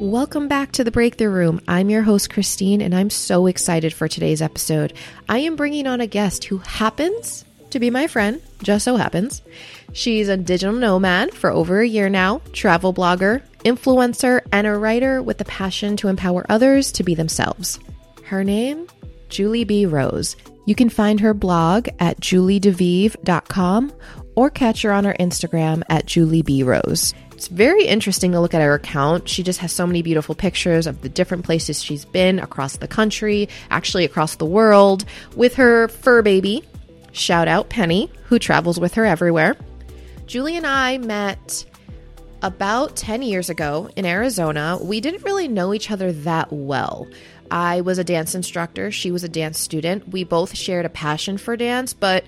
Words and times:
Welcome 0.00 0.48
back 0.48 0.72
to 0.72 0.82
the 0.82 0.90
Breakthrough 0.90 1.28
Room. 1.28 1.60
I'm 1.68 1.90
your 1.90 2.00
host, 2.00 2.30
Kristine, 2.30 2.80
and 2.80 2.94
I'm 2.94 3.10
so 3.10 3.46
excited 3.46 3.92
for 3.92 4.08
today's 4.08 4.40
episode. 4.40 4.94
I 5.28 5.40
am 5.40 5.56
bringing 5.56 5.86
on 5.86 6.00
a 6.00 6.06
guest 6.06 6.44
who 6.44 6.56
happens 6.56 7.44
to 7.68 7.78
be 7.78 7.90
my 7.90 8.06
friend, 8.06 8.40
just 8.62 8.86
so 8.86 8.96
happens. 8.96 9.42
She's 9.92 10.30
a 10.30 10.38
digital 10.38 10.74
nomad 10.74 11.34
for 11.34 11.50
over 11.50 11.82
a 11.82 11.86
year 11.86 12.08
now, 12.08 12.40
travel 12.54 12.94
blogger, 12.94 13.42
influencer, 13.58 14.40
and 14.50 14.66
a 14.66 14.72
writer 14.72 15.22
with 15.22 15.36
the 15.36 15.44
passion 15.44 15.98
to 15.98 16.08
empower 16.08 16.46
others 16.48 16.92
to 16.92 17.04
be 17.04 17.14
themselves. 17.14 17.78
Her 18.24 18.42
name? 18.42 18.86
Julie 19.28 19.64
B. 19.64 19.84
Rose. 19.84 20.34
You 20.64 20.74
can 20.74 20.88
find 20.88 21.20
her 21.20 21.34
blog 21.34 21.88
at 21.98 22.18
juliedevive.com 22.20 23.92
or 24.34 24.48
catch 24.48 24.80
her 24.80 24.92
on 24.92 25.04
her 25.04 25.16
Instagram 25.20 25.82
at 25.90 26.06
Julie 26.06 26.40
B. 26.40 26.62
Rose. 26.62 27.12
It's 27.40 27.48
very 27.48 27.86
interesting 27.86 28.32
to 28.32 28.40
look 28.40 28.52
at 28.52 28.60
her 28.60 28.74
account. 28.74 29.26
She 29.26 29.42
just 29.42 29.60
has 29.60 29.72
so 29.72 29.86
many 29.86 30.02
beautiful 30.02 30.34
pictures 30.34 30.86
of 30.86 31.00
the 31.00 31.08
different 31.08 31.46
places 31.46 31.82
she's 31.82 32.04
been 32.04 32.38
across 32.38 32.76
the 32.76 32.86
country, 32.86 33.48
actually 33.70 34.04
across 34.04 34.34
the 34.34 34.44
world, 34.44 35.06
with 35.34 35.54
her 35.54 35.88
fur 35.88 36.20
baby. 36.20 36.62
Shout 37.12 37.48
out 37.48 37.70
Penny, 37.70 38.10
who 38.24 38.38
travels 38.38 38.78
with 38.78 38.92
her 38.92 39.06
everywhere. 39.06 39.56
Julie 40.26 40.54
and 40.54 40.66
I 40.66 40.98
met 40.98 41.64
about 42.42 42.94
10 42.96 43.22
years 43.22 43.48
ago 43.48 43.88
in 43.96 44.04
Arizona. 44.04 44.78
We 44.78 45.00
didn't 45.00 45.24
really 45.24 45.48
know 45.48 45.72
each 45.72 45.90
other 45.90 46.12
that 46.12 46.52
well. 46.52 47.08
I 47.50 47.80
was 47.80 47.96
a 47.96 48.04
dance 48.04 48.34
instructor, 48.34 48.90
she 48.90 49.10
was 49.10 49.24
a 49.24 49.30
dance 49.30 49.58
student. 49.58 50.10
We 50.10 50.24
both 50.24 50.54
shared 50.54 50.84
a 50.84 50.90
passion 50.90 51.38
for 51.38 51.56
dance, 51.56 51.94
but 51.94 52.26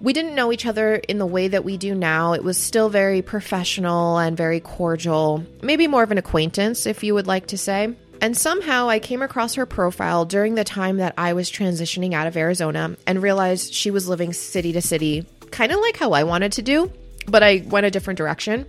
we 0.00 0.12
didn't 0.12 0.34
know 0.34 0.52
each 0.52 0.66
other 0.66 0.96
in 0.96 1.18
the 1.18 1.26
way 1.26 1.48
that 1.48 1.64
we 1.64 1.76
do 1.76 1.94
now. 1.94 2.34
It 2.34 2.44
was 2.44 2.58
still 2.58 2.88
very 2.88 3.22
professional 3.22 4.18
and 4.18 4.36
very 4.36 4.60
cordial, 4.60 5.44
maybe 5.62 5.86
more 5.86 6.02
of 6.02 6.10
an 6.10 6.18
acquaintance, 6.18 6.86
if 6.86 7.02
you 7.02 7.14
would 7.14 7.26
like 7.26 7.48
to 7.48 7.58
say. 7.58 7.94
And 8.20 8.36
somehow 8.36 8.88
I 8.88 8.98
came 8.98 9.22
across 9.22 9.54
her 9.54 9.66
profile 9.66 10.24
during 10.24 10.54
the 10.54 10.64
time 10.64 10.98
that 10.98 11.14
I 11.18 11.32
was 11.32 11.50
transitioning 11.50 12.14
out 12.14 12.26
of 12.26 12.36
Arizona 12.36 12.96
and 13.06 13.22
realized 13.22 13.74
she 13.74 13.90
was 13.90 14.08
living 14.08 14.32
city 14.32 14.72
to 14.72 14.80
city, 14.80 15.26
kind 15.50 15.72
of 15.72 15.80
like 15.80 15.96
how 15.96 16.12
I 16.12 16.24
wanted 16.24 16.52
to 16.52 16.62
do, 16.62 16.90
but 17.26 17.42
I 17.42 17.64
went 17.66 17.86
a 17.86 17.90
different 17.90 18.18
direction. 18.18 18.66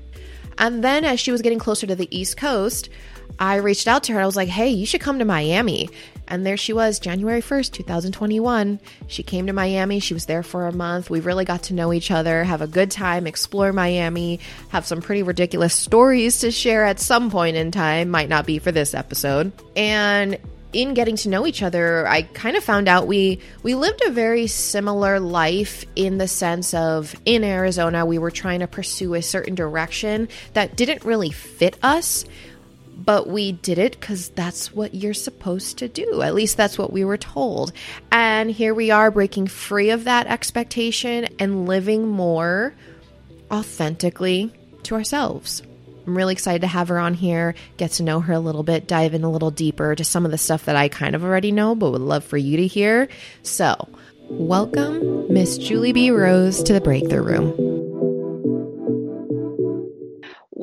And 0.58 0.84
then 0.84 1.06
as 1.06 1.20
she 1.20 1.32
was 1.32 1.42
getting 1.42 1.60
closer 1.60 1.88
to 1.88 1.96
the 1.96 2.18
East 2.18 2.38
Coast, 2.38 2.90
I 3.40 3.58
reached 3.58 3.88
out 3.88 4.04
to 4.04 4.14
her. 4.14 4.22
I 4.22 4.26
was 4.26 4.36
like, 4.36 4.50
hey, 4.50 4.70
you 4.70 4.86
should 4.86 5.02
come 5.02 5.20
to 5.20 5.26
Miami. 5.26 5.90
And 6.28 6.46
there 6.46 6.58
she 6.58 6.74
was, 6.74 7.00
January 7.00 7.42
1st, 7.42 7.72
2021. 7.72 8.80
She 9.08 9.24
came 9.24 9.48
to 9.48 9.54
Miami. 9.54 10.00
She 10.00 10.14
was 10.14 10.26
there 10.26 10.44
for 10.44 10.68
a 10.68 10.74
month. 10.74 11.10
We 11.10 11.22
really 11.22 11.46
got 11.46 11.64
to 11.64 11.74
know 11.74 11.94
each 11.94 12.12
other, 12.12 12.44
have 12.44 12.62
a 12.62 12.68
good 12.68 12.92
time, 12.92 13.28
explore 13.28 13.72
Miami, 13.72 14.42
have 14.70 14.86
some 14.86 15.02
pretty 15.02 15.24
ridiculous 15.24 15.74
stories 15.74 16.40
to 16.40 16.52
share 16.52 16.84
at 16.84 17.00
some 17.00 17.32
point 17.32 17.56
in 17.56 17.72
time. 17.72 18.10
Might 18.10 18.30
not 18.30 18.46
be 18.46 18.60
for 18.60 18.72
this 18.72 18.94
episode. 18.94 19.54
And 19.76 20.38
in 20.74 20.94
getting 20.94 21.16
to 21.16 21.30
know 21.30 21.48
each 21.48 21.64
other, 21.64 22.06
I 22.08 22.24
kind 22.24 22.58
of 22.58 22.64
found 22.64 22.90
out 22.90 23.08
we 23.08 23.40
we 23.64 23.74
lived 23.74 24.02
a 24.06 24.12
very 24.12 24.48
similar 24.48 25.20
life 25.20 25.86
in 25.96 26.18
the 26.18 26.28
sense 26.28 26.74
of 26.74 27.16
in 27.26 27.44
Arizona 27.44 28.06
we 28.06 28.18
were 28.18 28.32
trying 28.32 28.60
to 28.60 28.68
pursue 28.68 29.14
a 29.14 29.22
certain 29.22 29.56
direction 29.56 30.28
that 30.54 30.76
didn't 30.76 31.06
really 31.06 31.32
fit 31.32 31.78
us 31.82 32.26
but 32.98 33.28
we 33.28 33.52
did 33.52 33.78
it 33.78 34.00
because 34.00 34.30
that's 34.30 34.74
what 34.74 34.96
you're 34.96 35.14
supposed 35.14 35.78
to 35.78 35.88
do. 35.88 36.22
At 36.22 36.34
least 36.34 36.58
that's 36.58 36.78
what 36.78 36.92
we 36.92 37.06
were 37.06 37.18
told. 37.18 37.72
And 38.12 38.50
here 38.50 38.74
we 38.74 38.92
are 38.92 39.12
breaking 39.12 39.48
free 39.48 39.92
of 39.92 40.06
that 40.06 40.28
expectation 40.28 41.28
and 41.40 41.68
living 41.68 42.08
more 42.08 42.74
authentically 43.52 44.52
to 44.84 44.96
ourselves. 44.96 45.62
I'm 46.06 46.16
really 46.16 46.34
excited 46.34 46.62
to 46.62 46.68
have 46.68 46.88
her 46.88 46.98
on 46.98 47.14
here, 47.14 47.54
get 47.76 47.92
to 47.92 48.04
know 48.04 48.22
her 48.22 48.34
a 48.34 48.40
little 48.40 48.64
bit, 48.64 48.88
dive 48.88 49.14
in 49.14 49.24
a 49.24 49.32
little 49.32 49.52
deeper 49.52 49.94
to 49.94 50.04
some 50.04 50.26
of 50.26 50.32
the 50.32 50.38
stuff 50.38 50.66
that 50.66 50.76
I 50.78 50.88
kind 50.88 51.16
of 51.16 51.24
already 51.24 51.52
know, 51.52 51.76
but 51.76 51.92
would 51.92 52.02
love 52.02 52.24
for 52.24 52.38
you 52.38 52.58
to 52.58 52.68
hear. 52.68 53.10
So, 53.44 53.90
welcome, 54.30 55.32
Miss 55.32 55.58
Julie 55.58 55.92
B. 55.92 56.10
Rose, 56.10 56.64
to 56.64 56.72
the 56.72 56.82
Breakthrough 56.82 57.24
Room. 57.24 58.07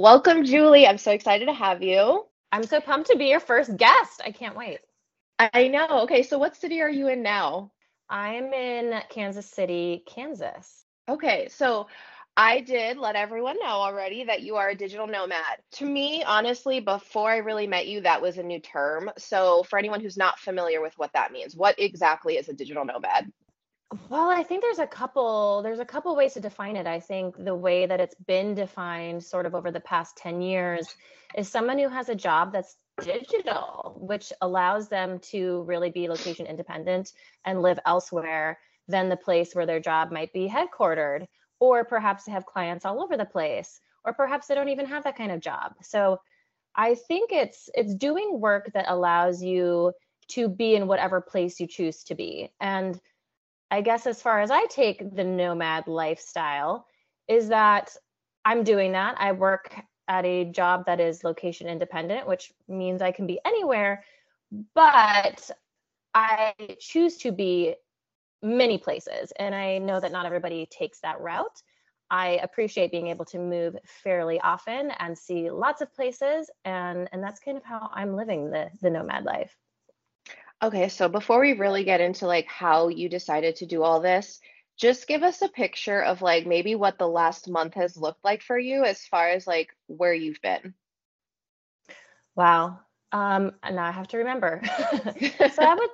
Welcome, 0.04 0.44
Julie. 0.44 0.86
I'm 0.86 0.98
so 0.98 1.12
excited 1.12 1.46
to 1.46 1.54
have 1.54 1.82
you. 1.82 2.26
I'm 2.52 2.64
so 2.64 2.78
pumped 2.78 3.08
to 3.08 3.16
be 3.16 3.28
your 3.28 3.40
first 3.40 3.74
guest. 3.74 4.20
I 4.22 4.32
can't 4.32 4.54
wait. 4.54 4.80
I 5.38 5.68
know. 5.68 6.02
Okay, 6.02 6.22
so 6.22 6.36
what 6.36 6.54
city 6.54 6.82
are 6.82 6.90
you 6.90 7.08
in 7.08 7.22
now? 7.22 7.72
I'm 8.10 8.52
in 8.52 9.00
Kansas 9.08 9.46
City, 9.46 10.04
Kansas. 10.06 10.84
Okay, 11.08 11.48
so 11.48 11.86
I 12.36 12.60
did 12.60 12.98
let 12.98 13.16
everyone 13.16 13.56
know 13.58 13.64
already 13.64 14.24
that 14.24 14.42
you 14.42 14.56
are 14.56 14.68
a 14.68 14.74
digital 14.74 15.06
nomad. 15.06 15.56
To 15.76 15.86
me, 15.86 16.22
honestly, 16.22 16.80
before 16.80 17.30
I 17.30 17.38
really 17.38 17.66
met 17.66 17.86
you, 17.86 18.02
that 18.02 18.20
was 18.20 18.36
a 18.36 18.42
new 18.42 18.60
term. 18.60 19.10
So, 19.16 19.62
for 19.62 19.78
anyone 19.78 20.02
who's 20.02 20.18
not 20.18 20.38
familiar 20.38 20.82
with 20.82 20.92
what 20.98 21.14
that 21.14 21.32
means, 21.32 21.56
what 21.56 21.76
exactly 21.78 22.36
is 22.36 22.50
a 22.50 22.52
digital 22.52 22.84
nomad? 22.84 23.32
Well, 24.08 24.28
I 24.28 24.42
think 24.42 24.62
there's 24.62 24.78
a 24.78 24.86
couple 24.86 25.62
there's 25.62 25.78
a 25.78 25.84
couple 25.84 26.14
ways 26.16 26.34
to 26.34 26.40
define 26.40 26.76
it. 26.76 26.86
I 26.86 27.00
think 27.00 27.36
the 27.42 27.54
way 27.54 27.86
that 27.86 28.00
it's 28.00 28.14
been 28.14 28.54
defined 28.54 29.22
sort 29.22 29.46
of 29.46 29.54
over 29.54 29.70
the 29.70 29.80
past 29.80 30.16
10 30.16 30.40
years 30.40 30.96
is 31.36 31.48
someone 31.48 31.78
who 31.78 31.88
has 31.88 32.08
a 32.08 32.14
job 32.14 32.52
that's 32.52 32.76
digital, 33.00 33.96
which 34.00 34.32
allows 34.40 34.88
them 34.88 35.18
to 35.20 35.62
really 35.62 35.90
be 35.90 36.08
location 36.08 36.46
independent 36.46 37.12
and 37.44 37.62
live 37.62 37.78
elsewhere 37.86 38.58
than 38.88 39.08
the 39.08 39.16
place 39.16 39.54
where 39.54 39.66
their 39.66 39.80
job 39.80 40.10
might 40.10 40.32
be 40.32 40.48
headquartered, 40.48 41.26
or 41.60 41.84
perhaps 41.84 42.24
they 42.24 42.32
have 42.32 42.46
clients 42.46 42.84
all 42.84 43.02
over 43.02 43.16
the 43.16 43.24
place, 43.24 43.80
or 44.04 44.12
perhaps 44.12 44.46
they 44.46 44.54
don't 44.54 44.68
even 44.68 44.86
have 44.86 45.04
that 45.04 45.16
kind 45.16 45.32
of 45.32 45.40
job. 45.40 45.74
So 45.82 46.20
I 46.74 46.96
think 46.96 47.32
it's 47.32 47.70
it's 47.74 47.94
doing 47.94 48.40
work 48.40 48.72
that 48.74 48.86
allows 48.88 49.42
you 49.42 49.92
to 50.28 50.48
be 50.48 50.74
in 50.74 50.86
whatever 50.86 51.20
place 51.20 51.60
you 51.60 51.66
choose 51.66 52.02
to 52.04 52.14
be. 52.14 52.50
And 52.60 53.00
I 53.70 53.80
guess 53.80 54.06
as 54.06 54.22
far 54.22 54.40
as 54.40 54.50
I 54.50 54.66
take 54.66 55.14
the 55.14 55.24
nomad 55.24 55.88
lifestyle, 55.88 56.86
is 57.28 57.48
that 57.48 57.96
I'm 58.44 58.62
doing 58.62 58.92
that. 58.92 59.16
I 59.18 59.32
work 59.32 59.74
at 60.08 60.24
a 60.24 60.44
job 60.44 60.86
that 60.86 61.00
is 61.00 61.24
location 61.24 61.68
independent, 61.68 62.26
which 62.26 62.52
means 62.68 63.00
I 63.00 63.10
can 63.10 63.26
be 63.26 63.40
anywhere, 63.44 64.04
but 64.74 65.50
I 66.14 66.54
choose 66.78 67.16
to 67.18 67.32
be 67.32 67.74
many 68.42 68.78
places. 68.78 69.32
And 69.38 69.54
I 69.54 69.78
know 69.78 69.98
that 69.98 70.12
not 70.12 70.26
everybody 70.26 70.66
takes 70.66 71.00
that 71.00 71.20
route. 71.20 71.62
I 72.10 72.38
appreciate 72.42 72.90
being 72.90 73.08
able 73.08 73.24
to 73.26 73.38
move 73.38 73.76
fairly 73.84 74.38
often 74.40 74.90
and 74.98 75.16
see 75.16 75.50
lots 75.50 75.80
of 75.80 75.92
places 75.94 76.50
and 76.64 77.08
and 77.12 77.22
that's 77.22 77.40
kind 77.40 77.56
of 77.56 77.64
how 77.64 77.90
I'm 77.92 78.14
living 78.14 78.50
the 78.50 78.68
the 78.82 78.90
nomad 78.90 79.24
life. 79.24 79.56
Okay, 80.64 80.88
so 80.88 81.10
before 81.10 81.42
we 81.42 81.52
really 81.52 81.84
get 81.84 82.00
into 82.00 82.26
like 82.26 82.46
how 82.46 82.88
you 82.88 83.10
decided 83.10 83.56
to 83.56 83.66
do 83.66 83.82
all 83.82 84.00
this, 84.00 84.40
just 84.78 85.06
give 85.06 85.22
us 85.22 85.42
a 85.42 85.48
picture 85.48 86.02
of 86.02 86.22
like 86.22 86.46
maybe 86.46 86.74
what 86.74 86.96
the 86.96 87.06
last 87.06 87.50
month 87.50 87.74
has 87.74 87.98
looked 87.98 88.24
like 88.24 88.40
for 88.40 88.58
you 88.58 88.82
as 88.82 89.04
far 89.04 89.28
as 89.28 89.46
like 89.46 89.76
where 89.88 90.14
you've 90.14 90.40
been. 90.40 90.72
Wow. 92.34 92.80
Um, 93.12 93.52
now 93.70 93.84
I 93.84 93.90
have 93.90 94.08
to 94.08 94.16
remember. 94.16 94.62
so 95.52 95.62
I 95.62 95.74
would 95.78 95.90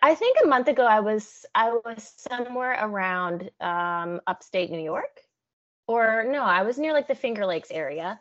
I 0.00 0.14
think 0.14 0.38
a 0.42 0.46
month 0.46 0.68
ago 0.68 0.86
I 0.86 1.00
was 1.00 1.44
I 1.54 1.72
was 1.84 2.14
somewhere 2.16 2.78
around 2.80 3.50
um, 3.60 4.22
upstate 4.26 4.70
New 4.70 4.80
York. 4.80 5.20
Or 5.86 6.24
no, 6.26 6.42
I 6.42 6.62
was 6.62 6.78
near 6.78 6.94
like 6.94 7.08
the 7.08 7.14
Finger 7.14 7.44
Lakes 7.44 7.70
area. 7.70 8.18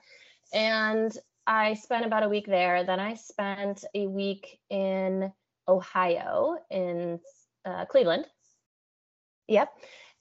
And 0.54 1.18
I 1.48 1.76
spent 1.76 2.06
about 2.06 2.24
a 2.24 2.30
week 2.30 2.46
there. 2.46 2.84
Then 2.84 3.00
I 3.00 3.14
spent 3.14 3.86
a 3.96 4.08
week 4.08 4.60
in 4.70 5.32
Ohio 5.68 6.58
in 6.70 7.20
uh, 7.66 7.86
Cleveland. 7.86 8.26
Yep. 9.48 9.72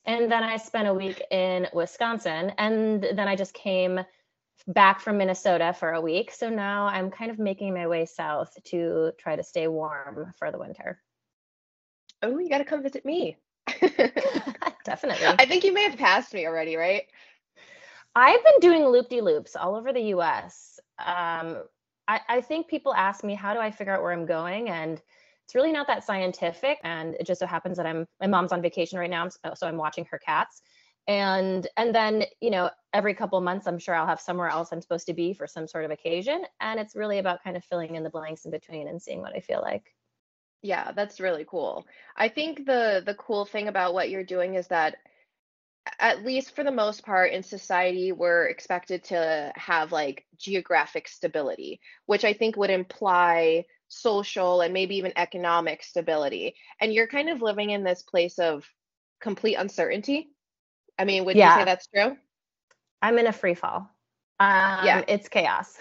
And 0.04 0.30
then 0.30 0.42
I 0.42 0.56
spent 0.56 0.88
a 0.88 0.94
week 0.94 1.22
in 1.30 1.69
Wisconsin. 1.72 2.53
And 2.58 3.03
then 3.03 3.28
I 3.28 3.36
just 3.36 3.54
came 3.54 4.00
back 4.66 5.00
from 5.00 5.19
Minnesota 5.19 5.75
for 5.78 5.92
a 5.92 6.00
week. 6.00 6.32
So 6.32 6.48
now 6.48 6.86
I'm 6.86 7.10
kind 7.10 7.30
of 7.30 7.38
making 7.38 7.74
my 7.74 7.86
way 7.86 8.06
south 8.06 8.56
to 8.65 9.12
try 9.18 9.36
to 9.36 9.42
stay 9.42 9.68
warm 9.68 10.33
for 10.39 10.50
the 10.50 10.59
winter. 10.59 11.00
Oh, 12.22 12.38
you 12.38 12.48
got 12.48 12.59
to 12.59 12.65
come 12.65 12.83
visit 12.83 13.04
me. 13.04 13.36
Definitely. 14.84 15.27
I 15.27 15.47
think 15.47 15.65
you 15.65 15.72
may 15.72 15.84
have 15.84 15.98
passed 15.98 16.34
me 16.34 16.47
already, 16.47 16.77
right? 16.77 17.04
I've 18.15 18.45
been 18.45 18.60
doing 18.60 18.84
loop 18.84 19.09
de 19.09 19.21
loops 19.21 19.56
all 19.56 19.74
over 19.74 19.92
the 19.92 20.15
US. 20.15 20.78
Um, 20.98 21.62
I, 22.06 22.21
I 22.28 22.41
think 22.41 22.68
people 22.68 22.95
ask 22.95 23.24
me, 23.24 23.34
how 23.34 23.54
do 23.54 23.60
I 23.60 23.71
figure 23.71 23.95
out 23.95 24.03
where 24.03 24.12
I'm 24.12 24.27
going? 24.27 24.68
And 24.68 25.00
it's 25.53 25.54
really 25.54 25.72
not 25.72 25.87
that 25.89 26.03
scientific. 26.03 26.78
And 26.83 27.15
it 27.21 27.27
just 27.27 27.41
so 27.41 27.47
happens 27.47 27.77
that 27.77 27.84
I'm 27.84 28.07
my 28.19 28.27
mom's 28.27 28.53
on 28.53 28.63
vacation 28.63 28.99
right 28.99 29.10
now, 29.10 29.28
so 29.28 29.66
I'm 29.66 29.77
watching 29.77 30.07
her 30.07 30.19
cats. 30.19 30.63
And 31.07 31.69
and 31.77 31.95
then 31.95 32.25
you 32.41 32.51
know 32.51 32.71
every 32.95 33.13
couple 33.13 33.39
months 33.43 33.66
I'm 33.66 33.78
sure 33.78 33.95
I'll 33.95 34.07
have 34.07 34.21
somewhere 34.21 34.49
else 34.49 34.71
I'm 34.72 34.81
supposed 34.81 35.09
to 35.09 35.13
be 35.13 35.34
for 35.34 35.47
some 35.47 35.66
sort 35.69 35.84
of 35.84 35.91
occasion. 35.91 36.43
And 36.59 36.81
it's 36.81 36.97
really 36.97 37.19
about 37.19 37.45
kind 37.45 37.59
of 37.59 37.65
filling 37.66 37.97
in 37.97 38.03
the 38.03 38.09
blanks 38.09 38.47
in 38.47 38.51
between 38.51 38.89
and 38.89 39.03
seeing 39.03 39.21
what 39.21 39.37
I 39.37 39.41
feel 39.41 39.60
like. 39.60 39.95
Yeah, 40.63 40.93
that's 40.93 41.21
really 41.21 41.45
cool. 41.47 41.87
I 42.16 42.28
think 42.28 42.65
the 42.65 43.03
the 43.05 43.15
cool 43.15 43.45
thing 43.45 43.69
about 43.69 43.93
what 43.93 44.09
you're 44.09 44.25
doing 44.25 44.55
is 44.55 44.69
that 44.69 44.97
at 45.98 46.25
least 46.25 46.57
for 46.57 46.65
the 46.65 46.71
most 46.71 47.05
part 47.05 47.33
in 47.33 47.43
society, 47.43 48.10
we're 48.10 48.47
expected 48.47 49.05
to 49.05 49.53
have 49.55 49.93
like 49.93 50.25
geographic 50.39 51.09
stability, 51.09 51.81
which 52.07 52.25
I 52.25 52.33
think 52.33 52.57
would 52.57 52.71
imply 52.71 53.66
social 53.92 54.62
and 54.62 54.72
maybe 54.72 54.97
even 54.97 55.12
economic 55.16 55.83
stability. 55.83 56.54
And 56.80 56.92
you're 56.92 57.06
kind 57.06 57.28
of 57.28 57.42
living 57.42 57.71
in 57.71 57.84
this 57.84 58.03
place 58.03 58.39
of 58.39 58.66
complete 59.21 59.54
uncertainty. 59.54 60.30
I 60.98 61.04
mean, 61.04 61.24
would 61.24 61.36
yeah. 61.36 61.54
you 61.54 61.60
say 61.60 61.65
that's 61.65 61.86
true? 61.86 62.16
I'm 63.00 63.18
in 63.18 63.27
a 63.27 63.33
free 63.33 63.54
fall. 63.54 63.91
Um, 64.41 64.84
yeah, 64.84 65.04
it's 65.06 65.28
chaos. 65.28 65.77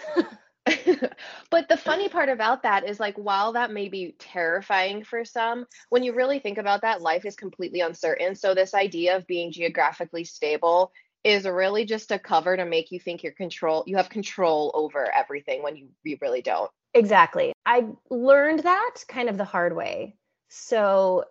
but 1.50 1.68
the 1.68 1.76
funny 1.76 2.08
part 2.08 2.28
about 2.28 2.62
that 2.62 2.88
is 2.88 3.00
like 3.00 3.16
while 3.16 3.52
that 3.52 3.72
may 3.72 3.88
be 3.88 4.14
terrifying 4.20 5.02
for 5.02 5.24
some 5.24 5.66
when 5.88 6.04
you 6.04 6.14
really 6.14 6.38
think 6.38 6.56
about 6.56 6.82
that 6.82 7.02
life 7.02 7.24
is 7.24 7.34
completely 7.34 7.80
uncertain 7.80 8.32
so 8.36 8.54
this 8.54 8.72
idea 8.72 9.16
of 9.16 9.26
being 9.26 9.50
geographically 9.50 10.22
stable 10.22 10.92
is 11.24 11.46
really 11.46 11.84
just 11.84 12.12
a 12.12 12.18
cover 12.18 12.56
to 12.56 12.64
make 12.64 12.92
you 12.92 13.00
think 13.00 13.24
you're 13.24 13.32
control 13.32 13.82
you 13.88 13.96
have 13.96 14.08
control 14.08 14.70
over 14.74 15.12
everything 15.12 15.64
when 15.64 15.74
you, 15.74 15.88
you 16.04 16.16
really 16.20 16.42
don't 16.42 16.70
exactly 16.94 17.52
i 17.66 17.86
learned 18.10 18.60
that 18.60 18.96
kind 19.08 19.28
of 19.28 19.36
the 19.38 19.44
hard 19.44 19.74
way 19.74 20.14
so 20.48 21.24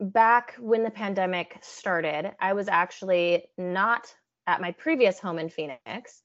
back 0.00 0.54
when 0.58 0.82
the 0.82 0.90
pandemic 0.90 1.58
started 1.62 2.32
i 2.40 2.52
was 2.52 2.68
actually 2.68 3.44
not 3.56 4.14
at 4.46 4.60
my 4.60 4.72
previous 4.72 5.18
home 5.18 5.38
in 5.38 5.48
phoenix 5.48 6.22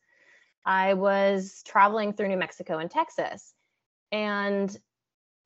I 0.65 0.93
was 0.93 1.63
traveling 1.65 2.13
through 2.13 2.27
New 2.27 2.37
Mexico 2.37 2.77
and 2.77 2.89
Texas, 2.89 3.53
and 4.11 4.75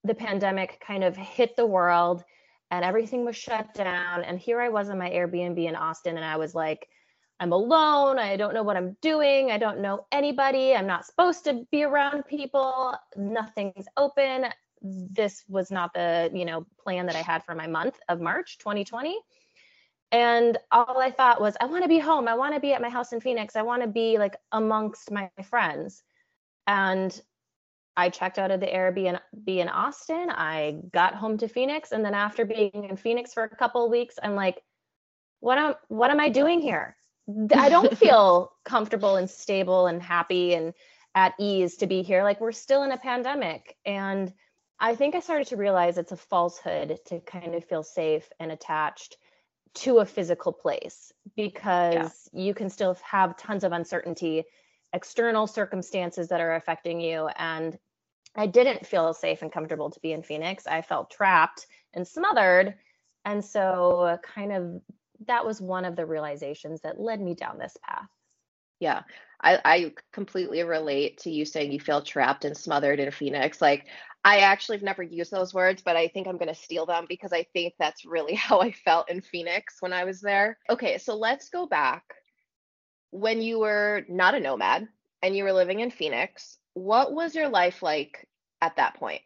the 0.04 0.16
pandemic 0.16 0.84
kind 0.86 1.04
of 1.04 1.16
hit 1.16 1.56
the 1.56 1.66
world 1.66 2.24
and 2.72 2.84
everything 2.84 3.26
was 3.26 3.36
shut 3.36 3.74
down. 3.74 4.24
And 4.24 4.40
here 4.40 4.60
I 4.60 4.70
was 4.70 4.90
on 4.90 4.98
my 4.98 5.10
Airbnb 5.10 5.64
in 5.64 5.76
Austin, 5.76 6.18
and 6.18 6.26
I 6.26 6.38
was 6.38 6.54
like, 6.54 6.88
I'm 7.40 7.52
alone. 7.52 8.18
I 8.18 8.38
don't 8.38 8.54
know 8.54 8.64
what 8.64 8.78
I'm 8.78 8.96
doing. 9.02 9.52
I 9.52 9.58
don't 9.58 9.82
know 9.82 10.06
anybody. 10.12 10.74
I'm 10.74 10.88
not 10.88 11.06
supposed 11.06 11.44
to 11.46 11.66
be 11.72 11.84
around 11.84 12.26
people. 12.26 12.96
Nothing's 13.18 13.88
open. 13.98 14.46
This 14.82 15.44
was 15.48 15.72
not 15.72 15.94
the, 15.94 16.32
you 16.34 16.46
know, 16.46 16.66
plan 16.82 17.06
that 17.08 17.16
I 17.16 17.22
had 17.22 17.44
for 17.44 17.56
my 17.56 17.68
month 17.68 18.00
of 18.08 18.22
March 18.22 18.58
2020. 18.60 19.20
And 20.12 20.58
all 20.72 21.02
I 21.02 21.12
thought 21.12 21.42
was, 21.42 21.58
I 21.60 21.66
want 21.66 21.84
to 21.84 21.90
be 21.90 22.00
home. 22.00 22.28
I 22.28 22.36
want 22.36 22.54
to 22.54 22.62
be 22.62 22.74
at 22.74 22.82
my 22.82 22.90
house 22.90 23.12
in 23.12 23.20
Phoenix. 23.20 23.56
I 23.56 23.64
want 23.64 23.82
to 23.82 23.88
be 23.88 24.18
like 24.18 24.38
amongst 24.52 25.12
my 25.12 25.30
friends. 25.44 26.04
And 26.68 27.20
I 27.98 28.10
checked 28.10 28.40
out 28.40 28.52
of 28.52 28.60
the 28.60 28.68
Airbnb 28.68 29.20
in 29.48 29.68
Austin. 29.68 30.30
I 30.30 30.78
got 30.94 31.16
home 31.16 31.38
to 31.40 31.48
Phoenix. 31.48 31.92
And 31.92 32.06
then 32.06 32.14
after 32.14 32.46
being 32.46 32.88
in 32.90 32.96
Phoenix 32.96 33.34
for 33.34 33.44
a 33.44 33.56
couple 33.56 33.90
weeks, 33.90 34.16
I'm 34.22 34.36
like, 34.36 34.62
what 35.40 35.58
am 35.58 35.76
what 35.90 36.12
am 36.12 36.20
I 36.20 36.30
doing 36.30 36.62
here? 36.62 36.96
I 37.56 37.70
don't 37.70 37.98
feel 37.98 38.52
comfortable 38.64 39.16
and 39.16 39.30
stable 39.30 39.88
and 39.88 40.02
happy 40.02 40.54
and 40.54 40.74
at 41.16 41.34
ease 41.40 41.78
to 41.78 41.88
be 41.88 42.04
here. 42.04 42.24
Like 42.24 42.42
we're 42.42 42.52
still 42.52 42.84
in 42.84 42.92
a 42.92 42.98
pandemic. 42.98 43.78
And 43.86 44.34
I 44.80 44.96
think 44.96 45.16
I 45.16 45.22
started 45.22 45.48
to 45.48 45.58
realize 45.58 45.98
it's 45.98 46.12
a 46.12 46.18
falsehood 46.18 47.00
to 47.06 47.20
kind 47.22 47.56
of 47.56 47.66
feel 47.66 47.84
safe 47.84 48.30
and 48.40 48.52
attached 48.52 49.18
to 49.76 50.00
a 50.00 50.06
physical 50.06 50.54
place 50.54 51.12
because 51.36 52.30
yeah. 52.34 52.42
you 52.44 52.54
can 52.54 52.70
still 52.70 52.98
have 53.04 53.38
tons 53.38 53.64
of 53.64 53.72
uncertainty, 53.72 54.44
external 54.94 55.48
circumstances 55.48 56.30
that 56.30 56.42
are 56.42 56.56
affecting 56.56 57.00
you. 57.00 57.28
And 57.38 57.78
I 58.36 58.48
didn't 58.48 58.86
feel 58.86 59.14
safe 59.14 59.42
and 59.42 59.52
comfortable 59.52 59.90
to 59.90 60.00
be 60.02 60.12
in 60.12 60.24
Phoenix. 60.24 60.68
I 60.68 60.82
felt 60.82 61.12
trapped 61.12 61.68
and 61.94 62.08
smothered. 62.08 62.76
And 63.24 63.44
so, 63.44 64.02
uh, 64.02 64.18
kind 64.18 64.52
of, 64.52 64.82
that 65.28 65.46
was 65.46 65.62
one 65.62 65.86
of 65.86 65.96
the 65.96 66.06
realizations 66.06 66.82
that 66.82 67.00
led 67.00 67.22
me 67.22 67.36
down 67.36 67.58
this 67.58 67.78
path. 67.84 68.10
Yeah, 68.80 69.04
I, 69.42 69.60
I 69.64 69.94
completely 70.12 70.64
relate 70.64 71.20
to 71.20 71.32
you 71.32 71.46
saying 71.46 71.72
you 71.72 71.80
feel 71.80 72.02
trapped 72.02 72.46
and 72.46 72.58
smothered 72.58 73.00
in 73.00 73.12
Phoenix. 73.12 73.62
Like, 73.62 73.88
I 74.26 74.40
actually 74.40 74.78
have 74.78 74.84
never 74.84 75.04
used 75.04 75.32
those 75.32 75.54
words, 75.54 75.84
but 75.84 75.96
I 75.96 76.08
think 76.08 76.28
I'm 76.28 76.38
going 76.38 76.54
to 76.54 76.56
steal 76.56 76.88
them 76.88 77.06
because 77.08 77.32
I 77.32 77.44
think 77.54 77.76
that's 77.78 78.06
really 78.06 78.34
how 78.36 78.60
I 78.60 78.72
felt 78.72 79.10
in 79.10 79.22
Phoenix 79.22 79.78
when 79.82 79.94
I 79.94 80.04
was 80.04 80.20
there. 80.20 80.58
Okay, 80.70 80.98
so 80.98 81.16
let's 81.16 81.50
go 81.50 81.68
back. 81.68 82.04
When 83.12 83.42
you 83.42 83.60
were 83.60 84.04
not 84.10 84.36
a 84.36 84.40
nomad 84.40 84.88
and 85.22 85.38
you 85.38 85.44
were 85.44 85.54
living 85.54 85.80
in 85.80 85.92
Phoenix, 85.92 86.58
what 86.74 87.14
was 87.14 87.36
your 87.36 87.50
life 87.50 87.82
like 87.82 88.28
at 88.62 88.76
that 88.78 88.96
point? 88.96 89.22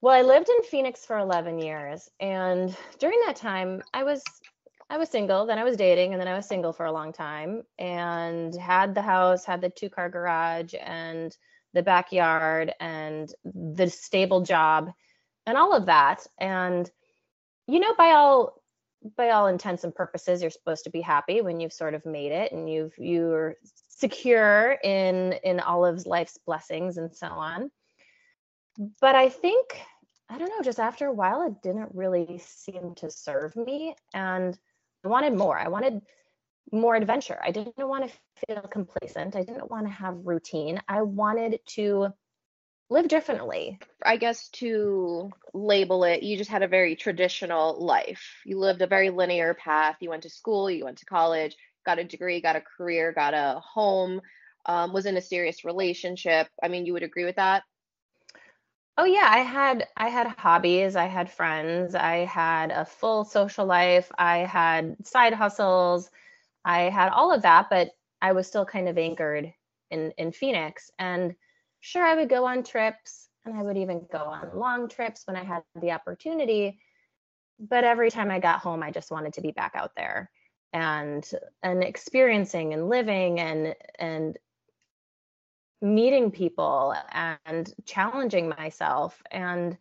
Well, 0.00 0.14
I 0.14 0.22
lived 0.22 0.48
in 0.48 0.62
Phoenix 0.62 1.04
for 1.04 1.18
11 1.18 1.58
years 1.58 2.08
and 2.18 2.74
during 2.98 3.20
that 3.26 3.36
time 3.36 3.82
I 3.92 4.04
was 4.04 4.22
I 4.90 4.96
was 4.96 5.10
single, 5.10 5.44
then 5.46 5.58
I 5.58 5.64
was 5.64 5.76
dating 5.76 6.12
and 6.12 6.20
then 6.20 6.28
I 6.28 6.36
was 6.36 6.46
single 6.46 6.72
for 6.72 6.86
a 6.86 6.92
long 6.92 7.12
time 7.12 7.62
and 7.78 8.54
had 8.54 8.94
the 8.94 9.02
house, 9.02 9.44
had 9.44 9.60
the 9.60 9.68
two-car 9.68 10.08
garage 10.08 10.74
and 10.80 11.36
the 11.74 11.82
backyard 11.82 12.72
and 12.80 13.32
the 13.44 13.90
stable 13.90 14.40
job 14.40 14.92
and 15.46 15.56
all 15.56 15.74
of 15.74 15.86
that 15.86 16.26
and 16.38 16.90
you 17.66 17.80
know 17.80 17.94
by 17.96 18.10
all 18.12 18.62
by 19.16 19.30
all 19.30 19.46
intents 19.46 19.84
and 19.84 19.94
purposes 19.94 20.42
you're 20.42 20.50
supposed 20.50 20.84
to 20.84 20.90
be 20.90 21.00
happy 21.00 21.40
when 21.40 21.60
you've 21.60 21.72
sort 21.72 21.94
of 21.94 22.04
made 22.04 22.32
it 22.32 22.52
and 22.52 22.70
you've 22.70 22.92
you're 22.98 23.56
secure 23.88 24.78
in 24.82 25.34
in 25.44 25.60
all 25.60 25.84
of 25.84 26.06
life's 26.06 26.38
blessings 26.46 26.96
and 26.98 27.14
so 27.14 27.26
on. 27.28 27.70
But 29.00 29.14
i 29.14 29.28
think 29.28 29.80
i 30.28 30.38
don't 30.38 30.50
know 30.50 30.62
just 30.62 30.80
after 30.80 31.06
a 31.06 31.12
while 31.12 31.46
it 31.46 31.62
didn't 31.62 31.94
really 31.94 32.40
seem 32.44 32.94
to 32.96 33.10
serve 33.10 33.56
me 33.56 33.94
and 34.14 34.58
i 35.04 35.08
wanted 35.08 35.34
more 35.34 35.58
i 35.58 35.68
wanted 35.68 36.02
more 36.72 36.96
adventure. 36.96 37.38
I 37.42 37.50
didn't 37.50 37.74
want 37.78 38.08
to 38.08 38.46
feel 38.46 38.62
complacent. 38.62 39.36
I 39.36 39.42
didn't 39.42 39.70
want 39.70 39.86
to 39.86 39.92
have 39.92 40.26
routine. 40.26 40.80
I 40.88 41.02
wanted 41.02 41.60
to 41.74 42.08
live 42.90 43.08
differently. 43.08 43.78
I 44.04 44.16
guess 44.16 44.48
to 44.50 45.30
label 45.52 46.04
it, 46.04 46.22
you 46.22 46.36
just 46.36 46.50
had 46.50 46.62
a 46.62 46.68
very 46.68 46.96
traditional 46.96 47.84
life. 47.84 48.22
You 48.44 48.58
lived 48.58 48.82
a 48.82 48.86
very 48.86 49.10
linear 49.10 49.54
path. 49.54 49.96
You 50.00 50.10
went 50.10 50.22
to 50.22 50.30
school, 50.30 50.70
you 50.70 50.84
went 50.84 50.98
to 50.98 51.06
college, 51.06 51.56
got 51.84 51.98
a 51.98 52.04
degree, 52.04 52.40
got 52.40 52.56
a 52.56 52.62
career, 52.62 53.12
got 53.12 53.34
a 53.34 53.60
home, 53.60 54.20
um, 54.66 54.92
was 54.92 55.06
in 55.06 55.16
a 55.16 55.22
serious 55.22 55.64
relationship. 55.64 56.48
I 56.62 56.68
mean, 56.68 56.86
you 56.86 56.94
would 56.94 57.02
agree 57.02 57.24
with 57.24 57.36
that? 57.36 57.62
Oh 58.98 59.04
yeah, 59.04 59.28
I 59.30 59.38
had 59.38 59.88
I 59.96 60.08
had 60.08 60.26
hobbies, 60.38 60.96
I 60.96 61.06
had 61.06 61.30
friends, 61.30 61.94
I 61.94 62.26
had 62.26 62.70
a 62.72 62.84
full 62.84 63.24
social 63.24 63.64
life, 63.64 64.10
I 64.18 64.38
had 64.38 64.96
side 65.06 65.32
hustles. 65.34 66.10
I 66.64 66.82
had 66.90 67.10
all 67.10 67.32
of 67.32 67.42
that, 67.42 67.68
but 67.70 67.92
I 68.22 68.32
was 68.32 68.46
still 68.48 68.66
kind 68.66 68.88
of 68.88 68.98
anchored 68.98 69.52
in 69.90 70.12
in 70.18 70.32
Phoenix. 70.32 70.90
And 70.98 71.36
sure, 71.80 72.04
I 72.06 72.16
would 72.16 72.30
go 72.30 72.46
on 72.46 72.64
trips, 72.64 73.28
and 73.44 73.56
I 73.58 73.62
would 73.64 73.78
even 73.78 74.06
go 74.12 74.18
on 74.20 74.50
long 74.58 74.88
trips 74.88 75.26
when 75.26 75.36
I 75.36 75.44
had 75.44 75.64
the 75.80 75.92
opportunity. 75.92 76.80
But 77.60 77.84
every 77.84 78.10
time 78.10 78.30
I 78.30 78.40
got 78.40 78.60
home, 78.60 78.82
I 78.82 78.90
just 78.90 79.10
wanted 79.10 79.34
to 79.34 79.40
be 79.42 79.52
back 79.52 79.72
out 79.74 79.92
there 79.96 80.30
and 80.72 81.28
and 81.62 81.84
experiencing 81.84 82.74
and 82.74 82.88
living 82.88 83.40
and 83.40 83.76
and 83.98 84.38
meeting 85.80 86.30
people 86.30 86.94
and 87.44 87.72
challenging 87.84 88.48
myself 88.48 89.22
and 89.30 89.78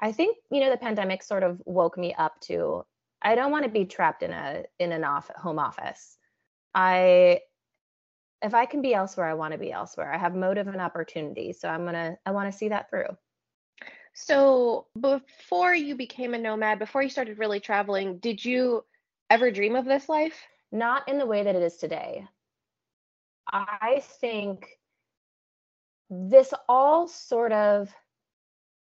i 0.00 0.10
think 0.10 0.36
you 0.50 0.60
know 0.60 0.70
the 0.70 0.76
pandemic 0.76 1.22
sort 1.22 1.42
of 1.42 1.60
woke 1.64 1.96
me 1.96 2.12
up 2.14 2.40
to 2.40 2.84
I 3.22 3.34
don't 3.34 3.52
want 3.52 3.64
to 3.64 3.70
be 3.70 3.84
trapped 3.84 4.22
in 4.22 4.32
a 4.32 4.64
in 4.78 4.92
an 4.92 5.04
off 5.04 5.30
home 5.36 5.58
office. 5.58 6.18
I 6.74 7.40
if 8.42 8.54
I 8.54 8.66
can 8.66 8.82
be 8.82 8.94
elsewhere, 8.94 9.28
I 9.28 9.34
want 9.34 9.52
to 9.52 9.58
be 9.58 9.70
elsewhere. 9.70 10.12
I 10.12 10.18
have 10.18 10.34
motive 10.34 10.66
and 10.66 10.80
opportunity, 10.80 11.52
so 11.52 11.68
I'm 11.68 11.84
gonna 11.84 12.16
I 12.26 12.32
want 12.32 12.50
to 12.50 12.56
see 12.56 12.68
that 12.68 12.90
through. 12.90 13.16
So 14.14 14.86
before 14.98 15.74
you 15.74 15.94
became 15.94 16.34
a 16.34 16.38
nomad, 16.38 16.78
before 16.78 17.02
you 17.02 17.08
started 17.08 17.38
really 17.38 17.60
traveling, 17.60 18.18
did 18.18 18.44
you 18.44 18.84
ever 19.30 19.50
dream 19.50 19.76
of 19.76 19.86
this 19.86 20.08
life? 20.08 20.38
Not 20.70 21.08
in 21.08 21.18
the 21.18 21.26
way 21.26 21.44
that 21.44 21.54
it 21.54 21.62
is 21.62 21.76
today. 21.76 22.26
I 23.50 24.02
think 24.20 24.68
this 26.14 26.52
all 26.68 27.08
sort 27.08 27.52
of 27.52 27.90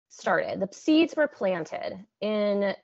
started. 0.08 0.58
The 0.58 0.68
seeds 0.72 1.14
were 1.16 1.28
planted 1.28 2.04
in 2.20 2.74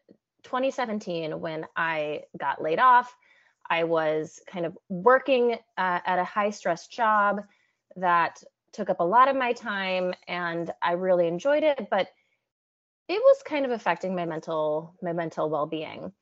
2017 0.45 1.41
when 1.41 1.67
I 1.77 2.23
got 2.39 2.63
laid 2.63 2.79
off. 2.79 3.13
I 3.69 3.83
was 3.83 4.41
kind 4.47 4.65
of 4.65 4.79
working 4.89 5.55
uh, 5.77 5.99
at 6.07 6.21
a 6.21 6.25
high 6.25 6.51
stress 6.51 6.87
job 6.87 7.43
that 7.97 8.41
took 8.73 8.89
up 8.89 9.01
a 9.01 9.05
lot 9.05 9.27
of 9.27 9.35
my 9.35 9.53
time 9.53 10.15
and 10.29 10.71
I 10.81 10.93
really 10.93 11.27
enjoyed 11.27 11.65
it, 11.65 11.89
but 11.91 12.07
it 13.09 13.21
was 13.21 13.43
kind 13.45 13.65
of 13.65 13.73
affecting 13.73 14.15
my 14.15 14.27
mental 14.27 14.95
my 15.03 15.13
mental 15.13 15.51
well-being. 15.51 16.13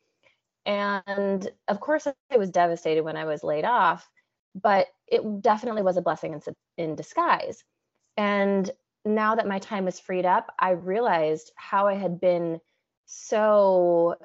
And 0.64 1.46
of 1.68 1.80
course 1.80 2.06
I 2.06 2.36
was 2.38 2.50
devastated 2.50 3.02
when 3.02 3.18
I 3.18 3.26
was 3.26 3.44
laid 3.44 3.66
off, 3.66 4.08
but 4.54 4.86
it 5.06 5.42
definitely 5.42 5.82
was 5.82 5.98
a 5.98 6.02
blessing 6.02 6.32
in, 6.32 6.40
in 6.78 6.94
disguise. 6.94 7.62
And 8.16 8.70
now 9.04 9.34
that 9.34 9.48
my 9.48 9.58
time 9.58 9.84
was 9.84 10.00
freed 10.00 10.26
up, 10.26 10.54
I 10.58 10.70
realized 10.70 11.52
how 11.56 11.86
I 11.86 11.94
had 11.94 12.20
been 12.20 12.60
so 13.06 14.16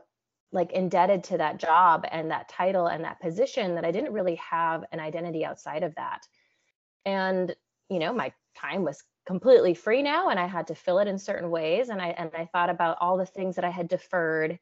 like 0.52 0.72
indebted 0.72 1.24
to 1.26 1.38
that 1.38 1.58
job 1.58 2.06
and 2.12 2.32
that 2.32 2.50
title 2.50 2.88
and 2.88 3.04
that 3.04 3.22
position 3.22 3.76
that 3.76 3.86
I 3.86 3.92
didn't 3.92 4.14
really 4.14 4.36
have 4.36 4.84
an 4.92 5.00
identity 5.00 5.46
outside 5.46 5.84
of 5.84 5.94
that. 5.96 6.26
And, 7.06 7.56
you 7.90 8.00
know, 8.00 8.14
my 8.14 8.34
time 8.58 8.84
was 8.84 9.04
completely 9.28 9.76
free 9.76 10.02
now 10.02 10.30
and 10.30 10.40
I 10.40 10.48
had 10.48 10.68
to 10.68 10.76
fill 10.76 11.00
it 11.00 11.08
in 11.08 11.20
certain 11.20 11.52
ways. 11.52 11.90
And 11.90 12.02
I, 12.02 12.10
and 12.10 12.32
I 12.36 12.46
thought 12.46 12.70
about 12.70 12.98
all 13.00 13.18
the 13.18 13.26
things 13.26 13.56
that 13.56 13.66
I 13.66 13.70
had 13.70 13.88
deferred 13.88 14.58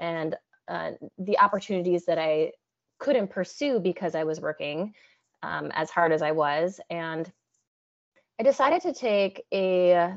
and 0.00 0.34
uh, 0.66 0.92
the 1.18 1.38
opportunities 1.38 2.06
that 2.06 2.18
I 2.18 2.52
couldn't 2.98 3.30
pursue 3.30 3.78
because 3.78 4.14
I 4.14 4.24
was 4.24 4.40
working 4.40 4.94
um, 5.42 5.70
as 5.72 5.90
hard 5.90 6.12
as 6.12 6.20
I 6.20 6.32
was. 6.32 6.80
And 6.90 7.30
I 8.38 8.42
decided 8.42 8.82
to 8.82 8.92
take 8.92 9.44
a 9.52 10.14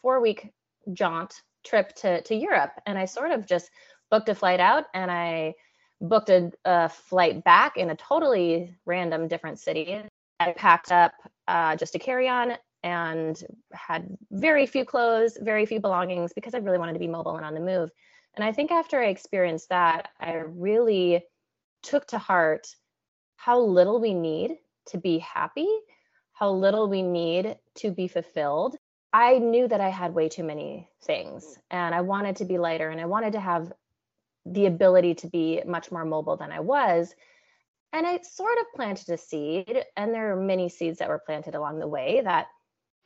four 0.00 0.20
week 0.20 0.52
jaunt 0.92 1.42
trip 1.64 1.94
to, 1.96 2.22
to 2.22 2.34
Europe. 2.34 2.72
And 2.86 2.98
I 2.98 3.04
sort 3.04 3.30
of 3.30 3.46
just 3.46 3.70
booked 4.10 4.28
a 4.28 4.34
flight 4.34 4.60
out 4.60 4.84
and 4.94 5.10
I 5.10 5.54
booked 6.00 6.28
a, 6.28 6.50
a 6.64 6.88
flight 6.88 7.44
back 7.44 7.76
in 7.76 7.90
a 7.90 7.96
totally 7.96 8.76
random 8.84 9.28
different 9.28 9.58
city. 9.58 10.02
I 10.40 10.52
packed 10.52 10.90
up 10.90 11.12
uh, 11.46 11.76
just 11.76 11.94
a 11.94 11.98
carry 11.98 12.28
on 12.28 12.54
and 12.82 13.40
had 13.72 14.16
very 14.32 14.66
few 14.66 14.84
clothes, 14.84 15.38
very 15.40 15.64
few 15.66 15.80
belongings 15.80 16.32
because 16.32 16.54
I 16.54 16.58
really 16.58 16.78
wanted 16.78 16.94
to 16.94 16.98
be 16.98 17.06
mobile 17.06 17.36
and 17.36 17.46
on 17.46 17.54
the 17.54 17.60
move. 17.60 17.90
And 18.34 18.44
I 18.44 18.52
think 18.52 18.70
after 18.70 19.00
I 19.00 19.06
experienced 19.06 19.68
that, 19.68 20.08
I 20.20 20.32
really 20.32 21.24
took 21.82 22.06
to 22.08 22.18
heart 22.18 22.66
how 23.36 23.60
little 23.60 24.00
we 24.00 24.14
need 24.14 24.56
to 24.86 24.98
be 24.98 25.18
happy, 25.18 25.68
how 26.42 26.50
little 26.50 26.88
we 26.88 27.02
need 27.02 27.56
to 27.76 27.92
be 27.92 28.08
fulfilled. 28.08 28.76
I 29.12 29.38
knew 29.38 29.68
that 29.68 29.80
I 29.80 29.90
had 29.90 30.12
way 30.12 30.28
too 30.28 30.42
many 30.42 30.88
things 31.04 31.56
and 31.70 31.94
I 31.94 32.00
wanted 32.00 32.34
to 32.36 32.44
be 32.44 32.58
lighter 32.58 32.90
and 32.90 33.00
I 33.00 33.04
wanted 33.04 33.34
to 33.34 33.40
have 33.40 33.72
the 34.44 34.66
ability 34.66 35.14
to 35.14 35.28
be 35.28 35.62
much 35.64 35.92
more 35.92 36.04
mobile 36.04 36.36
than 36.36 36.50
I 36.50 36.58
was. 36.58 37.14
And 37.92 38.04
I 38.04 38.18
sort 38.22 38.58
of 38.58 38.66
planted 38.74 39.08
a 39.10 39.18
seed, 39.18 39.84
and 39.96 40.12
there 40.12 40.32
are 40.32 40.40
many 40.40 40.68
seeds 40.68 40.98
that 40.98 41.08
were 41.08 41.22
planted 41.24 41.54
along 41.54 41.78
the 41.78 41.86
way 41.86 42.22
that, 42.24 42.48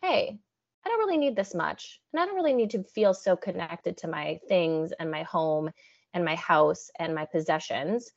hey, 0.00 0.38
I 0.87 0.88
don't 0.88 1.00
really 1.00 1.19
need 1.19 1.37
this 1.37 1.55
much. 1.55 2.00
And 2.14 2.23
I 2.23 2.25
don't 2.25 2.37
really 2.37 2.55
need 2.55 2.71
to 2.71 2.85
feel 2.85 3.12
so 3.12 3.37
connected 3.37 3.99
to 3.99 4.09
my 4.09 4.40
things 4.49 4.93
and 4.99 5.11
my 5.11 5.25
home 5.25 5.73
and 6.14 6.25
my 6.25 6.37
house 6.37 6.90
and 6.99 7.14
my 7.14 7.26
possessions 7.26 8.11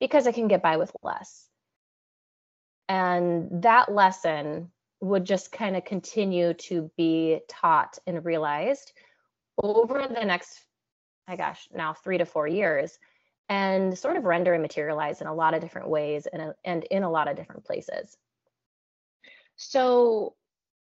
because 0.00 0.26
I 0.26 0.32
can 0.32 0.48
get 0.48 0.62
by 0.62 0.76
with 0.76 0.92
less. 1.02 1.48
And 2.88 3.62
that 3.62 3.92
lesson 3.92 4.70
would 5.00 5.24
just 5.24 5.52
kind 5.52 5.76
of 5.76 5.84
continue 5.84 6.54
to 6.54 6.90
be 6.96 7.40
taught 7.48 7.98
and 8.06 8.24
realized 8.24 8.92
over 9.62 10.06
the 10.08 10.24
next, 10.24 10.60
my 11.28 11.36
gosh, 11.36 11.68
now 11.74 11.94
three 11.94 12.18
to 12.18 12.24
four 12.24 12.46
years 12.46 12.98
and 13.48 13.96
sort 13.96 14.16
of 14.16 14.24
render 14.24 14.52
and 14.52 14.62
materialize 14.62 15.20
in 15.20 15.26
a 15.26 15.34
lot 15.34 15.54
of 15.54 15.60
different 15.60 15.88
ways 15.88 16.26
and, 16.26 16.52
and 16.64 16.84
in 16.84 17.02
a 17.02 17.10
lot 17.10 17.28
of 17.28 17.36
different 17.36 17.64
places. 17.64 18.16
So, 19.56 20.34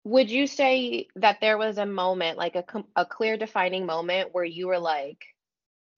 would 0.04 0.30
you 0.30 0.46
say 0.46 1.08
that 1.16 1.38
there 1.40 1.58
was 1.58 1.76
a 1.76 1.84
moment, 1.84 2.38
like 2.38 2.56
a, 2.56 2.64
a 2.96 3.04
clear 3.04 3.36
defining 3.36 3.84
moment 3.84 4.30
where 4.32 4.44
you 4.44 4.68
were 4.68 4.78
like, 4.78 5.26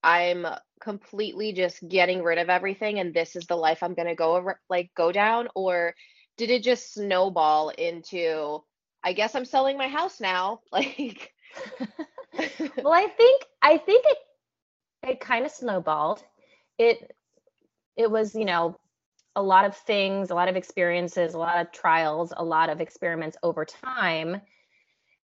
I'm 0.02 0.46
completely 0.80 1.52
just 1.52 1.86
getting 1.86 2.22
rid 2.22 2.38
of 2.38 2.48
everything 2.48 2.98
and 2.98 3.12
this 3.12 3.36
is 3.36 3.46
the 3.46 3.56
life 3.56 3.82
I'm 3.82 3.94
going 3.94 4.08
to 4.08 4.14
go 4.14 4.52
like 4.68 4.90
go 4.96 5.12
down? 5.12 5.48
Or 5.54 5.94
did 6.36 6.50
it 6.50 6.62
just 6.62 6.94
snowball 6.94 7.68
into 7.70 8.62
I 9.02 9.12
guess 9.12 9.34
I'm 9.34 9.44
selling 9.44 9.76
my 9.76 9.88
house 9.88 10.20
now 10.20 10.60
like 10.72 11.32
well 12.82 12.92
I 12.92 13.08
think 13.16 13.44
I 13.60 13.76
think 13.76 14.04
it 14.06 14.18
it 15.02 15.20
kind 15.20 15.44
of 15.44 15.52
snowballed. 15.52 16.22
It 16.78 17.14
it 17.96 18.10
was 18.10 18.34
you 18.34 18.44
know 18.44 18.78
a 19.36 19.42
lot 19.42 19.64
of 19.64 19.76
things 19.76 20.30
a 20.30 20.34
lot 20.34 20.48
of 20.48 20.56
experiences 20.56 21.34
a 21.34 21.38
lot 21.38 21.60
of 21.60 21.70
trials 21.70 22.32
a 22.36 22.44
lot 22.44 22.70
of 22.70 22.80
experiments 22.80 23.36
over 23.42 23.64
time. 23.64 24.40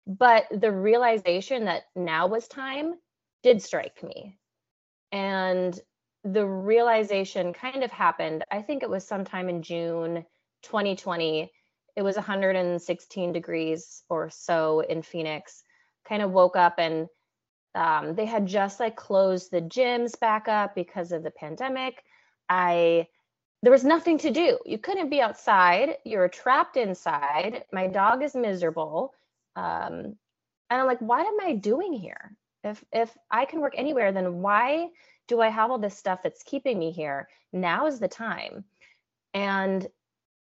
But 0.05 0.45
the 0.51 0.71
realization 0.71 1.65
that 1.65 1.83
now 1.95 2.27
was 2.27 2.47
time 2.47 2.95
did 3.43 3.61
strike 3.61 4.01
me 4.03 4.37
and 5.11 5.79
the 6.23 6.45
realization 6.45 7.53
kind 7.53 7.83
of 7.83 7.91
happened 7.91 8.43
i 8.51 8.61
think 8.61 8.83
it 8.83 8.89
was 8.89 9.05
sometime 9.07 9.49
in 9.49 9.61
june 9.61 10.25
2020 10.63 11.51
it 11.95 12.01
was 12.01 12.15
116 12.15 13.31
degrees 13.31 14.03
or 14.09 14.29
so 14.29 14.81
in 14.81 15.01
phoenix 15.01 15.63
kind 16.07 16.21
of 16.21 16.31
woke 16.31 16.55
up 16.55 16.75
and 16.77 17.07
um, 17.75 18.15
they 18.15 18.25
had 18.25 18.47
just 18.47 18.79
like 18.79 18.95
closed 18.95 19.51
the 19.51 19.61
gyms 19.61 20.19
back 20.19 20.47
up 20.47 20.73
because 20.73 21.11
of 21.11 21.21
the 21.21 21.29
pandemic. 21.29 22.01
I 22.49 23.07
there 23.61 23.71
was 23.71 23.83
nothing 23.83 24.17
to 24.19 24.31
do. 24.31 24.57
You 24.65 24.79
couldn't 24.79 25.09
be 25.09 25.21
outside. 25.21 25.97
You're 26.05 26.27
trapped 26.27 26.77
inside. 26.77 27.65
My 27.71 27.87
dog 27.87 28.23
is 28.23 28.35
miserable. 28.35 29.13
Um, 29.55 30.15
and 30.69 30.81
i'm 30.81 30.87
like 30.87 31.01
what 31.01 31.25
am 31.25 31.37
i 31.41 31.53
doing 31.53 31.93
here 31.93 32.35
if 32.63 32.83
if 32.91 33.15
I 33.29 33.45
can 33.45 33.61
work 33.61 33.73
anywhere, 33.75 34.11
then 34.11 34.41
why 34.41 34.89
do 35.27 35.41
I 35.41 35.49
have 35.49 35.71
all 35.71 35.79
this 35.79 35.97
stuff 35.97 36.21
that's 36.23 36.43
keeping 36.43 36.79
me 36.79 36.91
here? 36.91 37.27
Now 37.53 37.87
is 37.87 37.99
the 37.99 38.07
time. 38.07 38.63
And 39.33 39.87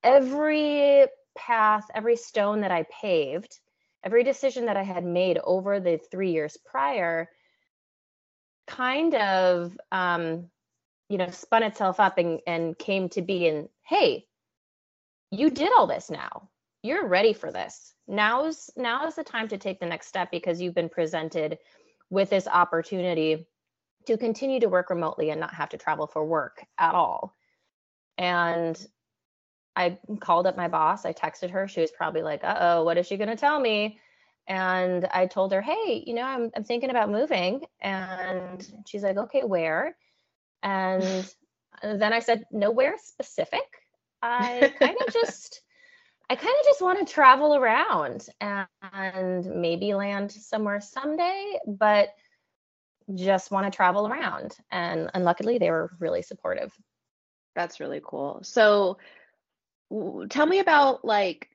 every 0.03 1.05
path, 1.37 1.85
every 1.93 2.15
stone 2.15 2.61
that 2.61 2.71
I 2.71 2.85
paved, 3.01 3.59
every 4.03 4.23
decision 4.23 4.65
that 4.65 4.77
I 4.77 4.83
had 4.83 5.03
made 5.03 5.39
over 5.43 5.79
the 5.79 5.99
three 6.11 6.31
years 6.31 6.57
prior 6.57 7.29
kind 8.67 9.15
of 9.15 9.77
um, 9.91 10.49
you 11.09 11.17
know 11.17 11.29
spun 11.29 11.63
itself 11.63 11.99
up 11.99 12.17
and, 12.17 12.39
and 12.47 12.77
came 12.77 13.09
to 13.09 13.21
be 13.21 13.47
and 13.47 13.67
hey 13.83 14.25
you 15.29 15.49
did 15.49 15.71
all 15.77 15.87
this 15.87 16.09
now 16.09 16.49
you're 16.83 17.05
ready 17.05 17.33
for 17.33 17.51
this 17.51 17.93
now's 18.07 18.69
now 18.77 19.05
is 19.07 19.15
the 19.15 19.23
time 19.23 19.47
to 19.49 19.57
take 19.57 19.79
the 19.79 19.85
next 19.85 20.07
step 20.07 20.31
because 20.31 20.61
you've 20.61 20.73
been 20.73 20.89
presented 20.89 21.57
with 22.11 22.29
this 22.29 22.45
opportunity 22.45 23.47
to 24.05 24.17
continue 24.17 24.59
to 24.59 24.69
work 24.69 24.91
remotely 24.91 25.31
and 25.31 25.39
not 25.39 25.53
have 25.55 25.69
to 25.69 25.77
travel 25.77 26.05
for 26.05 26.23
work 26.23 26.63
at 26.77 26.93
all. 26.93 27.35
And 28.17 28.77
I 29.75 29.97
called 30.19 30.45
up 30.45 30.57
my 30.57 30.67
boss. 30.67 31.05
I 31.05 31.13
texted 31.13 31.51
her. 31.51 31.67
She 31.67 31.81
was 31.81 31.91
probably 31.91 32.21
like, 32.21 32.43
uh 32.43 32.57
oh, 32.59 32.83
what 32.83 32.97
is 32.97 33.07
she 33.07 33.17
going 33.17 33.29
to 33.29 33.35
tell 33.35 33.59
me? 33.59 33.99
And 34.47 35.05
I 35.05 35.27
told 35.27 35.53
her, 35.53 35.61
hey, 35.61 36.03
you 36.05 36.13
know, 36.13 36.23
I'm, 36.23 36.51
I'm 36.55 36.63
thinking 36.63 36.89
about 36.89 37.09
moving. 37.09 37.61
And 37.79 38.65
she's 38.85 39.03
like, 39.03 39.17
okay, 39.17 39.43
where? 39.43 39.95
And 40.61 41.33
then 41.81 42.11
I 42.11 42.19
said, 42.19 42.43
nowhere 42.51 42.95
specific. 43.01 43.61
I 44.21 44.73
kind 44.79 44.97
of 45.07 45.13
just 45.13 45.61
I 46.31 46.35
kind 46.35 46.55
of 46.61 46.65
just 46.65 46.81
want 46.81 47.05
to 47.05 47.13
travel 47.13 47.55
around 47.57 48.29
and, 48.39 48.65
and 48.93 49.45
maybe 49.45 49.93
land 49.93 50.31
somewhere 50.31 50.79
someday, 50.79 51.59
but 51.67 52.15
just 53.13 53.51
want 53.51 53.65
to 53.65 53.75
travel 53.75 54.07
around. 54.07 54.55
And, 54.71 55.11
and 55.13 55.25
luckily, 55.25 55.57
they 55.57 55.69
were 55.69 55.91
really 55.99 56.21
supportive. 56.21 56.71
That's 57.53 57.81
really 57.81 57.99
cool. 58.01 58.39
So, 58.43 58.97
w- 59.89 60.29
tell 60.29 60.45
me 60.45 60.59
about 60.59 61.03
like 61.03 61.49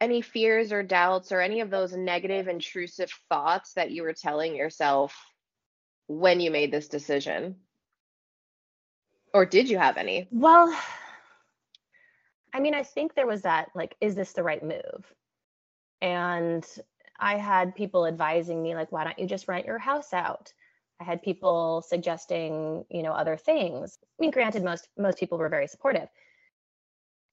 any 0.00 0.22
fears 0.22 0.72
or 0.72 0.82
doubts 0.82 1.30
or 1.30 1.40
any 1.40 1.60
of 1.60 1.70
those 1.70 1.92
negative, 1.92 2.48
intrusive 2.48 3.12
thoughts 3.28 3.74
that 3.74 3.92
you 3.92 4.02
were 4.02 4.12
telling 4.12 4.56
yourself 4.56 5.16
when 6.08 6.40
you 6.40 6.50
made 6.50 6.72
this 6.72 6.88
decision. 6.88 7.54
Or 9.32 9.46
did 9.46 9.70
you 9.70 9.78
have 9.78 9.96
any? 9.96 10.26
Well, 10.32 10.76
I 12.56 12.60
mean, 12.60 12.74
I 12.74 12.82
think 12.82 13.14
there 13.14 13.26
was 13.26 13.42
that 13.42 13.68
like, 13.74 13.96
is 14.00 14.14
this 14.14 14.32
the 14.32 14.42
right 14.42 14.62
move? 14.62 15.12
And 16.00 16.66
I 17.20 17.36
had 17.36 17.74
people 17.74 18.06
advising 18.06 18.62
me, 18.62 18.74
like, 18.74 18.90
why 18.90 19.04
don't 19.04 19.18
you 19.18 19.26
just 19.26 19.46
rent 19.46 19.66
your 19.66 19.78
house 19.78 20.14
out? 20.14 20.54
I 20.98 21.04
had 21.04 21.20
people 21.20 21.84
suggesting, 21.86 22.86
you 22.88 23.02
know, 23.02 23.12
other 23.12 23.36
things. 23.36 23.98
I 24.02 24.16
mean, 24.18 24.30
granted, 24.30 24.64
most 24.64 24.88
most 24.96 25.18
people 25.18 25.36
were 25.36 25.50
very 25.50 25.66
supportive, 25.66 26.08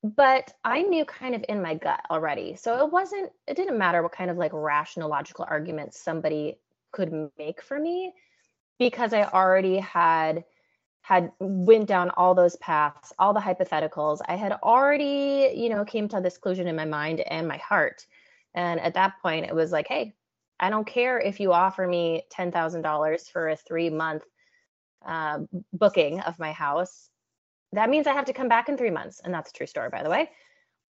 but 0.03 0.53
I 0.65 0.81
knew 0.81 1.05
kind 1.05 1.35
of 1.35 1.45
in 1.47 1.61
my 1.61 1.75
gut 1.75 2.01
already. 2.11 2.57
So 2.57 2.85
it 2.85 2.91
wasn't. 2.91 3.31
It 3.47 3.55
didn't 3.55 3.77
matter 3.77 4.03
what 4.03 4.11
kind 4.11 4.29
of 4.29 4.35
like 4.35 4.51
rational, 4.53 5.09
logical 5.09 5.45
arguments 5.49 6.03
somebody 6.03 6.57
could 6.91 7.29
make 7.37 7.61
for 7.61 7.79
me, 7.79 8.13
because 8.77 9.13
I 9.13 9.23
already 9.23 9.77
had 9.77 10.43
had 11.03 11.33
went 11.39 11.85
down 11.85 12.09
all 12.11 12.33
those 12.33 12.55
paths 12.55 13.11
all 13.19 13.33
the 13.33 13.39
hypotheticals. 13.39 14.19
I 14.27 14.35
had 14.35 14.53
already 14.63 15.53
you 15.53 15.69
know 15.69 15.85
came 15.85 16.07
to 16.09 16.21
this 16.21 16.37
conclusion 16.37 16.67
in 16.67 16.75
my 16.75 16.85
mind 16.85 17.19
and 17.19 17.47
my 17.47 17.57
heart. 17.57 18.05
And 18.55 18.79
at 18.79 18.95
that 18.95 19.21
point 19.21 19.45
it 19.45 19.53
was 19.53 19.71
like 19.71 19.87
hey 19.87 20.13
i 20.59 20.69
don't 20.69 20.87
care 20.87 21.19
if 21.19 21.39
you 21.39 21.51
offer 21.51 21.85
me 21.85 22.23
$10000 22.35 23.29
for 23.31 23.49
a 23.49 23.55
three 23.55 23.89
month 23.89 24.23
uh, 25.05 25.39
booking 25.73 26.21
of 26.21 26.39
my 26.39 26.53
house. 26.53 27.09
That 27.73 27.89
means 27.89 28.07
i 28.07 28.13
have 28.13 28.25
to 28.25 28.33
come 28.33 28.47
back 28.47 28.69
in 28.69 28.77
three 28.77 28.89
months. 28.89 29.19
And 29.23 29.33
that's 29.33 29.51
a 29.51 29.53
true 29.53 29.67
story 29.67 29.89
by 29.89 30.03
the 30.03 30.09
way. 30.09 30.29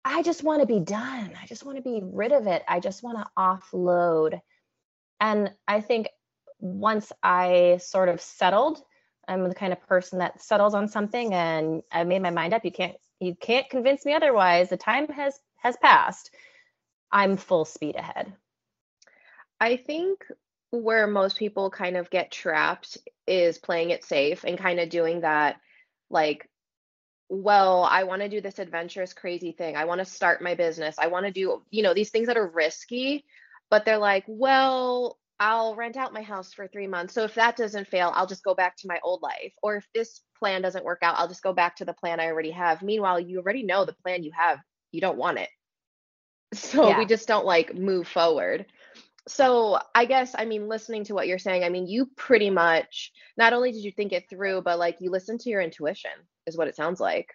I 0.05 0.23
just 0.23 0.43
want 0.43 0.63
to 0.63 0.67
be 0.67 0.81
done. 0.81 1.33
I 1.41 1.47
just 1.47 1.67
want 1.67 1.77
to 1.77 1.83
be 1.83 2.01
rid 2.03 2.33
of 2.33 2.47
it. 2.47 2.63
I 2.67 2.81
just 2.81 3.03
want 3.03 3.19
to 3.19 3.27
offload. 3.37 4.41
And 5.21 5.53
i 5.67 5.83
think 5.83 6.09
once 6.61 7.13
i 7.23 7.79
sort 7.81 8.09
of 8.09 8.21
settled 8.21 8.83
I'm 9.29 9.49
the 9.49 9.55
kind 9.55 9.73
of 9.73 9.87
person 9.87 10.19
that 10.19 10.43
settles 10.43 10.75
on 10.75 10.89
something 10.89 11.35
and 11.35 11.83
I've 11.93 12.07
made 12.07 12.23
my 12.23 12.31
mind 12.31 12.55
up. 12.55 12.65
You 12.65 12.73
can't 12.73 12.97
you 13.21 13.35
can't 13.35 13.69
convince 13.69 14.05
me 14.05 14.15
otherwise. 14.15 14.71
The 14.71 14.77
time 14.77 15.09
has 15.09 15.39
has 15.57 15.77
passed. 15.77 16.31
I'm 17.13 17.37
full 17.37 17.65
speed 17.65 17.97
ahead. 17.97 18.33
I 19.61 19.77
think 19.77 20.25
where 20.71 21.07
most 21.07 21.39
people 21.39 21.71
kind 21.71 21.97
of 21.97 22.11
get 22.11 22.31
trapped 22.31 22.99
is 23.27 23.59
playing 23.59 23.91
it 23.91 24.05
safe 24.05 24.45
and 24.45 24.59
kind 24.59 24.81
of 24.81 24.89
doing 24.89 25.23
that 25.23 25.57
like 26.11 26.49
well, 27.31 27.85
I 27.85 28.05
want 28.05 28.23
to 28.23 28.29
do 28.29 28.41
this 28.41 28.59
adventurous 28.59 29.13
crazy 29.13 29.53
thing. 29.53 29.77
I 29.77 29.85
want 29.85 29.99
to 29.99 30.05
start 30.07 30.41
my 30.41 30.55
business. 30.55 30.97
I 30.99 31.09
want 31.09 31.27
to 31.27 31.33
do, 31.33 31.63
you 31.71 31.83
know, 31.83 31.93
these 31.93 32.09
things 32.11 32.27
that 32.29 32.39
are 32.39 32.49
risky, 32.49 33.27
but 33.69 33.85
they're 33.85 33.99
like, 33.99 34.25
well, 34.27 35.19
I'll 35.41 35.77
rent 35.77 35.97
out 35.97 36.13
my 36.13 36.23
house 36.23 36.53
for 36.53 36.67
three 36.67 36.89
months. 36.89 37.15
So 37.15 37.25
if 37.25 37.35
that 37.35 37.57
doesn't 37.57 37.87
fail, 37.87 38.13
I'll 38.15 38.27
just 38.27 38.43
go 38.43 38.55
back 38.55 38.77
to 38.79 38.89
my 38.89 38.99
old 39.05 39.23
life. 39.23 39.53
Or 39.63 39.77
if 39.77 39.87
this 39.95 40.21
plan 40.39 40.63
doesn't 40.63 40.85
work 40.85 40.99
out, 41.03 41.17
I'll 41.17 41.29
just 41.29 41.43
go 41.43 41.53
back 41.53 41.77
to 41.77 41.85
the 41.85 41.93
plan 41.93 42.19
I 42.19 42.27
already 42.27 42.51
have. 42.51 42.83
Meanwhile, 42.83 43.21
you 43.21 43.39
already 43.39 43.63
know 43.63 43.85
the 43.85 43.95
plan 44.05 44.25
you 44.25 44.33
have, 44.37 44.59
you 44.91 45.01
don't 45.01 45.19
want 45.19 45.39
it. 45.39 45.49
So 46.55 46.89
yeah. 46.89 46.99
we 46.99 47.05
just 47.05 47.29
don't 47.29 47.45
like 47.45 47.75
move 47.75 48.09
forward. 48.09 48.65
So 49.29 49.79
I 49.95 50.07
guess, 50.07 50.35
I 50.37 50.47
mean, 50.47 50.67
listening 50.67 51.05
to 51.05 51.15
what 51.15 51.29
you're 51.29 51.39
saying, 51.39 51.63
I 51.63 51.69
mean, 51.69 51.87
you 51.87 52.07
pretty 52.17 52.49
much 52.49 53.13
not 53.37 53.53
only 53.53 53.71
did 53.71 53.85
you 53.85 53.93
think 53.93 54.13
it 54.15 54.31
through, 54.31 54.63
but 54.63 54.79
like 54.79 54.97
you 55.01 55.11
listened 55.11 55.41
to 55.41 55.51
your 55.51 55.61
intuition, 55.61 56.11
is 56.47 56.57
what 56.57 56.67
it 56.67 56.75
sounds 56.75 57.01
like. 57.01 57.29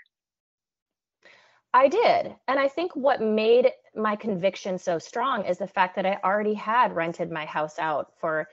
I 1.73 1.89
did. 1.89 2.35
And 2.47 2.59
I 2.59 2.67
think 2.67 2.95
what 2.95 3.21
made 3.21 3.71
my 3.95 4.15
conviction 4.15 4.77
so 4.77 4.99
strong 4.99 5.45
is 5.45 5.57
the 5.57 5.67
fact 5.67 5.95
that 5.95 6.05
I 6.05 6.19
already 6.23 6.53
had 6.53 6.95
rented 6.95 7.31
my 7.31 7.45
house 7.45 7.79
out 7.79 8.13
for 8.19 8.47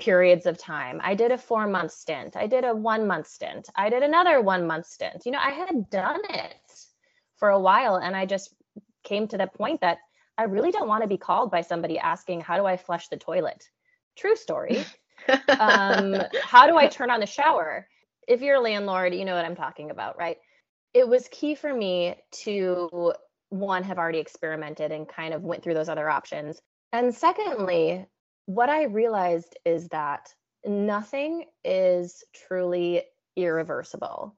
periods 0.00 0.46
of 0.46 0.58
time. 0.58 1.00
I 1.02 1.14
did 1.14 1.30
a 1.30 1.38
four 1.38 1.66
month 1.66 1.92
stint, 1.92 2.36
I 2.36 2.46
did 2.46 2.64
a 2.64 2.74
one 2.74 3.06
month 3.06 3.26
stint, 3.26 3.68
I 3.76 3.90
did 3.90 4.02
another 4.02 4.40
one 4.40 4.66
month 4.66 4.86
stint. 4.86 5.22
You 5.26 5.32
know, 5.32 5.38
I 5.38 5.50
had 5.50 5.90
done 5.90 6.20
it 6.30 6.72
for 7.36 7.50
a 7.50 7.60
while 7.60 7.96
and 7.96 8.16
I 8.16 8.26
just 8.26 8.54
came 9.04 9.28
to 9.28 9.38
the 9.38 9.46
point 9.46 9.80
that 9.82 9.98
I 10.38 10.44
really 10.44 10.70
don't 10.70 10.88
want 10.88 11.02
to 11.02 11.08
be 11.08 11.18
called 11.18 11.50
by 11.50 11.60
somebody 11.60 11.98
asking, 11.98 12.40
How 12.40 12.56
do 12.56 12.66
I 12.66 12.76
flush 12.76 13.08
the 13.08 13.16
toilet? 13.16 13.68
True 14.16 14.36
story. 14.36 14.84
um, 15.58 16.16
how 16.42 16.66
do 16.66 16.76
I 16.76 16.86
turn 16.86 17.10
on 17.10 17.20
the 17.20 17.26
shower? 17.26 17.86
If 18.26 18.40
you're 18.42 18.56
a 18.56 18.60
landlord, 18.60 19.14
you 19.14 19.24
know 19.24 19.34
what 19.34 19.44
I'm 19.44 19.56
talking 19.56 19.90
about, 19.90 20.18
right? 20.18 20.38
it 20.92 21.08
was 21.08 21.28
key 21.30 21.54
for 21.54 21.72
me 21.72 22.16
to 22.32 23.12
one 23.50 23.82
have 23.84 23.98
already 23.98 24.18
experimented 24.18 24.92
and 24.92 25.08
kind 25.08 25.34
of 25.34 25.42
went 25.42 25.62
through 25.62 25.74
those 25.74 25.88
other 25.88 26.08
options. 26.08 26.60
And 26.92 27.14
secondly 27.14 28.06
what 28.46 28.68
i 28.68 28.84
realized 28.84 29.56
is 29.64 29.88
that 29.88 30.34
nothing 30.66 31.44
is 31.64 32.24
truly 32.34 33.02
irreversible. 33.36 34.36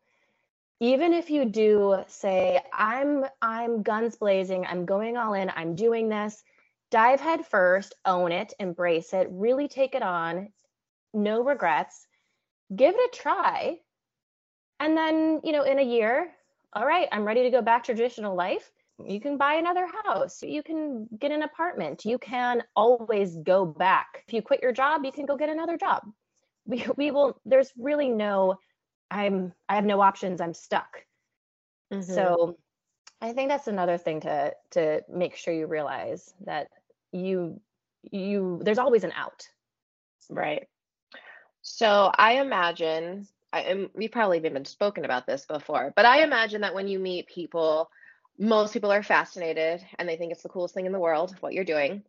Even 0.80 1.12
if 1.14 1.30
you 1.30 1.46
do 1.46 2.02
say 2.08 2.60
i'm 2.72 3.24
i'm 3.40 3.82
guns 3.82 4.16
blazing 4.16 4.66
i'm 4.66 4.84
going 4.84 5.16
all 5.16 5.32
in 5.32 5.50
i'm 5.56 5.74
doing 5.74 6.08
this 6.08 6.42
dive 6.90 7.20
head 7.20 7.46
first 7.46 7.94
own 8.04 8.32
it 8.32 8.52
embrace 8.58 9.14
it 9.14 9.28
really 9.30 9.68
take 9.68 9.94
it 9.94 10.02
on 10.02 10.48
no 11.14 11.42
regrets 11.42 12.06
give 12.74 12.94
it 12.94 13.14
a 13.14 13.16
try. 13.16 13.78
And 14.80 14.96
then 14.96 15.40
you 15.44 15.52
know 15.52 15.62
in 15.62 15.78
a 15.78 15.82
year 15.82 16.32
all 16.74 16.86
right, 16.86 17.06
I'm 17.12 17.24
ready 17.24 17.42
to 17.42 17.50
go 17.50 17.60
back 17.60 17.84
to 17.84 17.94
traditional 17.94 18.34
life. 18.34 18.70
You 19.04 19.20
can 19.20 19.36
buy 19.36 19.54
another 19.54 19.86
house. 20.04 20.42
You 20.42 20.62
can 20.62 21.08
get 21.18 21.32
an 21.32 21.42
apartment. 21.42 22.04
You 22.04 22.18
can 22.18 22.62
always 22.76 23.36
go 23.36 23.64
back. 23.64 24.24
If 24.26 24.34
you 24.34 24.42
quit 24.42 24.62
your 24.62 24.72
job, 24.72 25.04
you 25.04 25.12
can 25.12 25.26
go 25.26 25.36
get 25.36 25.48
another 25.48 25.76
job. 25.76 26.02
We, 26.66 26.86
we 26.96 27.10
will, 27.10 27.40
there's 27.44 27.72
really 27.76 28.08
no, 28.08 28.56
I'm, 29.10 29.52
I 29.68 29.74
have 29.74 29.84
no 29.84 30.00
options. 30.00 30.40
I'm 30.40 30.54
stuck. 30.54 31.04
Mm-hmm. 31.92 32.12
So 32.12 32.58
I 33.20 33.32
think 33.32 33.48
that's 33.48 33.68
another 33.68 33.98
thing 33.98 34.20
to, 34.20 34.52
to 34.72 35.02
make 35.08 35.36
sure 35.36 35.54
you 35.54 35.66
realize 35.66 36.32
that 36.44 36.68
you, 37.12 37.60
you, 38.10 38.60
there's 38.62 38.78
always 38.78 39.04
an 39.04 39.12
out. 39.12 39.48
Right. 40.30 40.68
So 41.62 42.10
I 42.16 42.40
imagine 42.40 43.26
I 43.52 43.62
am 43.62 43.90
we've 43.94 44.10
probably 44.10 44.38
even 44.38 44.64
spoken 44.64 45.04
about 45.04 45.26
this 45.26 45.44
before, 45.44 45.92
but 45.94 46.06
I 46.06 46.22
imagine 46.22 46.62
that 46.62 46.74
when 46.74 46.88
you 46.88 46.98
meet 46.98 47.26
people, 47.26 47.90
most 48.38 48.72
people 48.72 48.92
are 48.92 49.02
fascinated 49.02 49.84
and 49.98 50.08
they 50.08 50.16
think 50.16 50.32
it's 50.32 50.42
the 50.42 50.48
coolest 50.48 50.74
thing 50.74 50.86
in 50.86 50.92
the 50.92 50.98
world, 50.98 51.36
what 51.40 51.52
you're 51.52 51.64
doing. 51.64 52.02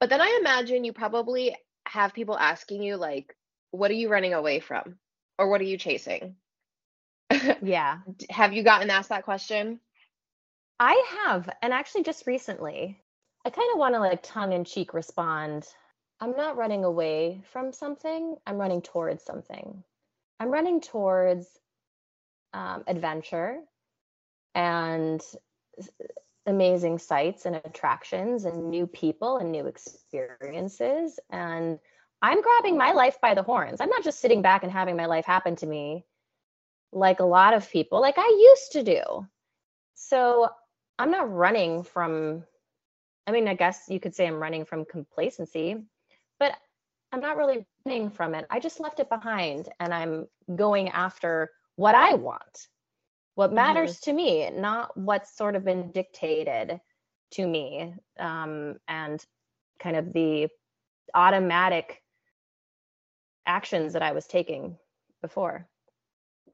But 0.00 0.10
then 0.10 0.20
I 0.20 0.38
imagine 0.40 0.84
you 0.84 0.92
probably 0.92 1.56
have 1.86 2.14
people 2.14 2.38
asking 2.38 2.82
you, 2.82 2.96
like, 2.96 3.36
what 3.70 3.90
are 3.90 3.94
you 3.94 4.08
running 4.08 4.34
away 4.34 4.60
from? 4.60 4.96
Or 5.38 5.48
what 5.48 5.60
are 5.60 5.64
you 5.64 5.78
chasing? 5.78 6.36
Yeah. 7.62 7.98
have 8.30 8.52
you 8.52 8.62
gotten 8.62 8.90
asked 8.90 9.10
that 9.10 9.24
question? 9.24 9.80
I 10.80 11.04
have. 11.24 11.48
And 11.62 11.72
actually, 11.72 12.04
just 12.04 12.26
recently, 12.26 12.98
I 13.44 13.50
kind 13.50 13.70
of 13.72 13.78
want 13.78 13.94
to 13.94 14.00
like 14.00 14.22
tongue 14.22 14.52
in 14.52 14.64
cheek 14.64 14.94
respond. 14.94 15.66
I'm 16.20 16.36
not 16.36 16.56
running 16.56 16.84
away 16.84 17.42
from 17.52 17.72
something, 17.72 18.36
I'm 18.46 18.58
running 18.58 18.82
towards 18.82 19.24
something. 19.24 19.82
I'm 20.38 20.50
running 20.50 20.80
towards 20.80 21.46
um, 22.54 22.84
adventure 22.86 23.58
and 24.54 25.20
amazing 26.46 26.98
sights 26.98 27.46
and 27.46 27.56
attractions 27.56 28.44
and 28.44 28.70
new 28.70 28.86
people 28.86 29.38
and 29.38 29.52
new 29.52 29.66
experiences. 29.66 31.18
And 31.30 31.78
I'm 32.22 32.42
grabbing 32.42 32.76
my 32.76 32.92
life 32.92 33.18
by 33.20 33.34
the 33.34 33.42
horns. 33.42 33.80
I'm 33.80 33.88
not 33.88 34.04
just 34.04 34.20
sitting 34.20 34.42
back 34.42 34.62
and 34.62 34.72
having 34.72 34.96
my 34.96 35.06
life 35.06 35.24
happen 35.24 35.56
to 35.56 35.66
me 35.66 36.04
like 36.92 37.20
a 37.20 37.24
lot 37.24 37.54
of 37.54 37.70
people, 37.70 38.00
like 38.00 38.18
I 38.18 38.26
used 38.26 38.72
to 38.72 38.82
do. 38.82 39.26
So 39.94 40.48
I'm 40.98 41.10
not 41.10 41.32
running 41.32 41.82
from, 41.82 42.44
I 43.26 43.32
mean, 43.32 43.48
I 43.48 43.54
guess 43.54 43.84
you 43.88 44.00
could 44.00 44.14
say 44.14 44.26
I'm 44.26 44.42
running 44.42 44.64
from 44.64 44.84
complacency, 44.84 45.76
but 46.38 46.52
I'm 47.12 47.20
not 47.20 47.36
really 47.36 47.66
running 47.86 48.10
from 48.10 48.34
it. 48.34 48.46
I 48.50 48.60
just 48.60 48.80
left 48.80 49.00
it 49.00 49.08
behind 49.08 49.68
and 49.78 49.94
I'm 49.94 50.26
going 50.54 50.88
after 50.88 51.50
what 51.76 51.94
I 51.94 52.14
want, 52.14 52.68
what 53.34 53.52
matters 53.52 53.96
mm-hmm. 53.96 54.10
to 54.10 54.16
me, 54.16 54.50
not 54.50 54.96
what's 54.96 55.36
sort 55.36 55.56
of 55.56 55.64
been 55.64 55.92
dictated 55.92 56.80
to 57.32 57.46
me 57.46 57.94
um, 58.18 58.76
and 58.88 59.24
kind 59.80 59.96
of 59.96 60.12
the 60.12 60.48
automatic 61.14 62.02
actions 63.46 63.94
that 63.94 64.02
I 64.02 64.12
was 64.12 64.26
taking 64.26 64.76
before. 65.22 65.66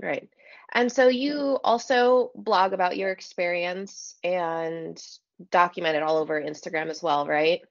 Right. 0.00 0.28
And 0.74 0.92
so 0.92 1.08
you 1.08 1.58
also 1.64 2.30
blog 2.34 2.72
about 2.72 2.96
your 2.96 3.10
experience 3.10 4.16
and 4.22 5.02
document 5.50 5.96
it 5.96 6.02
all 6.02 6.18
over 6.18 6.40
Instagram 6.40 6.88
as 6.88 7.02
well, 7.02 7.26
right? 7.26 7.62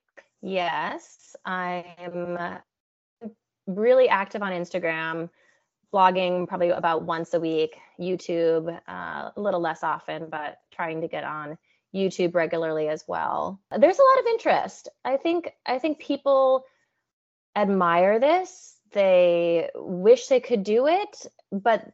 Yes, 0.42 1.36
I'm 1.46 2.38
really 3.68 4.10
active 4.10 4.42
on 4.42 4.52
Instagram, 4.52 5.30
blogging 5.96 6.48
probably 6.48 6.72
about 6.72 7.04
once 7.04 7.34
a 7.34 7.40
week, 7.40 7.78
YouTube 8.00 8.68
uh, 8.88 9.30
a 9.36 9.42
little 9.42 9.62
less 9.62 9.82
often, 9.82 10.28
but 10.30 10.60
trying 10.72 11.02
to 11.02 11.08
get 11.08 11.24
on 11.24 11.58
YouTube 11.96 12.36
regularly 12.36 12.90
as 12.90 13.06
well. 13.08 13.62
There's 13.72 14.00
a 14.00 14.04
lot 14.04 14.20
of 14.20 14.26
interest. 14.28 14.90
I 15.06 15.16
think 15.16 15.54
I 15.66 15.80
think 15.80 16.00
people 16.00 16.66
admire 17.56 18.20
this. 18.20 18.76
They 18.92 19.70
wish 19.74 20.28
they 20.28 20.42
could 20.42 20.64
do 20.64 20.88
it, 20.88 21.26
but 21.52 21.90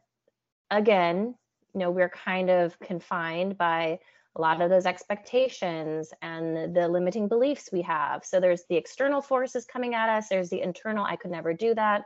again, 0.70 1.36
you 1.72 1.80
know, 1.80 1.90
we're 1.90 2.08
kind 2.08 2.50
of 2.50 2.78
confined 2.80 3.56
by 3.56 4.00
a 4.34 4.40
lot 4.40 4.60
of 4.60 4.70
those 4.70 4.86
expectations 4.86 6.12
and 6.22 6.74
the 6.74 6.88
limiting 6.88 7.28
beliefs 7.28 7.68
we 7.72 7.82
have. 7.82 8.24
So 8.24 8.40
there's 8.40 8.64
the 8.68 8.76
external 8.76 9.20
forces 9.20 9.64
coming 9.64 9.94
at 9.94 10.08
us, 10.08 10.28
there's 10.28 10.50
the 10.50 10.62
internal, 10.62 11.04
I 11.04 11.16
could 11.16 11.30
never 11.30 11.52
do 11.52 11.74
that. 11.74 12.04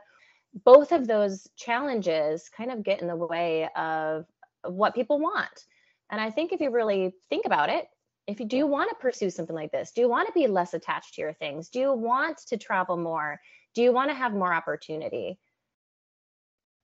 Both 0.63 0.91
of 0.91 1.07
those 1.07 1.47
challenges 1.55 2.49
kind 2.49 2.71
of 2.71 2.83
get 2.83 3.01
in 3.01 3.07
the 3.07 3.15
way 3.15 3.69
of, 3.75 4.25
of 4.63 4.73
what 4.73 4.95
people 4.95 5.19
want. 5.19 5.65
And 6.09 6.21
I 6.21 6.31
think 6.31 6.51
if 6.51 6.61
you 6.61 6.71
really 6.71 7.13
think 7.29 7.45
about 7.45 7.69
it, 7.69 7.85
if 8.27 8.39
you 8.39 8.45
do 8.45 8.67
want 8.67 8.89
to 8.89 8.95
pursue 8.95 9.29
something 9.29 9.55
like 9.55 9.71
this, 9.71 9.91
do 9.91 10.01
you 10.01 10.09
want 10.09 10.27
to 10.27 10.33
be 10.33 10.47
less 10.47 10.73
attached 10.73 11.15
to 11.15 11.21
your 11.21 11.33
things? 11.33 11.69
Do 11.69 11.79
you 11.79 11.93
want 11.93 12.39
to 12.47 12.57
travel 12.57 12.97
more? 12.97 13.39
Do 13.73 13.81
you 13.81 13.93
want 13.93 14.09
to 14.09 14.15
have 14.15 14.33
more 14.33 14.53
opportunity? 14.53 15.39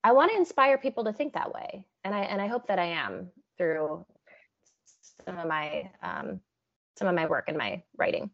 I 0.03 0.12
want 0.13 0.31
to 0.31 0.38
inspire 0.38 0.77
people 0.77 1.05
to 1.05 1.13
think 1.13 1.33
that 1.33 1.53
way. 1.53 1.86
And 2.03 2.13
I 2.13 2.21
and 2.21 2.41
I 2.41 2.47
hope 2.47 2.67
that 2.67 2.79
I 2.79 2.86
am 2.86 3.29
through 3.57 4.05
some 5.25 5.38
of 5.38 5.47
my 5.47 5.89
um, 6.01 6.39
some 6.97 7.07
of 7.07 7.15
my 7.15 7.25
work 7.25 7.45
and 7.47 7.57
my 7.57 7.83
writing. 7.97 8.29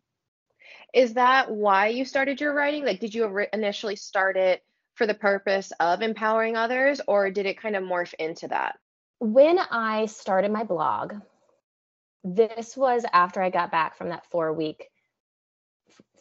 Is 0.93 1.13
that 1.15 1.51
why 1.51 1.87
you 1.87 2.05
started 2.05 2.41
your 2.41 2.53
writing? 2.53 2.85
Like, 2.85 2.99
did 2.99 3.13
you 3.13 3.45
initially 3.53 3.95
start 3.95 4.37
it 4.37 4.63
for 4.99 5.07
the 5.07 5.13
purpose 5.13 5.71
of 5.79 6.01
empowering 6.01 6.57
others, 6.57 6.99
or 7.07 7.31
did 7.31 7.45
it 7.45 7.59
kind 7.59 7.77
of 7.77 7.83
morph 7.85 8.13
into 8.19 8.49
that? 8.49 8.77
When 9.19 9.57
I 9.57 10.07
started 10.07 10.51
my 10.51 10.65
blog, 10.65 11.13
this 12.25 12.75
was 12.75 13.05
after 13.13 13.41
I 13.41 13.49
got 13.49 13.71
back 13.71 13.97
from 13.97 14.09
that 14.09 14.25
four 14.29 14.51
week 14.51 14.89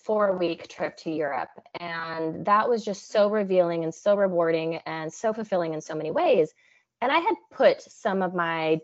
four 0.04 0.38
week 0.38 0.68
trip 0.68 0.96
to 0.98 1.10
Europe. 1.10 1.50
And 1.80 2.46
that 2.46 2.68
was 2.68 2.84
just 2.84 3.10
so 3.10 3.28
revealing 3.28 3.82
and 3.82 3.92
so 3.92 4.14
rewarding 4.14 4.76
and 4.86 5.12
so 5.12 5.32
fulfilling 5.32 5.74
in 5.74 5.80
so 5.80 5.96
many 5.96 6.12
ways. 6.12 6.54
And 7.02 7.10
I 7.10 7.18
had 7.18 7.34
put 7.50 7.82
some 7.82 8.22
of 8.22 8.32
my 8.32 8.78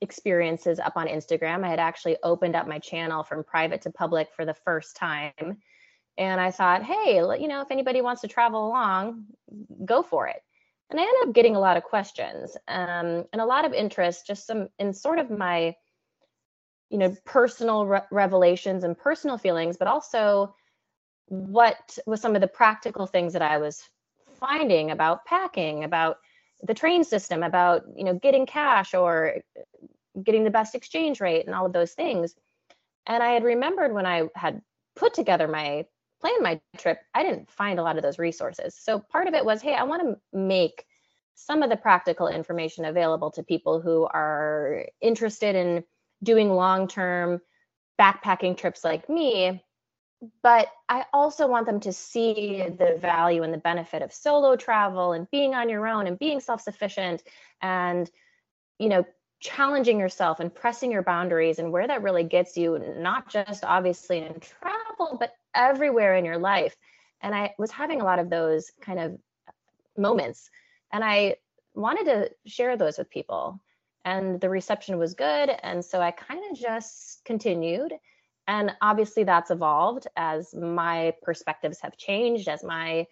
experiences 0.00 0.78
up 0.78 0.92
on 0.96 1.08
Instagram. 1.08 1.64
I 1.64 1.70
had 1.70 1.80
actually 1.80 2.16
opened 2.22 2.54
up 2.54 2.68
my 2.68 2.78
channel 2.78 3.24
from 3.24 3.42
private 3.42 3.82
to 3.82 3.90
public 3.90 4.28
for 4.36 4.44
the 4.44 4.54
first 4.54 4.94
time. 4.94 5.58
And 6.22 6.40
I 6.40 6.52
thought, 6.52 6.84
hey, 6.84 7.16
you 7.16 7.48
know, 7.48 7.62
if 7.62 7.72
anybody 7.72 8.00
wants 8.00 8.20
to 8.20 8.28
travel 8.28 8.68
along, 8.68 9.24
go 9.84 10.04
for 10.04 10.28
it. 10.28 10.40
And 10.88 11.00
I 11.00 11.02
ended 11.02 11.28
up 11.28 11.34
getting 11.34 11.56
a 11.56 11.60
lot 11.60 11.76
of 11.76 11.82
questions 11.82 12.56
um, 12.68 13.24
and 13.32 13.40
a 13.40 13.44
lot 13.44 13.64
of 13.64 13.72
interest, 13.72 14.26
just 14.26 14.46
some 14.46 14.68
in 14.78 14.92
sort 14.92 15.18
of 15.18 15.30
my, 15.30 15.74
you 16.90 16.98
know, 16.98 17.16
personal 17.24 17.86
re- 17.86 18.02
revelations 18.12 18.84
and 18.84 18.96
personal 18.96 19.36
feelings, 19.36 19.76
but 19.76 19.88
also 19.88 20.54
what 21.26 21.98
was 22.06 22.20
some 22.20 22.36
of 22.36 22.40
the 22.40 22.46
practical 22.46 23.06
things 23.06 23.32
that 23.32 23.42
I 23.42 23.58
was 23.58 23.82
finding 24.38 24.92
about 24.92 25.24
packing, 25.24 25.82
about 25.82 26.18
the 26.62 26.74
train 26.74 27.02
system, 27.02 27.42
about 27.42 27.82
you 27.96 28.04
know 28.04 28.14
getting 28.14 28.46
cash 28.46 28.94
or 28.94 29.38
getting 30.22 30.44
the 30.44 30.50
best 30.50 30.76
exchange 30.76 31.20
rate 31.20 31.46
and 31.46 31.54
all 31.54 31.66
of 31.66 31.72
those 31.72 31.92
things. 31.92 32.34
And 33.06 33.22
I 33.22 33.32
had 33.32 33.42
remembered 33.42 33.92
when 33.92 34.06
I 34.06 34.28
had 34.36 34.62
put 34.94 35.14
together 35.14 35.48
my 35.48 35.86
plan 36.22 36.42
my 36.42 36.60
trip, 36.78 37.00
I 37.14 37.22
didn't 37.22 37.50
find 37.50 37.78
a 37.78 37.82
lot 37.82 37.96
of 37.96 38.02
those 38.02 38.18
resources. 38.18 38.74
So 38.74 38.98
part 38.98 39.28
of 39.28 39.34
it 39.34 39.44
was, 39.44 39.60
hey, 39.60 39.74
I 39.74 39.82
want 39.82 40.02
to 40.02 40.38
make 40.38 40.86
some 41.34 41.62
of 41.62 41.70
the 41.70 41.76
practical 41.76 42.28
information 42.28 42.84
available 42.84 43.30
to 43.32 43.42
people 43.42 43.80
who 43.80 44.04
are 44.04 44.86
interested 45.00 45.56
in 45.56 45.84
doing 46.22 46.50
long-term 46.50 47.40
backpacking 48.00 48.56
trips 48.56 48.84
like 48.84 49.08
me 49.08 49.62
but 50.42 50.68
I 50.88 51.04
also 51.12 51.48
want 51.48 51.66
them 51.66 51.80
to 51.80 51.92
see 51.92 52.62
the 52.62 52.96
value 53.00 53.42
and 53.42 53.52
the 53.52 53.58
benefit 53.58 54.02
of 54.02 54.12
solo 54.12 54.56
travel 54.56 55.12
and 55.12 55.30
being 55.30 55.54
on 55.54 55.68
your 55.68 55.86
own 55.86 56.06
and 56.06 56.18
being 56.18 56.40
self-sufficient 56.40 57.22
and 57.60 58.10
you 58.78 58.88
know 58.88 59.04
challenging 59.40 59.98
yourself 59.98 60.38
and 60.38 60.54
pressing 60.54 60.92
your 60.92 61.02
boundaries 61.02 61.58
and 61.58 61.72
where 61.72 61.88
that 61.88 62.02
really 62.02 62.22
gets 62.22 62.56
you 62.56 62.78
not 62.98 63.28
just 63.28 63.64
obviously 63.64 64.18
in 64.18 64.38
travel 64.38 65.16
but 65.18 65.34
everywhere 65.54 66.14
in 66.16 66.24
your 66.24 66.38
life. 66.38 66.76
And 67.20 67.34
I 67.34 67.54
was 67.58 67.70
having 67.70 68.00
a 68.00 68.04
lot 68.04 68.18
of 68.18 68.30
those 68.30 68.70
kind 68.80 68.98
of 68.98 69.18
moments. 69.96 70.50
And 70.92 71.04
I 71.04 71.36
wanted 71.74 72.04
to 72.06 72.30
share 72.46 72.76
those 72.76 72.98
with 72.98 73.10
people. 73.10 73.60
And 74.04 74.40
the 74.40 74.50
reception 74.50 74.98
was 74.98 75.14
good. 75.14 75.50
And 75.62 75.84
so 75.84 76.00
I 76.00 76.10
kind 76.10 76.40
of 76.50 76.58
just 76.58 77.24
continued. 77.24 77.92
And 78.48 78.72
obviously 78.80 79.24
that's 79.24 79.50
evolved 79.50 80.08
as 80.16 80.52
my 80.54 81.14
perspectives 81.22 81.80
have 81.80 81.96
changed 81.96 82.48
as 82.48 82.64
my 82.64 83.06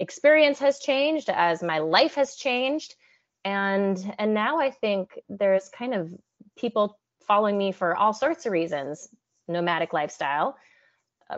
experience 0.00 0.58
has 0.58 0.80
changed 0.80 1.30
as 1.30 1.62
my 1.62 1.78
life 1.78 2.16
has 2.16 2.34
changed. 2.34 2.96
And 3.44 4.14
and 4.18 4.34
now 4.34 4.60
i 4.60 4.70
think 4.70 5.18
there's 5.28 5.68
kind 5.68 5.94
of 5.94 6.12
people 6.56 6.98
following 7.26 7.58
me 7.58 7.72
for 7.72 7.96
all 7.96 8.12
sorts 8.12 8.46
of 8.46 8.52
reasons 8.52 9.08
nomadic 9.48 9.92
lifestyle 9.92 10.56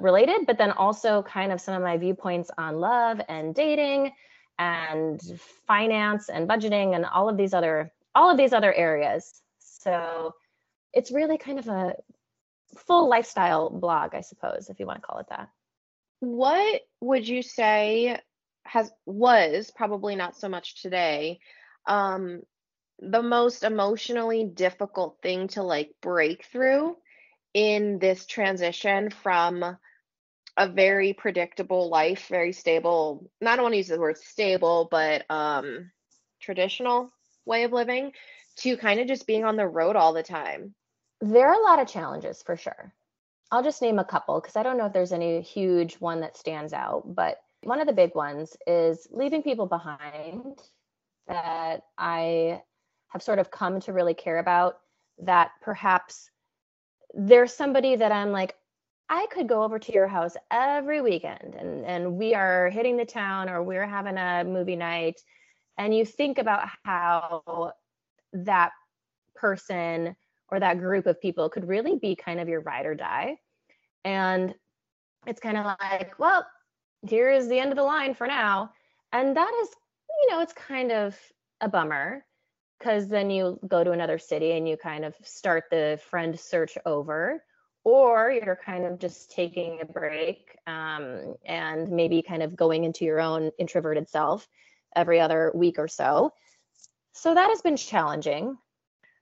related 0.00 0.46
but 0.46 0.58
then 0.58 0.70
also 0.72 1.22
kind 1.22 1.52
of 1.52 1.60
some 1.60 1.74
of 1.74 1.82
my 1.82 1.96
viewpoints 1.96 2.50
on 2.58 2.80
love 2.80 3.20
and 3.28 3.54
dating 3.54 4.10
and 4.58 5.20
finance 5.66 6.28
and 6.28 6.48
budgeting 6.48 6.94
and 6.94 7.04
all 7.04 7.28
of 7.28 7.36
these 7.36 7.54
other 7.54 7.92
all 8.14 8.30
of 8.30 8.36
these 8.36 8.52
other 8.52 8.72
areas 8.72 9.42
so 9.58 10.34
it's 10.92 11.10
really 11.10 11.36
kind 11.38 11.58
of 11.58 11.68
a 11.68 11.94
full 12.86 13.08
lifestyle 13.08 13.70
blog, 13.70 14.14
I 14.14 14.20
suppose, 14.20 14.68
if 14.68 14.80
you 14.80 14.86
want 14.86 15.00
to 15.00 15.06
call 15.06 15.18
it 15.18 15.26
that. 15.30 15.48
What 16.20 16.82
would 17.00 17.26
you 17.28 17.42
say 17.42 18.18
has 18.64 18.90
was 19.04 19.70
probably 19.70 20.16
not 20.16 20.36
so 20.36 20.48
much 20.48 20.80
today 20.80 21.38
um 21.86 22.40
the 22.98 23.22
most 23.22 23.62
emotionally 23.62 24.44
difficult 24.44 25.18
thing 25.20 25.48
to 25.48 25.62
like 25.62 25.90
break 26.00 26.46
through 26.46 26.96
in 27.54 27.98
this 28.00 28.26
transition 28.26 29.10
from 29.10 29.78
a 30.56 30.68
very 30.68 31.12
predictable 31.12 31.88
life, 31.88 32.28
very 32.28 32.52
stable. 32.52 33.30
Not 33.40 33.54
I 33.54 33.56
don't 33.56 33.64
want 33.64 33.72
to 33.72 33.78
use 33.78 33.88
the 33.88 33.98
word 33.98 34.18
stable, 34.18 34.88
but 34.90 35.24
um 35.30 35.90
traditional 36.40 37.10
way 37.46 37.64
of 37.64 37.72
living 37.72 38.12
to 38.56 38.76
kind 38.76 39.00
of 39.00 39.06
just 39.06 39.26
being 39.26 39.44
on 39.44 39.56
the 39.56 39.66
road 39.66 39.96
all 39.96 40.12
the 40.12 40.22
time. 40.22 40.74
There 41.20 41.48
are 41.48 41.60
a 41.60 41.64
lot 41.64 41.80
of 41.80 41.88
challenges 41.88 42.42
for 42.42 42.56
sure. 42.56 42.92
I'll 43.50 43.62
just 43.62 43.82
name 43.82 43.98
a 43.98 44.04
couple 44.04 44.40
because 44.40 44.56
I 44.56 44.62
don't 44.62 44.78
know 44.78 44.86
if 44.86 44.92
there's 44.92 45.12
any 45.12 45.40
huge 45.40 45.94
one 45.94 46.20
that 46.20 46.36
stands 46.36 46.72
out, 46.72 47.02
but 47.06 47.38
one 47.62 47.80
of 47.80 47.86
the 47.86 47.92
big 47.92 48.14
ones 48.14 48.56
is 48.66 49.06
leaving 49.10 49.42
people 49.42 49.66
behind 49.66 50.60
that 51.26 51.82
I 51.96 52.62
have 53.08 53.22
sort 53.22 53.38
of 53.38 53.50
come 53.50 53.80
to 53.80 53.92
really 53.92 54.14
care 54.14 54.38
about 54.38 54.78
that 55.22 55.52
perhaps 55.62 56.30
there's 57.16 57.54
somebody 57.54 57.96
that 57.96 58.12
I'm 58.12 58.32
like 58.32 58.54
I 59.10 59.26
could 59.30 59.48
go 59.48 59.62
over 59.62 59.78
to 59.78 59.92
your 59.92 60.08
house 60.08 60.34
every 60.50 61.00
weekend 61.00 61.54
and 61.58 61.84
and 61.84 62.16
we 62.16 62.34
are 62.34 62.70
hitting 62.70 62.96
the 62.96 63.04
town 63.04 63.48
or 63.48 63.62
we're 63.62 63.86
having 63.86 64.16
a 64.16 64.44
movie 64.44 64.76
night 64.76 65.20
and 65.78 65.94
you 65.94 66.04
think 66.04 66.38
about 66.38 66.68
how 66.84 67.72
that 68.32 68.72
person 69.34 70.16
or 70.48 70.60
that 70.60 70.78
group 70.78 71.06
of 71.06 71.20
people 71.20 71.48
could 71.48 71.66
really 71.66 71.98
be 71.98 72.14
kind 72.14 72.40
of 72.40 72.48
your 72.48 72.60
ride 72.60 72.86
or 72.86 72.94
die. 72.94 73.36
And 74.04 74.54
it's 75.26 75.40
kind 75.40 75.56
of 75.56 75.64
like, 75.64 76.18
well, 76.18 76.46
here 77.02 77.30
is 77.30 77.48
the 77.48 77.58
end 77.58 77.70
of 77.70 77.76
the 77.76 77.82
line 77.82 78.14
for 78.14 78.26
now. 78.26 78.70
And 79.12 79.36
that 79.36 79.52
is, 79.62 79.68
you 80.22 80.30
know, 80.30 80.40
it's 80.40 80.52
kind 80.52 80.92
of 80.92 81.18
a 81.60 81.68
bummer 81.68 82.24
because 82.78 83.08
then 83.08 83.30
you 83.30 83.58
go 83.66 83.84
to 83.84 83.92
another 83.92 84.18
city 84.18 84.52
and 84.52 84.68
you 84.68 84.76
kind 84.76 85.04
of 85.04 85.14
start 85.22 85.64
the 85.70 85.98
friend 86.10 86.38
search 86.38 86.76
over 86.84 87.42
or 87.84 88.30
you're 88.30 88.58
kind 88.64 88.86
of 88.86 88.98
just 88.98 89.30
taking 89.30 89.80
a 89.80 89.84
break 89.84 90.56
um, 90.66 91.36
and 91.44 91.90
maybe 91.90 92.22
kind 92.22 92.42
of 92.42 92.56
going 92.56 92.84
into 92.84 93.04
your 93.04 93.20
own 93.20 93.50
introverted 93.58 94.08
self 94.08 94.48
every 94.96 95.20
other 95.20 95.52
week 95.54 95.78
or 95.78 95.88
so. 95.88 96.32
So 97.12 97.34
that 97.34 97.50
has 97.50 97.60
been 97.60 97.76
challenging. 97.76 98.56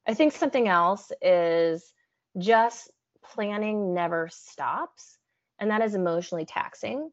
I 0.07 0.15
think 0.15 0.33
something 0.33 0.69
else 0.69 1.11
is 1.21 1.93
just 2.39 2.91
planning 3.23 3.95
never 3.95 4.29
stops, 4.33 5.19
and 5.59 5.71
that 5.71 5.83
is 5.83 5.95
emotionally 5.95 6.45
taxing. 6.45 7.11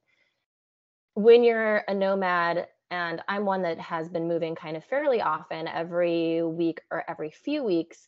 When 1.15 1.43
you're 1.43 1.84
a 1.88 1.93
nomad, 1.93 2.67
and 2.91 3.21
I'm 3.28 3.45
one 3.45 3.62
that 3.63 3.80
has 3.80 4.10
been 4.10 4.28
moving 4.28 4.56
kind 4.56 4.78
of 4.78 4.84
fairly 4.86 5.21
often 5.21 5.67
every 5.67 6.43
week 6.43 6.82
or 6.91 7.04
every 7.08 7.32
few 7.32 7.63
weeks, 7.63 8.08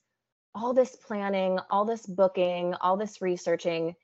all 0.55 0.73
this 0.73 0.95
planning, 0.95 1.59
all 1.69 1.85
this 1.85 2.05
booking, 2.05 2.73
all 2.75 2.97
this 2.97 3.21
researching, 3.21 3.95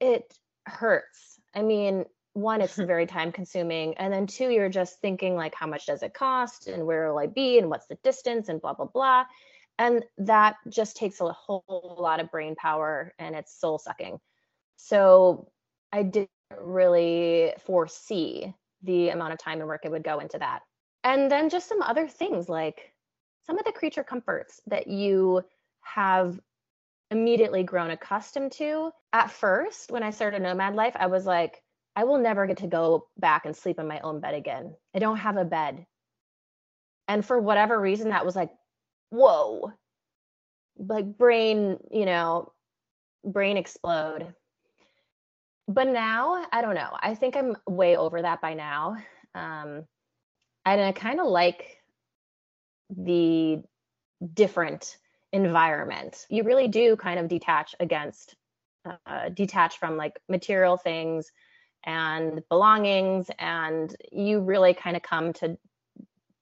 it 0.00 0.36
hurts. 0.66 1.40
I 1.54 1.62
mean, 1.62 2.04
one, 2.32 2.60
it's 2.60 2.76
very 2.76 3.06
time 3.06 3.32
consuming. 3.32 3.94
And 3.94 4.12
then 4.12 4.26
two, 4.26 4.50
you're 4.50 4.68
just 4.68 5.00
thinking 5.00 5.36
like, 5.36 5.54
how 5.54 5.66
much 5.66 5.86
does 5.86 6.02
it 6.02 6.14
cost? 6.14 6.66
And 6.66 6.86
where 6.86 7.10
will 7.10 7.18
I 7.18 7.26
be? 7.26 7.58
And 7.58 7.70
what's 7.70 7.86
the 7.86 7.98
distance? 8.02 8.48
And 8.48 8.60
blah, 8.60 8.74
blah, 8.74 8.86
blah 8.86 9.24
and 9.78 10.04
that 10.18 10.56
just 10.68 10.96
takes 10.96 11.20
a 11.20 11.32
whole 11.32 11.96
lot 11.98 12.20
of 12.20 12.30
brain 12.30 12.54
power 12.54 13.14
and 13.18 13.34
it's 13.34 13.58
soul 13.58 13.78
sucking 13.78 14.18
so 14.76 15.50
i 15.92 16.02
didn't 16.02 16.30
really 16.60 17.52
foresee 17.64 18.54
the 18.82 19.10
amount 19.10 19.32
of 19.32 19.38
time 19.38 19.60
and 19.60 19.68
work 19.68 19.84
it 19.84 19.90
would 19.90 20.04
go 20.04 20.18
into 20.18 20.38
that. 20.38 20.60
And 21.04 21.30
then 21.30 21.50
just 21.50 21.68
some 21.68 21.82
other 21.82 22.08
things 22.08 22.48
like 22.48 22.92
some 23.46 23.58
of 23.58 23.64
the 23.64 23.72
creature 23.72 24.02
comforts 24.02 24.60
that 24.66 24.88
you 24.88 25.42
have 25.82 26.38
immediately 27.10 27.62
grown 27.62 27.90
accustomed 27.90 28.52
to. 28.52 28.90
At 29.12 29.30
first 29.30 29.90
when 29.90 30.02
i 30.02 30.10
started 30.10 30.40
a 30.40 30.42
nomad 30.42 30.74
life 30.74 30.94
i 30.96 31.06
was 31.06 31.24
like 31.24 31.62
i 31.94 32.04
will 32.04 32.18
never 32.18 32.46
get 32.46 32.58
to 32.58 32.66
go 32.66 33.08
back 33.16 33.46
and 33.46 33.56
sleep 33.56 33.78
in 33.78 33.86
my 33.86 34.00
own 34.00 34.20
bed 34.20 34.34
again. 34.34 34.74
I 34.94 34.98
don't 34.98 35.16
have 35.16 35.36
a 35.36 35.44
bed. 35.44 35.86
And 37.08 37.24
for 37.24 37.40
whatever 37.40 37.80
reason 37.80 38.10
that 38.10 38.26
was 38.26 38.36
like 38.36 38.50
whoa. 39.10 39.72
Like 40.76 41.16
brain 41.16 41.78
you 41.90 42.04
know 42.04 42.52
brain 43.24 43.56
explode 43.56 44.34
but 45.68 45.86
now 45.88 46.44
i 46.52 46.60
don't 46.62 46.74
know. 46.74 46.90
I 47.00 47.14
think 47.14 47.36
i'm 47.36 47.56
way 47.66 47.96
over 47.96 48.22
that 48.22 48.40
by 48.40 48.54
now. 48.54 48.96
Um 49.34 49.84
and 50.64 50.80
i 50.80 50.92
kind 50.92 51.20
of 51.20 51.26
like 51.26 51.78
the 52.90 53.62
different 54.34 54.96
environment. 55.32 56.26
You 56.30 56.44
really 56.44 56.68
do 56.68 56.96
kind 56.96 57.18
of 57.18 57.28
detach 57.28 57.74
against 57.80 58.36
uh, 58.84 59.28
detach 59.30 59.78
from 59.78 59.96
like 59.96 60.20
material 60.28 60.76
things 60.76 61.32
and 61.84 62.42
belongings 62.48 63.30
and 63.38 63.94
you 64.12 64.40
really 64.40 64.74
kind 64.74 64.96
of 64.96 65.02
come 65.02 65.32
to 65.34 65.58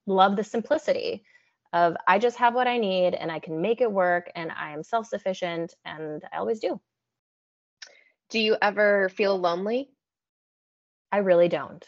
love 0.07 0.37
the 0.37 0.45
simplicity 0.45 1.25
of 1.73 1.97
I 2.07 2.19
just 2.19 2.37
have 2.37 2.55
what 2.55 2.69
I 2.69 2.79
need 2.79 3.15
and 3.15 3.33
I 3.33 3.39
can 3.39 3.61
make 3.61 3.81
it 3.81 3.91
work 3.91 4.31
and 4.35 4.53
I 4.53 4.73
am 4.73 4.83
self 4.83 5.07
sufficient 5.07 5.75
and 5.85 6.23
I 6.33 6.39
always 6.39 6.61
do. 6.61 6.81
Do 8.31 8.39
you 8.39 8.57
ever 8.61 9.09
feel 9.09 9.39
lonely 9.39 9.91
I 11.15 11.19
really 11.19 11.47
don't. 11.47 11.87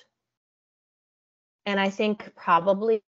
And 1.66 1.80
I 1.80 1.90
think 1.90 2.32
probably 2.36 3.02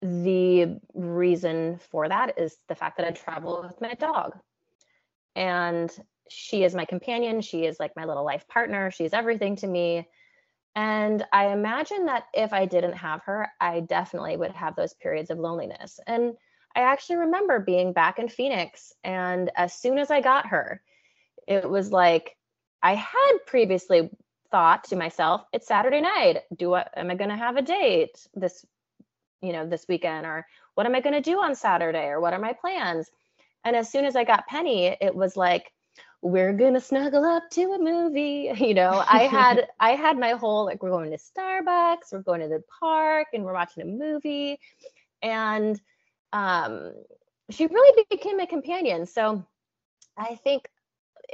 the 0.00 0.78
reason 0.94 1.80
for 1.90 2.08
that 2.08 2.38
is 2.38 2.56
the 2.68 2.76
fact 2.76 2.98
that 2.98 3.06
I 3.08 3.10
travel 3.10 3.64
with 3.66 3.80
my 3.80 3.94
dog. 3.94 4.38
And 5.34 5.90
she 6.28 6.62
is 6.62 6.72
my 6.72 6.84
companion. 6.84 7.40
She 7.40 7.64
is 7.64 7.80
like 7.80 7.96
my 7.96 8.04
little 8.04 8.24
life 8.24 8.46
partner. 8.46 8.92
She's 8.92 9.12
everything 9.12 9.56
to 9.56 9.66
me. 9.66 10.06
And 10.76 11.24
I 11.32 11.48
imagine 11.48 12.06
that 12.06 12.26
if 12.32 12.52
I 12.52 12.66
didn't 12.66 12.92
have 12.92 13.22
her, 13.24 13.48
I 13.60 13.80
definitely 13.80 14.36
would 14.36 14.52
have 14.52 14.76
those 14.76 14.94
periods 14.94 15.30
of 15.30 15.40
loneliness. 15.40 15.98
And 16.06 16.34
I 16.76 16.82
actually 16.82 17.16
remember 17.16 17.58
being 17.58 17.92
back 17.92 18.20
in 18.20 18.28
Phoenix. 18.28 18.92
And 19.02 19.50
as 19.56 19.74
soon 19.74 19.98
as 19.98 20.12
I 20.12 20.20
got 20.20 20.46
her, 20.46 20.80
it 21.46 21.68
was 21.68 21.90
like 21.90 22.36
I 22.82 22.94
had 22.94 23.38
previously 23.46 24.10
thought 24.50 24.84
to 24.84 24.96
myself, 24.96 25.44
it's 25.52 25.66
Saturday 25.66 26.00
night. 26.00 26.42
Do 26.56 26.74
I 26.74 26.86
am 26.96 27.10
I 27.10 27.14
gonna 27.14 27.36
have 27.36 27.56
a 27.56 27.62
date 27.62 28.26
this, 28.34 28.64
you 29.42 29.52
know, 29.52 29.66
this 29.66 29.86
weekend? 29.88 30.26
Or 30.26 30.46
what 30.74 30.86
am 30.86 30.94
I 30.94 31.00
gonna 31.00 31.20
do 31.20 31.40
on 31.40 31.54
Saturday? 31.54 32.06
Or 32.06 32.20
what 32.20 32.32
are 32.34 32.38
my 32.38 32.52
plans? 32.52 33.10
And 33.64 33.76
as 33.76 33.90
soon 33.90 34.04
as 34.04 34.16
I 34.16 34.24
got 34.24 34.46
Penny, 34.46 34.86
it 35.00 35.14
was 35.14 35.36
like, 35.36 35.72
we're 36.22 36.52
gonna 36.54 36.80
snuggle 36.80 37.24
up 37.24 37.44
to 37.50 37.72
a 37.72 37.78
movie. 37.78 38.50
You 38.58 38.74
know, 38.74 39.02
I 39.06 39.22
had 39.24 39.68
I 39.80 39.90
had 39.90 40.18
my 40.18 40.30
whole 40.32 40.64
like 40.64 40.82
we're 40.82 40.90
going 40.90 41.10
to 41.10 41.18
Starbucks, 41.18 42.12
we're 42.12 42.22
going 42.22 42.40
to 42.40 42.48
the 42.48 42.62
park, 42.80 43.28
and 43.34 43.44
we're 43.44 43.52
watching 43.54 43.82
a 43.82 43.86
movie. 43.86 44.58
And 45.22 45.80
um 46.32 46.92
she 47.50 47.66
really 47.66 48.04
became 48.10 48.40
a 48.40 48.46
companion. 48.46 49.06
So 49.06 49.44
I 50.16 50.36
think 50.36 50.68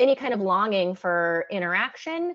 any 0.01 0.17
kind 0.17 0.35
of 0.35 0.41
longing 0.41 0.95
for 0.95 1.47
interaction, 1.51 2.35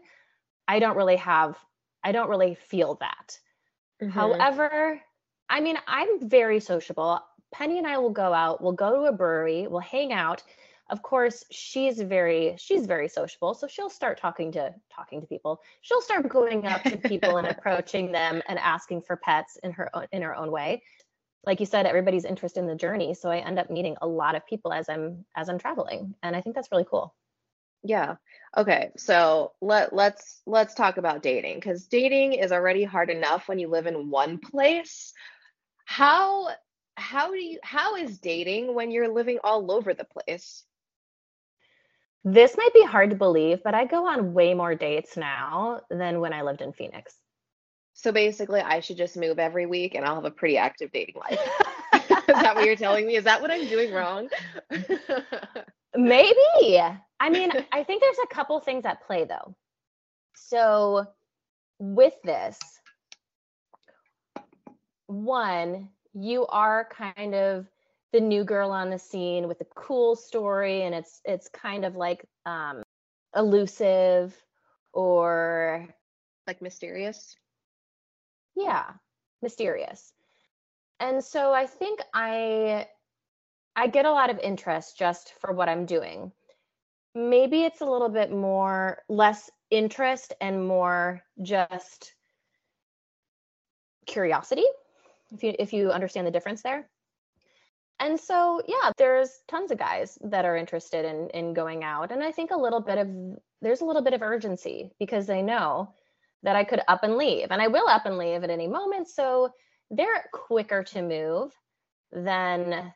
I 0.67 0.79
don't 0.79 0.95
really 0.95 1.17
have, 1.17 1.57
I 2.03 2.11
don't 2.11 2.29
really 2.29 2.55
feel 2.55 2.95
that. 3.01 3.37
Mm-hmm. 4.01 4.11
However, 4.11 5.01
I 5.49 5.59
mean, 5.59 5.77
I'm 5.87 6.27
very 6.29 6.59
sociable. 6.59 7.19
Penny 7.53 7.77
and 7.77 7.87
I 7.87 7.97
will 7.97 8.11
go 8.11 8.33
out, 8.33 8.61
we'll 8.61 8.73
go 8.73 8.95
to 8.95 9.09
a 9.09 9.11
brewery, 9.11 9.67
we'll 9.67 9.79
hang 9.79 10.13
out. 10.13 10.43
Of 10.89 11.01
course, 11.01 11.43
she's 11.49 11.99
very 11.99 12.55
she's 12.59 12.85
very 12.85 13.07
sociable, 13.07 13.55
so 13.55 13.65
she'll 13.65 13.89
start 13.89 14.19
talking 14.19 14.51
to 14.51 14.73
talking 14.93 15.19
to 15.19 15.25
people. 15.25 15.61
She'll 15.81 16.01
start 16.01 16.29
going 16.29 16.67
up 16.67 16.83
to 16.83 16.97
people 16.97 17.37
and 17.37 17.47
approaching 17.57 18.11
them 18.11 18.43
and 18.47 18.59
asking 18.59 19.01
for 19.01 19.15
pets 19.15 19.57
in 19.63 19.71
her 19.71 19.89
own 19.95 20.05
in 20.11 20.21
her 20.21 20.35
own 20.35 20.51
way. 20.51 20.83
Like 21.43 21.59
you 21.59 21.65
said, 21.65 21.87
everybody's 21.87 22.25
interested 22.25 22.59
in 22.59 22.67
the 22.67 22.75
journey, 22.75 23.15
so 23.15 23.31
I 23.31 23.37
end 23.37 23.57
up 23.57 23.71
meeting 23.71 23.95
a 24.01 24.07
lot 24.07 24.35
of 24.35 24.45
people 24.45 24.71
as 24.71 24.87
I'm 24.87 25.25
as 25.35 25.49
I'm 25.49 25.57
traveling, 25.57 26.13
and 26.21 26.35
I 26.35 26.41
think 26.41 26.55
that's 26.55 26.71
really 26.71 26.85
cool. 26.87 27.15
Yeah. 27.85 28.15
Okay. 28.57 28.91
So 28.97 29.53
let 29.61 29.93
let's 29.93 30.41
let's 30.47 30.73
talk 30.73 30.97
about 30.97 31.21
dating 31.21 31.55
because 31.55 31.85
dating 31.85 32.33
is 32.33 32.51
already 32.51 32.83
hard 32.83 33.11
enough 33.11 33.47
when 33.47 33.59
you 33.59 33.67
live 33.67 33.85
in 33.85 34.09
one 34.09 34.39
place. 34.39 35.13
How 35.85 36.49
how 36.95 37.31
do 37.31 37.37
you 37.37 37.59
how 37.63 37.95
is 37.95 38.17
dating 38.17 38.73
when 38.73 38.89
you're 38.89 39.13
living 39.13 39.37
all 39.43 39.71
over 39.71 39.93
the 39.93 40.05
place? 40.05 40.63
This 42.23 42.57
might 42.57 42.73
be 42.73 42.83
hard 42.83 43.11
to 43.11 43.15
believe, 43.15 43.61
but 43.63 43.75
I 43.75 43.85
go 43.85 44.07
on 44.07 44.33
way 44.33 44.55
more 44.55 44.73
dates 44.73 45.15
now 45.15 45.81
than 45.91 46.19
when 46.19 46.33
I 46.33 46.41
lived 46.41 46.61
in 46.61 46.73
Phoenix. 46.73 47.13
So 47.93 48.11
basically, 48.11 48.61
I 48.61 48.79
should 48.79 48.97
just 48.97 49.15
move 49.15 49.37
every 49.37 49.67
week 49.67 49.93
and 49.93 50.03
I'll 50.03 50.15
have 50.15 50.25
a 50.25 50.31
pretty 50.31 50.57
active 50.57 50.91
dating 50.91 51.15
life. 51.15 51.39
is 51.93 52.01
that 52.41 52.55
what 52.55 52.65
you're 52.65 52.75
telling 52.75 53.05
me? 53.05 53.15
Is 53.15 53.25
that 53.25 53.41
what 53.41 53.51
I'm 53.51 53.67
doing 53.67 53.93
wrong? 53.93 54.27
Maybe. 55.95 56.81
I 57.19 57.29
mean, 57.29 57.51
I 57.71 57.83
think 57.83 58.01
there's 58.01 58.17
a 58.23 58.33
couple 58.33 58.59
things 58.59 58.85
at 58.85 59.05
play 59.05 59.25
though. 59.25 59.55
So 60.35 61.07
with 61.79 62.13
this, 62.23 62.59
one, 65.07 65.89
you 66.13 66.45
are 66.47 66.87
kind 66.91 67.35
of 67.35 67.67
the 68.11 68.21
new 68.21 68.43
girl 68.43 68.71
on 68.71 68.89
the 68.89 68.99
scene 68.99 69.47
with 69.47 69.59
a 69.61 69.65
cool 69.75 70.15
story 70.15 70.83
and 70.83 70.95
it's 70.95 71.19
it's 71.25 71.49
kind 71.49 71.83
of 71.83 71.95
like 71.95 72.25
um 72.45 72.81
elusive 73.35 74.33
or 74.93 75.87
like 76.47 76.61
mysterious. 76.61 77.35
Yeah, 78.55 78.85
mysterious. 79.41 80.13
And 80.99 81.23
so 81.23 81.51
I 81.51 81.67
think 81.67 81.99
I 82.13 82.87
I 83.75 83.87
get 83.87 84.05
a 84.05 84.11
lot 84.11 84.29
of 84.29 84.39
interest 84.39 84.97
just 84.97 85.33
for 85.41 85.51
what 85.53 85.67
I'm 85.67 85.85
doing. 85.85 86.31
Maybe 87.15 87.63
it's 87.63 87.81
a 87.81 87.85
little 87.85 88.09
bit 88.09 88.31
more 88.31 88.99
less 89.07 89.49
interest 89.71 90.33
and 90.41 90.67
more 90.67 91.23
just 91.41 92.13
curiosity 94.05 94.65
if 95.31 95.43
you 95.43 95.55
if 95.57 95.73
you 95.73 95.91
understand 95.91 96.27
the 96.27 96.31
difference 96.31 96.61
there. 96.61 96.87
And 97.99 98.19
so 98.19 98.61
yeah, 98.67 98.91
there's 98.97 99.29
tons 99.47 99.71
of 99.71 99.77
guys 99.77 100.17
that 100.25 100.45
are 100.45 100.57
interested 100.57 101.05
in 101.05 101.29
in 101.29 101.53
going 101.53 101.83
out. 101.83 102.11
And 102.11 102.21
I 102.21 102.31
think 102.31 102.51
a 102.51 102.57
little 102.57 102.81
bit 102.81 102.97
of 102.97 103.07
there's 103.61 103.81
a 103.81 103.85
little 103.85 104.03
bit 104.03 104.13
of 104.13 104.21
urgency 104.21 104.91
because 104.99 105.25
they 105.25 105.41
know 105.41 105.93
that 106.43 106.55
I 106.55 106.63
could 106.63 106.81
up 106.87 107.03
and 107.03 107.17
leave. 107.17 107.47
And 107.49 107.61
I 107.61 107.67
will 107.67 107.87
up 107.87 108.05
and 108.05 108.17
leave 108.17 108.43
at 108.43 108.49
any 108.49 108.67
moment. 108.67 109.07
So 109.07 109.49
they're 109.89 110.25
quicker 110.33 110.83
to 110.83 111.01
move 111.01 111.51
than 112.11 112.93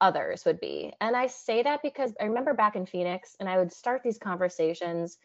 others 0.00 0.44
would 0.44 0.60
be. 0.60 0.92
And 1.00 1.16
I 1.16 1.26
say 1.26 1.62
that 1.62 1.82
because 1.82 2.12
I 2.20 2.24
remember 2.24 2.54
back 2.54 2.76
in 2.76 2.86
Phoenix 2.86 3.36
and 3.38 3.48
I 3.48 3.58
would 3.58 3.72
start 3.72 4.02
these 4.02 4.18
conversations 4.18 5.18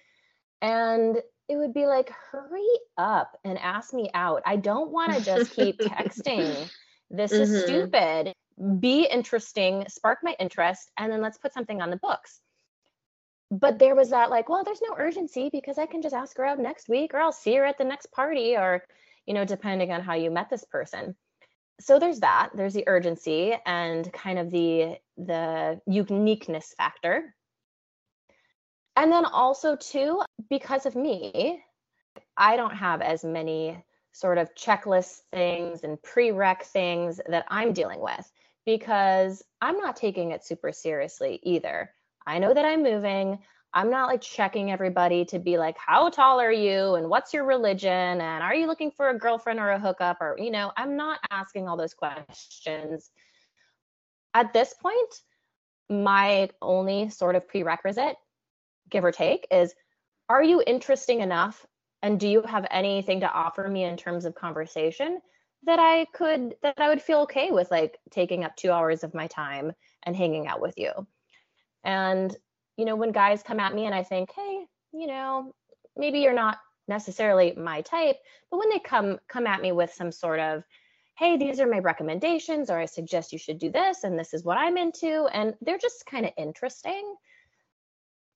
and 0.61 1.17
it 1.47 1.57
would 1.57 1.73
be 1.73 1.85
like, 1.85 2.11
hurry 2.31 2.67
up 2.97 3.38
and 3.43 3.57
ask 3.59 3.93
me 3.93 4.09
out. 4.13 4.41
I 4.45 4.55
don't 4.55 4.91
want 4.91 5.13
to 5.13 5.23
just 5.23 5.51
keep 5.51 5.79
texting. 5.79 6.69
This 7.09 7.31
mm-hmm. 7.31 7.41
is 7.43 7.63
stupid. 7.63 8.33
Be 8.79 9.05
interesting, 9.05 9.85
spark 9.89 10.19
my 10.23 10.35
interest, 10.39 10.89
and 10.97 11.11
then 11.11 11.21
let's 11.21 11.38
put 11.38 11.53
something 11.53 11.81
on 11.81 11.89
the 11.89 11.97
books. 11.97 12.39
But 13.51 13.77
there 13.77 13.95
was 13.95 14.09
that, 14.09 14.31
like, 14.31 14.49
well, 14.49 14.63
there's 14.63 14.81
no 14.81 14.95
urgency 14.97 15.49
because 15.51 15.77
I 15.77 15.85
can 15.85 16.01
just 16.01 16.15
ask 16.15 16.35
her 16.38 16.45
out 16.45 16.59
next 16.59 16.89
week 16.89 17.13
or 17.13 17.19
I'll 17.19 17.31
see 17.31 17.55
her 17.55 17.65
at 17.65 17.77
the 17.77 17.83
next 17.83 18.11
party 18.11 18.55
or, 18.57 18.83
you 19.27 19.33
know, 19.33 19.45
depending 19.45 19.91
on 19.91 20.01
how 20.01 20.15
you 20.15 20.31
met 20.31 20.49
this 20.49 20.63
person 20.63 21.15
so 21.79 21.99
there's 21.99 22.21
that 22.21 22.49
there's 22.55 22.73
the 22.73 22.88
urgency 22.88 23.55
and 23.65 24.11
kind 24.13 24.39
of 24.39 24.51
the 24.51 24.97
the 25.17 25.79
uniqueness 25.88 26.73
factor. 26.77 27.35
And 28.95 29.11
then 29.11 29.25
also 29.25 29.75
too 29.75 30.21
because 30.49 30.85
of 30.85 30.95
me 30.95 31.61
i 32.38 32.55
don't 32.55 32.75
have 32.75 33.01
as 33.01 33.23
many 33.23 33.83
sort 34.11 34.38
of 34.38 34.53
checklist 34.55 35.19
things 35.33 35.83
and 35.83 36.01
prereq 36.01 36.63
things 36.63 37.19
that 37.27 37.45
i'm 37.49 37.73
dealing 37.73 37.99
with 37.99 38.31
because 38.65 39.43
i'm 39.61 39.77
not 39.77 39.95
taking 39.95 40.31
it 40.31 40.45
super 40.45 40.71
seriously 40.71 41.39
either. 41.43 41.91
I 42.27 42.39
know 42.39 42.53
that 42.53 42.65
i'm 42.65 42.83
moving 42.83 43.39
I'm 43.75 43.89
not 43.89 44.07
like 44.07 44.21
checking 44.21 44.71
everybody 44.71 45.25
to 45.25 45.38
be 45.38 45.57
like, 45.57 45.77
how 45.77 46.09
tall 46.09 46.39
are 46.39 46.51
you? 46.51 46.95
And 46.95 47.09
what's 47.09 47.33
your 47.33 47.43
religion? 47.43 47.91
And 47.91 48.41
are 48.41 48.55
you 48.55 48.67
looking 48.67 48.89
for 48.89 49.09
a 49.09 49.19
girlfriend 49.19 49.59
or 49.59 49.71
a 49.71 49.79
hookup? 49.79 50.21
Or, 50.21 50.38
you 50.39 50.49
know, 50.49 50.71
I'm 50.77 50.95
not 50.95 51.19
asking 51.29 51.67
all 51.67 51.75
those 51.75 51.93
questions. 51.93 53.11
At 54.33 54.53
this 54.53 54.73
point, 54.81 55.13
my 55.89 56.49
only 56.61 57.09
sort 57.09 57.35
of 57.35 57.49
prerequisite, 57.49 58.15
give 58.89 59.03
or 59.03 59.11
take, 59.11 59.45
is 59.51 59.75
are 60.29 60.43
you 60.43 60.63
interesting 60.65 61.19
enough? 61.19 61.65
And 62.01 62.17
do 62.17 62.29
you 62.29 62.43
have 62.43 62.65
anything 62.71 63.19
to 63.19 63.31
offer 63.31 63.67
me 63.67 63.83
in 63.83 63.97
terms 63.97 64.23
of 64.23 64.35
conversation 64.35 65.19
that 65.63 65.79
I 65.79 66.05
could, 66.13 66.55
that 66.61 66.79
I 66.79 66.88
would 66.88 67.01
feel 67.01 67.19
okay 67.21 67.51
with 67.51 67.71
like 67.71 67.97
taking 68.09 68.45
up 68.45 68.55
two 68.55 68.71
hours 68.71 69.03
of 69.03 69.13
my 69.13 69.27
time 69.27 69.73
and 70.03 70.15
hanging 70.15 70.47
out 70.47 70.61
with 70.61 70.75
you? 70.77 70.91
And 71.83 72.35
you 72.77 72.85
know, 72.85 72.95
when 72.95 73.11
guys 73.11 73.43
come 73.43 73.59
at 73.59 73.73
me 73.73 73.85
and 73.85 73.95
I 73.95 74.03
think, 74.03 74.31
hey, 74.35 74.65
you 74.91 75.07
know, 75.07 75.53
maybe 75.95 76.19
you're 76.19 76.33
not 76.33 76.57
necessarily 76.88 77.53
my 77.55 77.81
type, 77.81 78.17
but 78.51 78.59
when 78.59 78.69
they 78.69 78.79
come 78.79 79.19
come 79.27 79.47
at 79.47 79.61
me 79.61 79.71
with 79.71 79.93
some 79.93 80.11
sort 80.11 80.39
of, 80.39 80.63
hey, 81.17 81.38
these 81.38 81.59
are 81.59 81.67
my 81.67 81.79
recommendations, 81.79 82.69
or 82.69 82.77
I 82.77 82.85
suggest 82.85 83.31
you 83.31 83.39
should 83.39 83.57
do 83.59 83.71
this, 83.71 84.03
and 84.03 84.19
this 84.19 84.33
is 84.33 84.43
what 84.43 84.57
I'm 84.57 84.77
into, 84.77 85.27
and 85.31 85.55
they're 85.61 85.77
just 85.77 86.05
kind 86.05 86.25
of 86.25 86.31
interesting. 86.38 87.15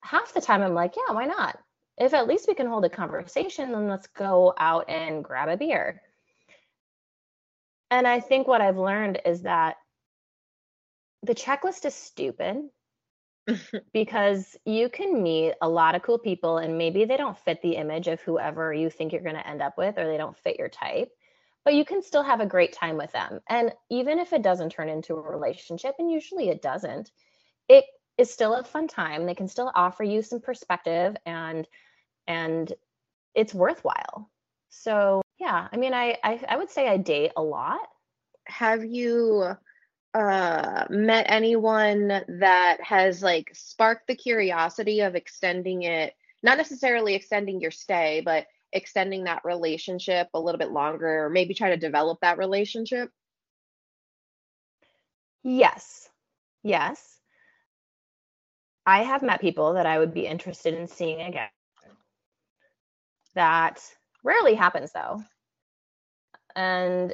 Half 0.01 0.33
the 0.33 0.41
time 0.41 0.61
I'm 0.61 0.73
like, 0.73 0.95
yeah, 0.95 1.13
why 1.13 1.25
not? 1.25 1.59
If 1.97 2.13
at 2.13 2.27
least 2.27 2.47
we 2.47 2.53
can 2.55 2.67
hold 2.67 2.85
a 2.85 2.89
conversation, 2.89 3.73
then 3.73 3.89
let's 3.89 4.07
go 4.07 4.53
out 4.57 4.89
and 4.89 5.23
grab 5.23 5.49
a 5.49 5.57
beer. 5.57 6.01
And 7.91 8.07
I 8.07 8.21
think 8.21 8.47
what 8.47 8.61
I've 8.61 8.77
learned 8.77 9.19
is 9.25 9.41
that 9.41 9.75
the 11.23 11.35
checklist 11.35 11.85
is 11.85 11.93
stupid 11.93 12.69
because 13.93 14.57
you 14.65 14.89
can 14.89 15.21
meet 15.21 15.53
a 15.61 15.69
lot 15.69 15.95
of 15.95 16.01
cool 16.01 16.19
people 16.19 16.57
and 16.57 16.77
maybe 16.77 17.05
they 17.05 17.17
don't 17.17 17.37
fit 17.37 17.61
the 17.61 17.75
image 17.75 18.07
of 18.07 18.21
whoever 18.21 18.73
you 18.73 18.89
think 18.89 19.11
you're 19.11 19.21
going 19.21 19.35
to 19.35 19.47
end 19.47 19.61
up 19.61 19.77
with 19.77 19.97
or 19.97 20.07
they 20.07 20.17
don't 20.17 20.37
fit 20.37 20.57
your 20.57 20.69
type 20.69 21.11
but 21.65 21.73
you 21.73 21.85
can 21.85 22.01
still 22.01 22.23
have 22.23 22.39
a 22.39 22.45
great 22.45 22.73
time 22.73 22.97
with 22.97 23.11
them 23.11 23.39
and 23.49 23.71
even 23.89 24.19
if 24.19 24.33
it 24.33 24.41
doesn't 24.41 24.71
turn 24.71 24.89
into 24.89 25.15
a 25.15 25.21
relationship 25.21 25.95
and 25.99 26.11
usually 26.11 26.49
it 26.49 26.61
doesn't 26.61 27.11
it 27.67 27.85
is 28.17 28.31
still 28.31 28.55
a 28.55 28.63
fun 28.63 28.87
time 28.87 29.25
they 29.25 29.35
can 29.35 29.47
still 29.47 29.71
offer 29.75 30.03
you 30.03 30.21
some 30.21 30.39
perspective 30.39 31.15
and 31.25 31.67
and 32.27 32.73
it's 33.35 33.53
worthwhile. 33.53 34.29
So 34.69 35.21
yeah, 35.39 35.67
I 35.71 35.77
mean, 35.77 35.93
I, 35.93 36.17
I, 36.23 36.41
I 36.47 36.57
would 36.57 36.69
say 36.69 36.87
I 36.87 36.97
date 36.97 37.31
a 37.37 37.41
lot. 37.41 37.79
Have 38.45 38.83
you 38.85 39.55
uh 40.13 40.85
met 40.89 41.25
anyone 41.29 42.07
that 42.07 42.77
has 42.81 43.21
like 43.21 43.51
sparked 43.53 44.07
the 44.07 44.15
curiosity 44.15 45.01
of 45.01 45.15
extending 45.15 45.83
it, 45.83 46.13
not 46.41 46.57
necessarily 46.57 47.13
extending 47.15 47.61
your 47.61 47.71
stay, 47.71 48.21
but 48.23 48.47
extending 48.73 49.23
that 49.25 49.45
relationship 49.45 50.27
a 50.33 50.39
little 50.39 50.59
bit 50.59 50.71
longer 50.71 51.25
or 51.25 51.29
maybe 51.29 51.53
try 51.53 51.69
to 51.69 51.77
develop 51.77 52.19
that 52.21 52.37
relationship? 52.37 53.11
Yes. 55.43 56.09
Yes. 56.63 57.19
I 58.85 59.03
have 59.03 59.21
met 59.21 59.41
people 59.41 59.73
that 59.73 59.85
I 59.85 59.99
would 59.99 60.13
be 60.13 60.25
interested 60.25 60.73
in 60.73 60.87
seeing 60.87 61.21
again. 61.21 61.49
That 63.35 63.79
rarely 64.23 64.55
happens 64.55 64.91
though. 64.91 65.23
And 66.55 67.13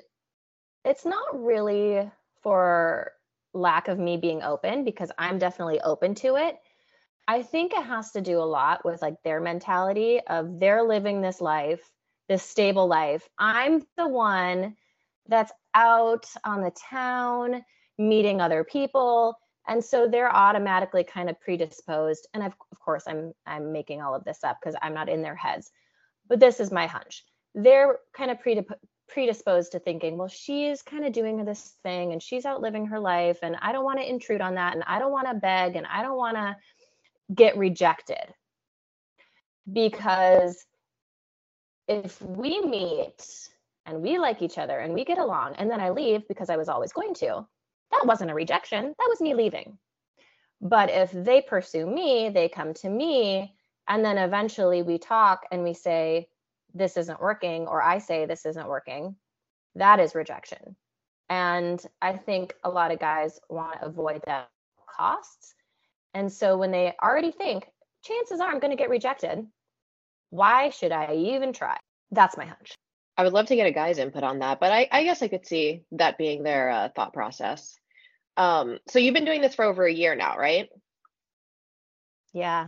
it's 0.83 1.05
not 1.05 1.43
really 1.43 2.09
for 2.45 3.11
lack 3.55 3.87
of 3.87 3.97
me 3.97 4.17
being 4.17 4.43
open 4.43 4.83
because 4.83 5.11
I'm 5.17 5.39
definitely 5.39 5.81
open 5.81 6.13
to 6.15 6.35
it. 6.35 6.57
I 7.27 7.41
think 7.41 7.73
it 7.73 7.83
has 7.83 8.11
to 8.11 8.21
do 8.21 8.37
a 8.37 8.45
lot 8.45 8.85
with 8.85 9.01
like 9.01 9.15
their 9.23 9.41
mentality 9.41 10.19
of 10.27 10.59
they're 10.59 10.83
living 10.83 11.21
this 11.21 11.41
life, 11.41 11.81
this 12.29 12.43
stable 12.43 12.85
life. 12.85 13.27
I'm 13.39 13.83
the 13.97 14.07
one 14.07 14.75
that's 15.27 15.51
out 15.73 16.27
on 16.43 16.61
the 16.61 16.71
town 16.71 17.65
meeting 17.97 18.41
other 18.41 18.63
people 18.63 19.35
and 19.67 19.83
so 19.83 20.07
they're 20.07 20.33
automatically 20.33 21.03
kind 21.03 21.29
of 21.29 21.39
predisposed 21.39 22.27
and 22.35 22.43
of, 22.43 22.53
course 22.79 23.05
i'm 23.07 23.33
i'm 23.47 23.71
making 23.71 23.99
all 23.99 24.13
of 24.13 24.23
this 24.25 24.43
up 24.43 24.59
because 24.61 24.75
i'm 24.83 24.93
not 24.93 25.09
in 25.09 25.23
their 25.23 25.33
heads 25.33 25.71
but 26.27 26.39
this 26.39 26.59
is 26.59 26.71
my 26.71 26.85
hunch 26.85 27.23
they're 27.55 27.97
kind 28.15 28.29
of 28.29 28.37
predisposed 29.07 29.71
to 29.71 29.79
thinking 29.79 30.17
well 30.17 30.27
she's 30.27 30.81
kind 30.81 31.05
of 31.05 31.13
doing 31.13 31.43
this 31.45 31.75
thing 31.83 32.11
and 32.11 32.21
she's 32.21 32.45
out 32.45 32.61
living 32.61 32.87
her 32.87 32.99
life 32.99 33.39
and 33.43 33.55
i 33.61 33.71
don't 33.71 33.85
want 33.85 33.99
to 33.99 34.09
intrude 34.09 34.41
on 34.41 34.55
that 34.55 34.73
and 34.73 34.83
i 34.87 34.97
don't 34.97 35.11
want 35.11 35.27
to 35.27 35.35
beg 35.35 35.75
and 35.75 35.85
i 35.87 36.01
don't 36.01 36.17
want 36.17 36.35
to 36.35 36.55
get 37.33 37.57
rejected 37.57 38.33
because 39.71 40.65
if 41.87 42.21
we 42.21 42.61
meet 42.61 43.49
and 43.85 44.01
we 44.01 44.17
like 44.17 44.41
each 44.41 44.57
other 44.57 44.79
and 44.79 44.93
we 44.93 45.05
get 45.05 45.19
along 45.19 45.53
and 45.57 45.69
then 45.69 45.79
i 45.79 45.89
leave 45.91 46.27
because 46.27 46.49
i 46.49 46.57
was 46.57 46.69
always 46.69 46.91
going 46.91 47.13
to 47.13 47.45
that 47.91 48.05
wasn't 48.05 48.31
a 48.31 48.35
rejection, 48.35 48.93
that 48.97 49.07
was 49.09 49.21
me 49.21 49.33
leaving. 49.33 49.77
But 50.61 50.89
if 50.89 51.11
they 51.11 51.41
pursue 51.41 51.85
me, 51.85 52.29
they 52.29 52.49
come 52.49 52.73
to 52.75 52.89
me, 52.89 53.55
and 53.87 54.03
then 54.03 54.17
eventually 54.17 54.81
we 54.81 54.97
talk 54.97 55.45
and 55.51 55.63
we 55.63 55.73
say, 55.73 56.27
This 56.75 56.97
isn't 56.97 57.21
working, 57.21 57.67
or 57.67 57.81
I 57.81 57.97
say, 57.97 58.25
This 58.25 58.45
isn't 58.45 58.67
working, 58.67 59.15
that 59.75 59.99
is 59.99 60.13
rejection. 60.13 60.75
And 61.29 61.83
I 62.01 62.17
think 62.17 62.53
a 62.63 62.69
lot 62.69 62.91
of 62.91 62.99
guys 62.99 63.39
want 63.49 63.79
to 63.79 63.85
avoid 63.85 64.21
that 64.27 64.49
costs. 64.97 65.55
And 66.13 66.31
so 66.31 66.57
when 66.57 66.71
they 66.71 66.93
already 67.01 67.31
think, 67.31 67.67
chances 68.03 68.39
are 68.39 68.49
I'm 68.49 68.59
going 68.59 68.71
to 68.71 68.77
get 68.77 68.89
rejected, 68.89 69.45
why 70.29 70.69
should 70.69 70.91
I 70.91 71.15
even 71.15 71.51
try? 71.51 71.77
That's 72.11 72.37
my 72.37 72.45
hunch. 72.45 72.75
I 73.17 73.23
would 73.23 73.33
love 73.33 73.47
to 73.47 73.55
get 73.55 73.67
a 73.67 73.71
guy's 73.71 73.97
input 73.97 74.23
on 74.23 74.39
that, 74.39 74.59
but 74.59 74.71
I, 74.71 74.87
I 74.91 75.03
guess 75.03 75.21
I 75.21 75.29
could 75.29 75.47
see 75.47 75.83
that 75.93 76.17
being 76.17 76.43
their 76.43 76.69
uh, 76.69 76.89
thought 76.95 77.13
process. 77.13 77.77
Um, 78.37 78.79
so 78.89 78.99
you've 78.99 79.13
been 79.13 79.25
doing 79.25 79.41
this 79.41 79.55
for 79.55 79.63
over 79.63 79.85
a 79.85 79.93
year 79.93 80.15
now, 80.15 80.37
right? 80.37 80.67
Yeah, 82.33 82.67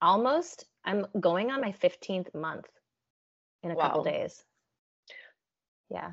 almost. 0.00 0.64
I'm 0.84 1.06
going 1.20 1.50
on 1.50 1.60
my 1.60 1.72
15th 1.72 2.34
month 2.34 2.66
in 3.62 3.70
a 3.70 3.74
wow. 3.74 3.82
couple 3.82 4.04
days. 4.04 4.42
Yeah. 5.90 6.12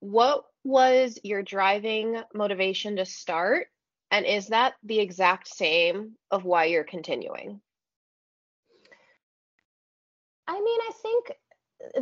What 0.00 0.44
was 0.64 1.18
your 1.22 1.42
driving 1.42 2.22
motivation 2.34 2.96
to 2.96 3.04
start? 3.04 3.68
And 4.10 4.24
is 4.24 4.48
that 4.48 4.74
the 4.82 5.00
exact 5.00 5.48
same 5.48 6.12
of 6.30 6.44
why 6.44 6.66
you're 6.66 6.84
continuing? 6.84 7.60
I 10.46 10.60
mean, 10.60 10.80
I 10.80 10.90
think 11.02 11.32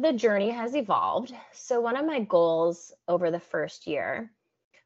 the 0.02 0.12
journey 0.12 0.50
has 0.50 0.76
evolved. 0.76 1.32
So, 1.52 1.80
one 1.80 1.96
of 1.96 2.04
my 2.04 2.20
goals 2.20 2.92
over 3.08 3.30
the 3.30 3.40
first 3.40 3.86
year 3.86 4.30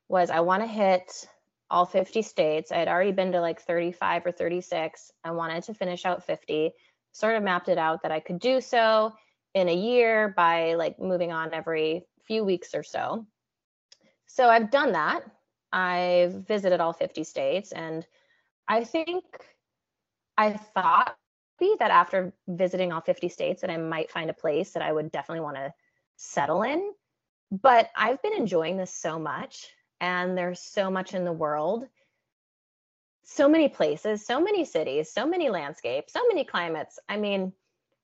was 0.09 0.31
I 0.31 0.41
want 0.41 0.63
to 0.63 0.69
hit 0.69 1.29
all 1.71 1.85
50 1.85 2.23
states. 2.23 2.73
I 2.73 2.79
had 2.79 2.89
already 2.89 3.13
been 3.13 3.33
to 3.33 3.41
like 3.41 3.61
35 3.61 4.27
or 4.27 4.33
36. 4.33 5.13
I 5.25 5.33
wanted 5.33 5.65
to 5.65 5.75
finish 5.75 6.07
out 6.07 6.25
50. 6.25 6.73
Sort 7.13 7.37
of 7.37 7.43
mapped 7.43 7.69
it 7.69 7.79
out 7.79 8.03
that 8.03 8.13
I 8.13 8.21
could 8.21 8.39
do 8.39 8.61
so 8.61 9.13
in 9.55 9.69
a 9.69 9.75
year 9.75 10.33
by 10.37 10.75
like 10.75 10.99
moving 10.99 11.33
on 11.33 11.55
every 11.55 12.07
few 12.27 12.45
weeks 12.45 12.75
or 12.75 12.83
so. 12.83 13.27
So 14.27 14.49
I've 14.49 14.71
done 14.71 14.93
that. 14.93 15.23
I've 15.73 16.47
visited 16.47 16.81
all 16.81 16.93
50 16.93 17.25
states 17.25 17.73
and 17.73 18.07
I 18.67 18.85
think 18.85 19.25
I 20.37 20.53
thought 20.53 21.17
that 21.61 21.91
after 21.91 22.33
visiting 22.47 22.93
all 22.93 23.01
50 23.01 23.29
states 23.29 23.63
that 23.63 23.71
I 23.71 23.77
might 23.77 24.11
find 24.11 24.31
a 24.31 24.35
place 24.35 24.73
that 24.73 24.83
I 24.83 24.93
would 24.93 25.11
definitely 25.11 25.43
want 25.43 25.57
to 25.57 25.73
settle 26.17 26.63
in. 26.63 26.93
But 27.51 27.91
I've 27.97 28.23
been 28.23 28.35
enjoying 28.35 28.77
this 28.77 28.93
so 28.93 29.19
much 29.19 29.67
and 30.01 30.37
there's 30.37 30.61
so 30.61 30.91
much 30.91 31.15
in 31.15 31.25
the 31.25 31.33
world 31.33 31.87
so 33.25 33.49
many 33.49 33.69
places 33.69 34.25
so 34.25 34.41
many 34.41 34.65
cities 34.65 35.13
so 35.13 35.27
many 35.27 35.51
landscapes 35.51 36.13
so 36.13 36.27
many 36.29 36.45
climates 36.45 36.99
i 37.09 37.17
mean 37.17 37.53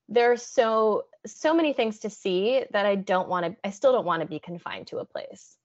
there's 0.08 0.42
so 0.42 1.04
so 1.26 1.54
many 1.54 1.72
things 1.72 2.00
to 2.00 2.10
see 2.10 2.64
that 2.72 2.86
i 2.86 2.94
don't 2.94 3.28
want 3.28 3.46
to 3.46 3.56
i 3.64 3.70
still 3.70 3.92
don't 3.92 4.06
want 4.06 4.20
to 4.22 4.28
be 4.28 4.38
confined 4.38 4.86
to 4.88 4.98
a 4.98 5.04
place. 5.04 5.56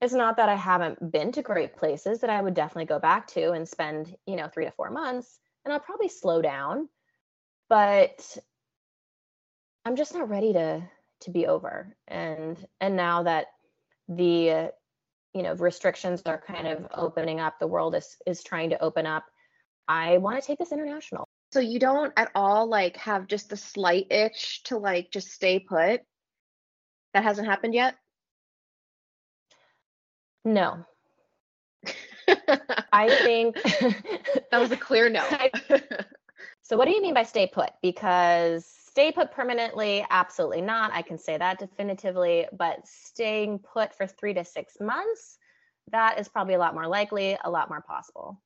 It's 0.00 0.12
not 0.12 0.36
that 0.36 0.48
i 0.48 0.54
haven't 0.54 1.12
been 1.12 1.32
to 1.32 1.42
great 1.42 1.76
places 1.76 2.20
that 2.20 2.30
i 2.30 2.40
would 2.40 2.54
definitely 2.54 2.86
go 2.86 2.98
back 2.98 3.26
to 3.28 3.52
and 3.52 3.68
spend 3.68 4.14
you 4.26 4.36
know 4.36 4.48
3 4.48 4.66
to 4.66 4.70
4 4.70 4.90
months 4.90 5.38
and 5.64 5.72
i'll 5.72 5.80
probably 5.80 6.08
slow 6.08 6.42
down 6.42 6.88
but 7.68 8.36
i'm 9.84 9.96
just 9.96 10.14
not 10.14 10.28
ready 10.28 10.52
to 10.52 10.82
to 11.20 11.30
be 11.30 11.46
over. 11.46 11.96
And 12.08 12.64
and 12.80 12.96
now 12.96 13.22
that 13.24 13.46
the 14.08 14.70
you 15.34 15.42
know 15.42 15.54
restrictions 15.54 16.22
are 16.26 16.40
kind 16.40 16.66
of 16.66 16.86
opening 16.94 17.40
up 17.40 17.58
the 17.58 17.66
world 17.66 17.94
is 17.94 18.16
is 18.26 18.42
trying 18.42 18.70
to 18.70 18.82
open 18.82 19.04
up 19.04 19.24
i 19.88 20.18
want 20.18 20.40
to 20.40 20.46
take 20.46 20.58
this 20.58 20.72
international 20.72 21.28
so 21.56 21.60
you 21.60 21.78
don't 21.78 22.12
at 22.18 22.30
all 22.34 22.66
like 22.66 22.98
have 22.98 23.26
just 23.26 23.48
the 23.48 23.56
slight 23.56 24.08
itch 24.10 24.62
to 24.64 24.76
like 24.76 25.10
just 25.10 25.30
stay 25.30 25.58
put? 25.58 26.02
That 27.14 27.22
hasn't 27.22 27.48
happened 27.48 27.72
yet? 27.72 27.94
No. 30.44 30.84
I 32.92 33.08
think 33.08 33.54
that 34.50 34.58
was 34.60 34.70
a 34.70 34.76
clear 34.76 35.08
no. 35.08 35.24
So 36.60 36.76
what 36.76 36.84
do 36.84 36.90
you 36.90 37.00
mean 37.00 37.14
by 37.14 37.22
stay 37.22 37.46
put? 37.46 37.70
Because 37.80 38.66
stay 38.66 39.10
put 39.10 39.32
permanently? 39.32 40.04
Absolutely 40.10 40.60
not. 40.60 40.90
I 40.92 41.00
can 41.00 41.16
say 41.16 41.38
that 41.38 41.58
definitively. 41.58 42.48
But 42.52 42.86
staying 42.86 43.60
put 43.60 43.94
for 43.94 44.06
three 44.06 44.34
to 44.34 44.44
six 44.44 44.74
months? 44.78 45.38
That 45.90 46.18
is 46.20 46.28
probably 46.28 46.52
a 46.52 46.58
lot 46.58 46.74
more 46.74 46.86
likely 46.86 47.38
a 47.42 47.50
lot 47.50 47.70
more 47.70 47.80
possible 47.80 48.42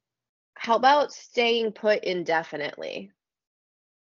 how 0.61 0.77
about 0.77 1.11
staying 1.11 1.73
put 1.73 2.05
indefinitely? 2.05 3.11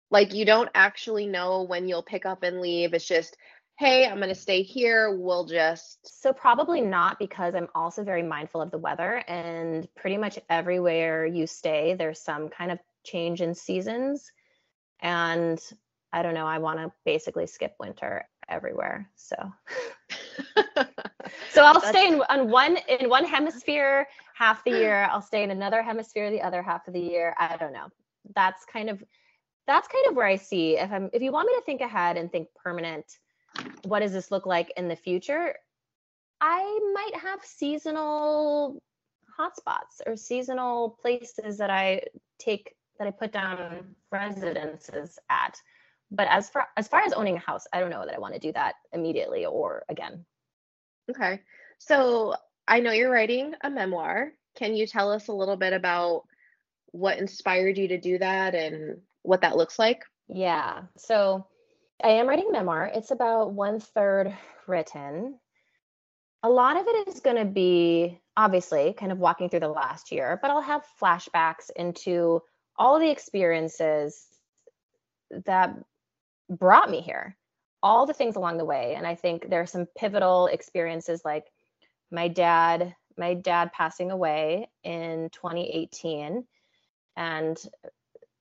Like 0.10 0.34
you 0.34 0.46
don't 0.46 0.70
actually 0.74 1.28
know 1.28 1.64
when 1.64 1.90
you'll 1.90 2.04
pick 2.04 2.26
up 2.26 2.42
and 2.44 2.62
leave. 2.62 2.94
It's 2.94 3.06
just 3.06 3.36
hey 3.78 4.08
i'm 4.08 4.16
going 4.16 4.30
to 4.30 4.34
stay 4.34 4.62
here. 4.62 5.14
We'll 5.14 5.44
just 5.44 6.22
so 6.22 6.32
probably 6.32 6.80
not 6.80 7.20
because 7.20 7.54
i'm 7.54 7.68
also 7.76 8.02
very 8.02 8.24
mindful 8.24 8.62
of 8.62 8.72
the 8.72 8.78
weather 8.78 9.22
and 9.28 9.90
pretty 9.98 10.16
much 10.16 10.40
everywhere 10.50 11.26
you 11.26 11.48
stay 11.48 11.96
there's 11.96 12.22
some 12.22 12.48
kind 12.48 12.72
of 12.72 12.80
change 13.04 13.42
in 13.42 13.54
seasons. 13.54 14.32
And 15.02 15.60
I 16.14 16.24
don't 16.24 16.34
know, 16.34 16.48
I 16.48 16.60
want 16.60 16.80
to 16.80 16.94
basically 17.04 17.46
skip 17.46 17.76
winter 17.78 18.26
everywhere. 18.48 19.10
So 19.18 19.36
so 21.52 21.64
I'll 21.64 21.74
That's... 21.74 21.90
stay 21.90 22.08
in 22.08 22.22
on 22.30 22.50
one 22.50 22.78
in 22.88 23.10
one 23.10 23.26
hemisphere 23.26 24.08
half 24.36 24.64
the 24.64 24.72
hmm. 24.72 24.78
year. 24.78 25.08
I'll 25.12 25.22
stay 25.22 25.44
in 25.44 25.52
another 25.52 25.82
hemisphere 25.82 26.30
the 26.32 26.42
other 26.42 26.62
half 26.62 26.88
of 26.88 26.94
the 26.94 27.00
year. 27.00 27.36
I 27.40 27.58
don't 27.58 27.74
know. 27.74 27.88
That's 28.36 28.66
kind 28.66 28.90
of 28.90 29.04
that's 29.66 29.88
kind 29.88 30.08
of 30.08 30.16
where 30.16 30.28
I 30.28 30.36
see 30.36 30.78
if 30.78 30.92
I'm 30.92 31.10
if 31.14 31.22
you 31.22 31.32
want 31.32 31.48
me 31.48 31.56
to 31.56 31.62
think 31.66 31.82
ahead 31.82 32.18
and 32.18 32.32
think 32.32 32.48
permanent, 32.56 33.06
what 33.86 34.00
does 34.00 34.14
this 34.14 34.32
look 34.32 34.46
like 34.46 34.72
in 34.78 34.88
the 34.88 34.96
future? 34.96 35.56
I 36.40 36.80
might 36.94 37.20
have 37.20 37.44
seasonal 37.44 38.82
hotspots 39.40 40.02
or 40.06 40.16
seasonal 40.16 40.98
places 41.02 41.58
that 41.58 41.70
I 41.70 42.02
take 42.40 42.76
that 43.00 43.08
I 43.08 43.12
put 43.12 43.32
down 43.32 43.96
residences 44.12 45.20
at 45.30 45.60
but 46.12 46.28
as 46.30 46.50
far 46.50 46.68
as 46.78 46.88
far 46.88 47.02
as 47.02 47.14
owning 47.14 47.36
a 47.36 47.40
house 47.40 47.66
i 47.74 47.80
don't 47.80 47.90
know 47.90 48.06
that 48.06 48.16
i 48.16 48.20
want 48.20 48.34
to 48.34 48.40
do 48.40 48.52
that 48.54 48.76
immediately 48.94 49.46
or 49.46 49.84
again 49.90 50.26
okay 51.10 51.42
so 51.78 52.36
i 52.68 52.80
know 52.80 52.92
you're 52.92 53.12
writing 53.12 53.54
a 53.62 53.70
memoir 53.70 54.32
can 54.56 54.76
you 54.76 54.88
tell 54.88 55.12
us 55.12 55.28
a 55.28 55.34
little 55.34 55.58
bit 55.58 55.74
about 55.74 56.24
what 56.92 57.20
inspired 57.20 57.78
you 57.78 57.88
to 57.88 58.00
do 58.00 58.18
that 58.18 58.56
and 58.56 58.98
what 59.24 59.42
that 59.42 59.58
looks 59.58 59.78
like 59.78 60.04
Yeah. 60.28 60.84
So 60.98 61.48
I 62.04 62.10
am 62.10 62.28
writing 62.28 62.50
a 62.50 62.52
memoir. 62.52 62.92
It's 62.94 63.12
about 63.12 63.54
one 63.54 63.80
third 63.80 64.36
written. 64.68 65.40
A 66.44 66.50
lot 66.50 66.78
of 66.78 66.86
it 66.88 67.08
is 67.08 67.20
going 67.22 67.38
to 67.38 67.46
be 67.46 68.20
obviously 68.36 68.94
kind 68.94 69.12
of 69.12 69.18
walking 69.18 69.50
through 69.50 69.62
the 69.62 69.70
last 69.70 70.12
year, 70.12 70.38
but 70.42 70.52
I'll 70.52 70.62
have 70.62 70.86
flashbacks 71.02 71.72
into 71.76 72.42
all 72.78 73.00
the 73.00 73.10
experiences 73.10 74.24
that 75.46 75.76
brought 76.50 76.92
me 76.92 77.02
here, 77.02 77.36
all 77.84 78.06
the 78.06 78.14
things 78.14 78.36
along 78.36 78.58
the 78.58 78.66
way. 78.66 78.96
And 78.96 79.06
I 79.06 79.16
think 79.16 79.50
there 79.50 79.62
are 79.62 79.68
some 79.68 79.88
pivotal 79.98 80.48
experiences 80.48 81.22
like 81.24 81.46
my 82.12 82.28
dad, 82.28 82.96
my 83.18 83.34
dad 83.34 83.72
passing 83.74 84.12
away 84.12 84.70
in 84.84 85.30
2018. 85.32 86.46
And, 87.16 87.58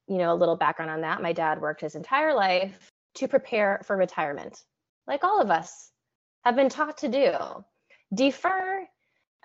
you 0.08 0.18
know, 0.18 0.32
a 0.32 0.36
little 0.36 0.56
background 0.56 0.90
on 0.90 1.00
that. 1.00 1.22
My 1.22 1.32
dad 1.32 1.60
worked 1.60 1.80
his 1.80 1.94
entire 1.94 2.34
life 2.34 2.92
to 3.16 3.28
prepare 3.28 3.80
for 3.84 3.96
retirement, 3.96 4.62
like 5.06 5.24
all 5.24 5.40
of 5.40 5.50
us 5.50 5.90
have 6.44 6.54
been 6.54 6.68
taught 6.68 6.98
to 6.98 7.08
do. 7.08 7.32
Defer, 8.14 8.86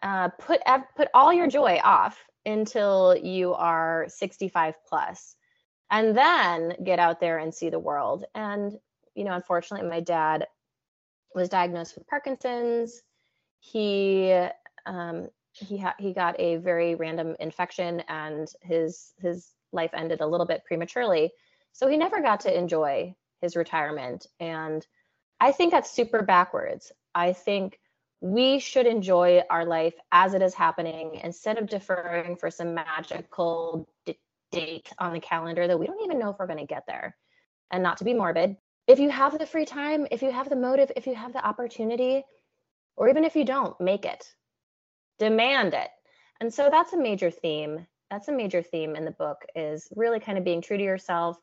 uh, 0.04 0.30
put 0.40 0.62
put 0.96 1.08
all 1.14 1.34
your 1.34 1.48
joy 1.48 1.80
off 1.84 2.20
until 2.46 3.16
you 3.16 3.54
are 3.54 4.06
65 4.10 4.76
plus, 4.88 5.36
and 5.90 6.16
then 6.16 6.76
get 6.84 7.00
out 7.00 7.20
there 7.20 7.38
and 7.38 7.54
see 7.54 7.70
the 7.70 7.80
world. 7.80 8.26
And 8.36 8.78
you 9.16 9.24
know, 9.24 9.34
unfortunately, 9.34 9.88
my 9.90 10.00
dad 10.00 10.48
was 11.34 11.50
diagnosed 11.50 11.96
with 11.96 12.08
Parkinson's. 12.08 13.02
He 13.60 14.34
um, 14.86 15.30
he 15.54 15.78
ha- 15.78 15.96
he 16.00 16.14
got 16.14 16.40
a 16.40 16.58
very 16.58 16.96
random 16.96 17.36
infection, 17.40 18.02
and 18.08 18.48
his 18.62 19.14
his 19.20 19.52
life 19.72 19.92
ended 19.94 20.22
a 20.22 20.28
little 20.28 20.46
bit 20.46 20.64
prematurely. 20.66 21.32
So 21.74 21.88
he 21.88 21.98
never 21.98 22.22
got 22.22 22.42
to 22.42 22.58
enjoy 22.58 23.16
his 23.42 23.56
retirement. 23.56 24.28
And 24.40 24.86
I 25.40 25.52
think 25.52 25.72
that's 25.72 25.90
super 25.90 26.22
backwards. 26.22 26.92
I 27.16 27.34
think 27.34 27.80
we 28.22 28.60
should 28.60 28.86
enjoy 28.86 29.42
our 29.50 29.66
life 29.66 29.96
as 30.12 30.34
it 30.34 30.42
is 30.42 30.54
happening 30.54 31.16
instead 31.24 31.58
of 31.58 31.68
deferring 31.68 32.36
for 32.36 32.52
some 32.52 32.76
magical 32.76 33.90
d- 34.06 34.20
date 34.52 34.92
on 35.00 35.14
the 35.14 35.20
calendar 35.20 35.68
that 35.68 35.80
we 35.80 35.88
don't 35.88 36.04
even 36.04 36.20
know 36.20 36.30
if 36.30 36.38
we're 36.38 36.46
going 36.46 36.60
to 36.60 36.66
get 36.66 36.86
there. 36.88 37.16
And 37.72 37.82
not 37.82 37.98
to 37.98 38.04
be 38.04 38.14
morbid, 38.14 38.58
if 38.88 39.00
you 39.00 39.10
have 39.10 39.38
the 39.38 39.46
free 39.46 39.66
time, 39.66 40.08
if 40.12 40.22
you 40.22 40.32
have 40.32 40.50
the 40.50 40.56
motive, 40.56 40.92
if 40.96 41.08
you 41.08 41.16
have 41.16 41.34
the 41.34 41.46
opportunity, 41.46 42.24
or 42.98 43.10
even 43.10 43.24
if 43.24 43.36
you 43.36 43.46
don't, 43.46 43.80
make 43.80 44.06
it, 44.06 44.26
demand 45.20 45.74
it. 45.74 45.90
And 46.40 46.54
so 46.54 46.70
that's 46.70 46.94
a 46.94 46.98
major 46.98 47.32
theme. 47.32 47.86
That's 48.10 48.28
a 48.28 48.34
major 48.34 48.62
theme 48.62 48.96
in 48.96 49.06
the 49.06 49.12
book 49.12 49.38
is 49.56 49.88
really 49.96 50.20
kind 50.20 50.38
of 50.38 50.44
being 50.44 50.62
true 50.62 50.78
to 50.78 50.84
yourself, 50.84 51.38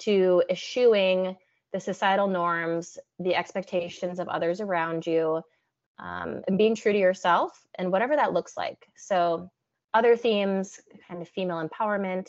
to 0.00 0.42
eschewing 0.50 1.36
the 1.72 1.80
societal 1.80 2.26
norms, 2.26 2.98
the 3.18 3.34
expectations 3.34 4.18
of 4.18 4.28
others 4.28 4.60
around 4.60 5.06
you, 5.06 5.42
um, 5.98 6.42
and 6.48 6.58
being 6.58 6.74
true 6.74 6.92
to 6.92 6.98
yourself 6.98 7.52
and 7.78 7.92
whatever 7.92 8.16
that 8.16 8.32
looks 8.32 8.56
like. 8.56 8.86
So, 8.96 9.50
other 9.92 10.16
themes, 10.16 10.80
kind 11.08 11.20
of 11.20 11.28
female 11.28 11.66
empowerment. 11.66 12.28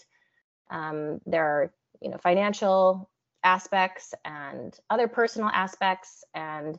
Um, 0.72 1.20
there 1.26 1.46
are, 1.46 1.74
you 2.02 2.10
know, 2.10 2.18
financial 2.18 3.11
aspects 3.44 4.14
and 4.24 4.78
other 4.90 5.08
personal 5.08 5.50
aspects, 5.50 6.24
and 6.34 6.78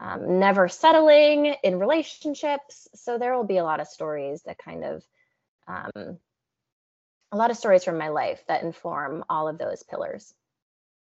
um, 0.00 0.38
never 0.38 0.68
settling 0.68 1.54
in 1.62 1.78
relationships. 1.78 2.88
So 2.94 3.18
there 3.18 3.36
will 3.36 3.44
be 3.44 3.58
a 3.58 3.64
lot 3.64 3.80
of 3.80 3.88
stories 3.88 4.42
that 4.46 4.58
kind 4.58 4.84
of 4.84 5.02
um, 5.68 6.18
a 7.32 7.36
lot 7.36 7.50
of 7.50 7.56
stories 7.56 7.84
from 7.84 7.98
my 7.98 8.08
life 8.08 8.42
that 8.48 8.62
inform 8.62 9.24
all 9.28 9.48
of 9.48 9.58
those 9.58 9.82
pillars. 9.82 10.34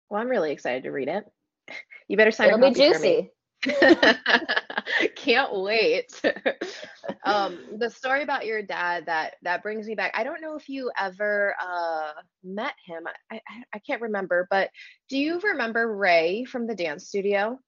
Well, 0.10 0.22
I'm 0.22 0.30
really 0.30 0.52
excited 0.52 0.84
to 0.84 0.92
read 0.92 1.08
it. 1.08 1.26
You 2.08 2.18
better 2.18 2.32
sign 2.32 2.50
up. 2.50 2.58
It'll 2.58 2.72
be 2.72 2.76
juicy. 2.76 3.32
Can't 5.16 5.54
wait. 5.54 6.22
um, 7.24 7.58
the 7.78 7.90
story 7.90 8.24
about 8.24 8.46
your 8.46 8.62
dad 8.62 9.06
that 9.08 9.36
that 9.44 9.64
brings 9.64 9.88
me 9.88 9.96
back. 9.96 10.14
I 10.16 10.24
don't 10.24 10.42
know 10.42 10.56
if 10.56 10.70
you 10.70 10.92
ever 10.98 11.56
uh, 11.62 12.12
met 12.44 12.74
him. 12.86 13.04
I, 13.32 13.36
I 13.36 13.64
I 13.74 13.80
can't 13.80 14.02
remember, 14.02 14.48
but 14.50 14.70
do 15.10 15.18
you 15.18 15.40
remember 15.40 15.94
Ray 15.94 16.46
from 16.46 16.68
the 16.68 16.76
dance 16.76 17.08
studio? 17.08 17.60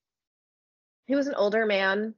He 1.08 1.16
was 1.16 1.28
an 1.28 1.36
older 1.36 1.66
man. 1.66 2.16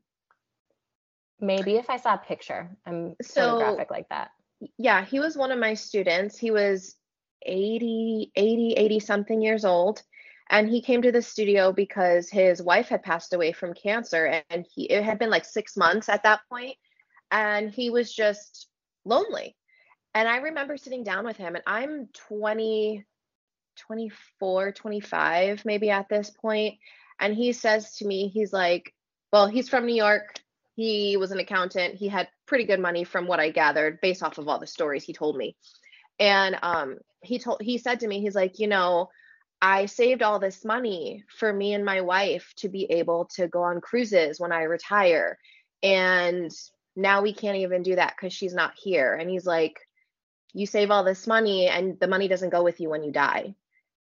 Maybe 1.39 1.75
if 1.75 1.89
I 1.89 1.97
saw 1.97 2.13
a 2.13 2.17
picture, 2.19 2.69
I'm 2.85 3.15
So- 3.21 3.57
graphic 3.57 3.91
like 3.91 4.09
that. 4.09 4.31
Yeah, 4.77 5.03
he 5.03 5.19
was 5.19 5.35
one 5.35 5.51
of 5.51 5.59
my 5.59 5.73
students. 5.73 6.37
He 6.37 6.51
was 6.51 6.95
80, 7.45 8.31
80, 8.35 8.73
80 8.77 8.99
something 9.01 9.41
years 9.41 9.65
old. 9.65 10.01
And 10.49 10.69
he 10.69 10.81
came 10.81 11.01
to 11.01 11.11
the 11.11 11.21
studio 11.21 11.71
because 11.71 12.29
his 12.29 12.61
wife 12.61 12.89
had 12.89 13.03
passed 13.03 13.33
away 13.33 13.51
from 13.53 13.73
cancer 13.73 14.41
and 14.49 14.65
he 14.73 14.83
it 14.85 15.03
had 15.03 15.19
been 15.19 15.29
like 15.29 15.45
6 15.45 15.77
months 15.77 16.09
at 16.09 16.23
that 16.23 16.41
point 16.49 16.77
and 17.31 17.71
he 17.71 17.89
was 17.89 18.13
just 18.13 18.67
lonely. 19.05 19.55
And 20.13 20.27
I 20.27 20.37
remember 20.37 20.77
sitting 20.77 21.03
down 21.03 21.25
with 21.25 21.37
him 21.37 21.55
and 21.55 21.63
I'm 21.65 22.07
20 22.27 23.03
24, 23.75 24.71
25 24.71 25.65
maybe 25.65 25.89
at 25.89 26.07
this 26.07 26.29
point 26.29 26.77
and 27.19 27.35
he 27.35 27.53
says 27.53 27.95
to 27.95 28.05
me 28.05 28.27
he's 28.27 28.53
like, 28.53 28.93
well, 29.31 29.47
he's 29.47 29.69
from 29.69 29.85
New 29.85 29.95
York. 29.95 30.39
He 30.75 31.17
was 31.17 31.31
an 31.31 31.39
accountant. 31.39 31.95
He 31.95 32.07
had 32.07 32.27
pretty 32.45 32.65
good 32.65 32.79
money 32.79 33.03
from 33.03 33.27
what 33.27 33.39
I 33.39 33.49
gathered 33.49 33.99
based 34.01 34.21
off 34.23 34.37
of 34.37 34.47
all 34.47 34.59
the 34.59 34.67
stories 34.67 35.03
he 35.03 35.13
told 35.13 35.37
me. 35.37 35.55
And 36.19 36.57
um, 36.61 36.97
he 37.21 37.39
told 37.39 37.61
he 37.61 37.77
said 37.77 38.01
to 38.01 38.07
me, 38.07 38.21
he's 38.21 38.35
like, 38.35 38.59
you 38.59 38.67
know, 38.67 39.09
I 39.63 39.85
saved 39.85 40.21
all 40.21 40.39
this 40.39 40.65
money 40.65 41.23
for 41.39 41.53
me 41.53 41.73
and 41.73 41.85
my 41.85 42.01
wife 42.01 42.51
to 42.57 42.67
be 42.67 42.83
able 42.91 43.29
to 43.35 43.47
go 43.47 43.63
on 43.63 43.79
cruises 43.79 44.37
when 44.37 44.51
I 44.51 44.63
retire. 44.63 45.37
And 45.81 46.51
now 46.97 47.21
we 47.21 47.33
can't 47.33 47.55
even 47.55 47.81
do 47.81 47.95
that 47.95 48.13
because 48.17 48.33
she's 48.33 48.53
not 48.53 48.73
here. 48.75 49.13
And 49.13 49.29
he's 49.29 49.45
like, 49.45 49.79
you 50.53 50.65
save 50.65 50.91
all 50.91 51.05
this 51.05 51.27
money 51.27 51.69
and 51.69 51.97
the 51.97 52.09
money 52.09 52.27
doesn't 52.27 52.49
go 52.49 52.61
with 52.61 52.81
you 52.81 52.89
when 52.89 53.05
you 53.05 53.13
die. 53.13 53.55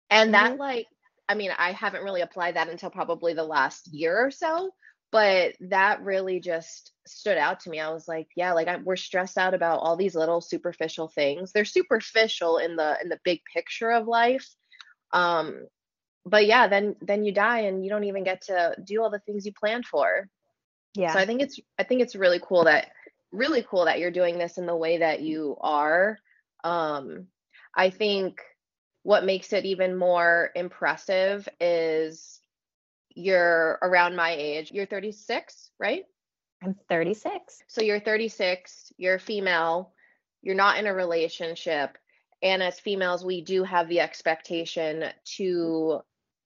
And 0.09 0.34
that 0.34 0.53
mm-hmm. 0.53 0.61
like, 0.61 0.86
I 1.28 1.34
mean, 1.34 1.51
I 1.59 1.72
haven't 1.72 2.05
really 2.05 2.20
applied 2.20 2.55
that 2.55 2.68
until 2.68 2.90
probably 2.90 3.34
the 3.34 3.42
last 3.42 3.92
year 3.92 4.24
or 4.24 4.30
so, 4.30 4.70
but 5.11 5.55
that 5.62 6.05
really 6.05 6.38
just 6.38 6.92
stood 7.09 7.36
out 7.36 7.59
to 7.61 7.70
me. 7.70 7.80
I 7.80 7.90
was 7.90 8.07
like, 8.07 8.28
yeah, 8.36 8.53
like 8.53 8.68
I, 8.68 8.76
we're 8.76 8.94
stressed 8.94 9.36
out 9.36 9.55
about 9.55 9.80
all 9.80 9.96
these 9.96 10.14
little 10.14 10.40
superficial 10.40 11.09
things. 11.09 11.51
They're 11.51 11.64
superficial 11.64 12.59
in 12.59 12.76
the 12.76 12.96
in 13.03 13.09
the 13.09 13.18
big 13.24 13.40
picture 13.53 13.90
of 13.90 14.07
life. 14.07 14.48
Um, 15.12 15.66
but 16.24 16.46
yeah, 16.46 16.68
then 16.68 16.96
then 17.00 17.24
you 17.24 17.32
die 17.32 17.61
and 17.61 17.82
you 17.84 17.90
don't 17.90 18.04
even 18.04 18.24
get 18.24 18.42
to 18.42 18.74
do 18.84 19.02
all 19.02 19.11
the 19.11 19.20
things 19.20 19.46
you 19.46 19.52
planned 19.52 19.86
for. 19.86 20.28
Yeah. 20.94 21.12
So 21.12 21.18
I 21.18 21.26
think 21.26 21.42
it's 21.42 21.58
I 21.78 21.84
think 21.84 22.02
it's 22.02 22.14
really 22.14 22.40
cool 22.42 22.64
that 22.64 22.90
really 23.32 23.64
cool 23.68 23.84
that 23.84 23.98
you're 23.98 24.11
doing 24.11 24.38
this 24.38 24.58
in 24.58 24.66
the 24.66 24.76
way 24.76 24.98
that 24.98 25.20
you 25.20 25.56
are. 25.61 26.18
Um, 26.64 27.28
I 27.74 27.90
think 27.90 28.40
what 29.02 29.24
makes 29.24 29.52
it 29.52 29.64
even 29.64 29.96
more 29.96 30.50
impressive 30.54 31.48
is 31.61 32.40
you're 33.14 33.78
around 33.82 34.16
my 34.16 34.34
age. 34.36 34.70
You're 34.72 34.86
36, 34.86 35.70
right? 35.78 36.04
I'm 36.62 36.76
36. 36.88 37.62
So 37.68 37.82
you're 37.82 38.00
36, 38.00 38.92
you're 38.98 39.18
female, 39.18 39.92
you're 40.42 40.54
not 40.54 40.78
in 40.78 40.86
a 40.86 40.94
relationship. 40.94 41.96
And 42.43 42.62
as 42.62 42.80
females, 42.80 43.24
we 43.24 43.43
do 43.43 43.64
have 43.64 43.88
the 43.88 44.01
expectation 44.01 45.05
to 45.36 46.01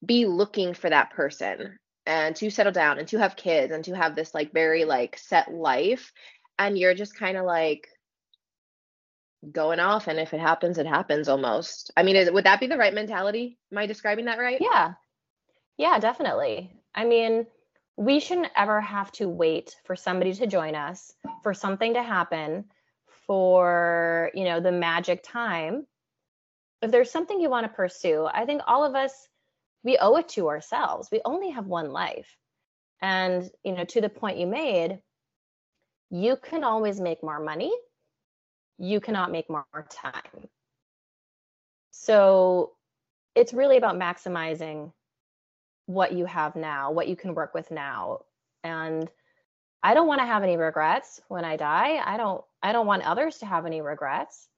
be 0.05 0.27
looking 0.27 0.75
for 0.75 0.91
that 0.91 1.11
person 1.11 1.79
and 2.07 2.37
to 2.37 2.51
settle 2.51 2.73
down 2.73 2.99
and 2.99 3.09
to 3.09 3.19
have 3.19 3.37
kids 3.37 3.73
and 3.73 3.85
to 3.85 3.97
have 3.97 4.15
this 4.15 4.35
like 4.35 4.53
very 4.53 4.85
like 4.85 5.17
set 5.17 5.53
life. 5.53 6.13
And 6.59 6.77
you're 6.79 6.95
just 6.95 7.17
kind 7.17 7.37
of 7.37 7.45
like 7.45 7.89
going 9.51 9.81
off. 9.81 10.09
And 10.09 10.19
if 10.19 10.35
it 10.35 10.41
happens, 10.41 10.79
it 10.79 10.87
happens 10.87 11.29
almost. 11.29 11.91
I 11.97 12.03
mean, 12.03 12.17
is, 12.17 12.31
would 12.31 12.45
that 12.45 12.61
be 12.61 12.67
the 12.67 12.77
right 12.77 12.95
mentality? 12.95 13.59
Am 13.73 13.79
I 13.79 13.87
describing 13.87 14.27
that 14.27 14.39
right? 14.39 14.59
Yeah. 14.61 14.95
Yeah, 15.77 15.99
definitely. 15.99 16.73
I 16.95 17.05
mean, 17.05 17.47
we 17.97 18.21
shouldn't 18.21 18.53
ever 18.57 18.81
have 18.81 19.11
to 19.13 19.29
wait 19.29 19.77
for 19.85 19.97
somebody 19.97 20.33
to 20.35 20.47
join 20.47 20.75
us, 20.75 21.13
for 21.43 21.55
something 21.55 21.95
to 21.95 22.03
happen, 22.03 22.65
for, 23.27 24.31
you 24.35 24.45
know, 24.45 24.61
the 24.61 24.73
magic 24.73 25.23
time. 25.23 25.87
If 26.83 26.91
there's 26.91 27.11
something 27.11 27.41
you 27.41 27.51
want 27.51 27.67
to 27.67 27.73
pursue, 27.73 28.27
I 28.33 28.45
think 28.45 28.63
all 28.67 28.85
of 28.85 28.95
us 28.95 29.13
we 29.85 29.99
owe 29.99 30.17
it 30.17 30.29
to 30.31 30.49
ourselves. 30.49 31.09
We 31.13 31.21
only 31.25 31.51
have 31.51 31.67
one 31.67 31.91
life. 31.91 32.37
And, 33.01 33.49
you 33.63 33.73
know, 33.73 33.85
to 33.85 34.01
the 34.01 34.09
point 34.09 34.39
you 34.39 34.47
made, 34.47 35.01
you 36.11 36.37
can 36.37 36.65
always 36.65 37.01
make 37.01 37.23
more 37.23 37.41
money. 37.41 37.73
You 38.79 39.01
cannot 39.01 39.31
make 39.31 39.51
more 39.51 39.67
time. 39.91 40.49
So 41.91 42.73
it's 43.35 43.53
really 43.53 43.77
about 43.77 43.97
maximizing 43.97 44.93
what 45.87 46.13
you 46.13 46.25
have 46.25 46.57
now, 46.57 46.91
what 46.93 47.09
you 47.09 47.17
can 47.17 47.35
work 47.35 47.53
with 47.53 47.71
now. 47.71 48.21
And 48.63 49.11
I 49.85 49.93
don't 49.93 50.09
want 50.09 50.21
to 50.23 50.27
have 50.27 50.43
any 50.43 50.57
regrets 50.57 51.21
when 51.29 51.45
I 51.45 51.57
die. 51.57 52.01
I 52.03 52.17
don't 52.17 52.43
I 52.63 52.73
don't 52.73 52.87
want 52.87 53.07
others 53.07 53.39
to 53.39 53.47
have 53.47 53.67
any 53.67 53.83
regrets. 53.83 54.49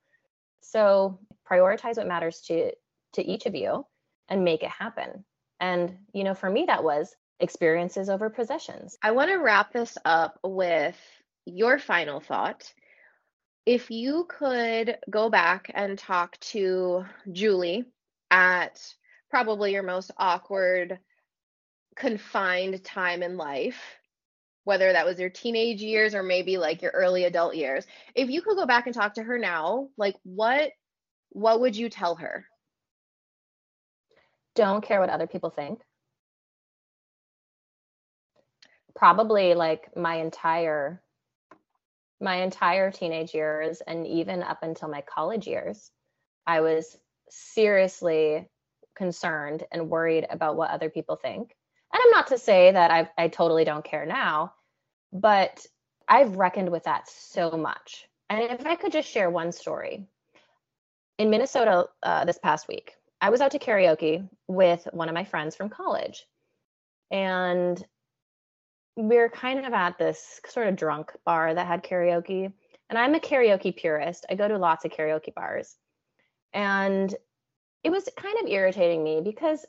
So 0.60 1.18
prioritize 1.50 1.96
what 1.96 2.06
matters 2.06 2.40
to 2.42 2.70
to 3.14 3.24
each 3.24 3.46
of 3.46 3.54
you 3.56 3.84
and 4.28 4.44
make 4.44 4.62
it 4.62 4.70
happen. 4.70 5.24
And, 5.58 5.98
you 6.12 6.22
know, 6.22 6.34
for 6.34 6.48
me, 6.48 6.66
that 6.66 6.84
was 6.84 7.14
experiences 7.40 8.08
over 8.08 8.30
possessions. 8.30 8.96
I 9.02 9.10
want 9.10 9.30
to 9.30 9.36
wrap 9.36 9.72
this 9.72 9.98
up 10.04 10.38
with 10.44 10.96
your 11.44 11.78
final 11.78 12.20
thought. 12.20 12.72
If 13.64 13.90
you 13.90 14.26
could 14.28 14.98
go 15.10 15.28
back 15.28 15.70
and 15.74 15.98
talk 15.98 16.38
to 16.52 17.04
Julie 17.32 17.84
at 18.30 18.80
probably 19.28 19.72
your 19.72 19.82
most 19.82 20.12
awkward, 20.16 20.98
confined 21.96 22.84
time 22.84 23.22
in 23.22 23.36
life, 23.36 23.80
whether 24.66 24.92
that 24.92 25.06
was 25.06 25.20
your 25.20 25.30
teenage 25.30 25.80
years 25.80 26.12
or 26.12 26.24
maybe 26.24 26.58
like 26.58 26.82
your 26.82 26.90
early 26.90 27.22
adult 27.22 27.54
years, 27.54 27.86
if 28.16 28.28
you 28.28 28.42
could 28.42 28.56
go 28.56 28.66
back 28.66 28.86
and 28.86 28.94
talk 28.94 29.14
to 29.14 29.22
her 29.22 29.38
now, 29.38 29.88
like 29.96 30.16
what 30.24 30.72
what 31.30 31.60
would 31.60 31.76
you 31.76 31.88
tell 31.88 32.16
her? 32.16 32.44
Don't 34.56 34.82
care 34.84 34.98
what 34.98 35.08
other 35.08 35.28
people 35.28 35.50
think. 35.50 35.80
Probably 38.96 39.54
like 39.54 39.96
my 39.96 40.16
entire 40.16 41.00
my 42.20 42.42
entire 42.42 42.90
teenage 42.90 43.34
years 43.34 43.82
and 43.86 44.04
even 44.04 44.42
up 44.42 44.64
until 44.64 44.88
my 44.88 45.02
college 45.02 45.46
years, 45.46 45.92
I 46.44 46.60
was 46.62 46.98
seriously 47.30 48.48
concerned 48.96 49.62
and 49.70 49.90
worried 49.90 50.26
about 50.28 50.56
what 50.56 50.70
other 50.70 50.90
people 50.90 51.14
think. 51.14 51.54
And 51.92 52.00
I'm 52.02 52.10
not 52.10 52.28
to 52.28 52.38
say 52.38 52.72
that 52.72 52.90
I 52.90 53.08
I 53.16 53.28
totally 53.28 53.64
don't 53.64 53.84
care 53.84 54.06
now, 54.06 54.54
but 55.12 55.64
I've 56.08 56.36
reckoned 56.36 56.70
with 56.70 56.84
that 56.84 57.08
so 57.08 57.50
much. 57.52 58.08
And 58.28 58.42
if 58.42 58.66
I 58.66 58.76
could 58.76 58.92
just 58.92 59.08
share 59.08 59.30
one 59.30 59.52
story, 59.52 60.06
in 61.18 61.30
Minnesota 61.30 61.86
uh, 62.02 62.24
this 62.24 62.38
past 62.38 62.68
week, 62.68 62.94
I 63.20 63.30
was 63.30 63.40
out 63.40 63.52
to 63.52 63.58
karaoke 63.58 64.28
with 64.48 64.86
one 64.92 65.08
of 65.08 65.14
my 65.14 65.24
friends 65.24 65.56
from 65.56 65.68
college. 65.68 66.26
And 67.10 67.82
we 68.96 69.18
are 69.18 69.28
kind 69.28 69.64
of 69.64 69.72
at 69.72 69.98
this 69.98 70.40
sort 70.46 70.68
of 70.68 70.76
drunk 70.76 71.12
bar 71.24 71.54
that 71.54 71.66
had 71.66 71.84
karaoke. 71.84 72.52
And 72.88 72.98
I'm 72.98 73.14
a 73.14 73.20
karaoke 73.20 73.76
purist. 73.76 74.26
I 74.28 74.34
go 74.34 74.48
to 74.48 74.58
lots 74.58 74.84
of 74.84 74.90
karaoke 74.90 75.34
bars. 75.34 75.76
And 76.52 77.14
it 77.82 77.90
was 77.90 78.08
kind 78.16 78.36
of 78.42 78.48
irritating 78.48 79.04
me 79.04 79.20
because 79.22 79.64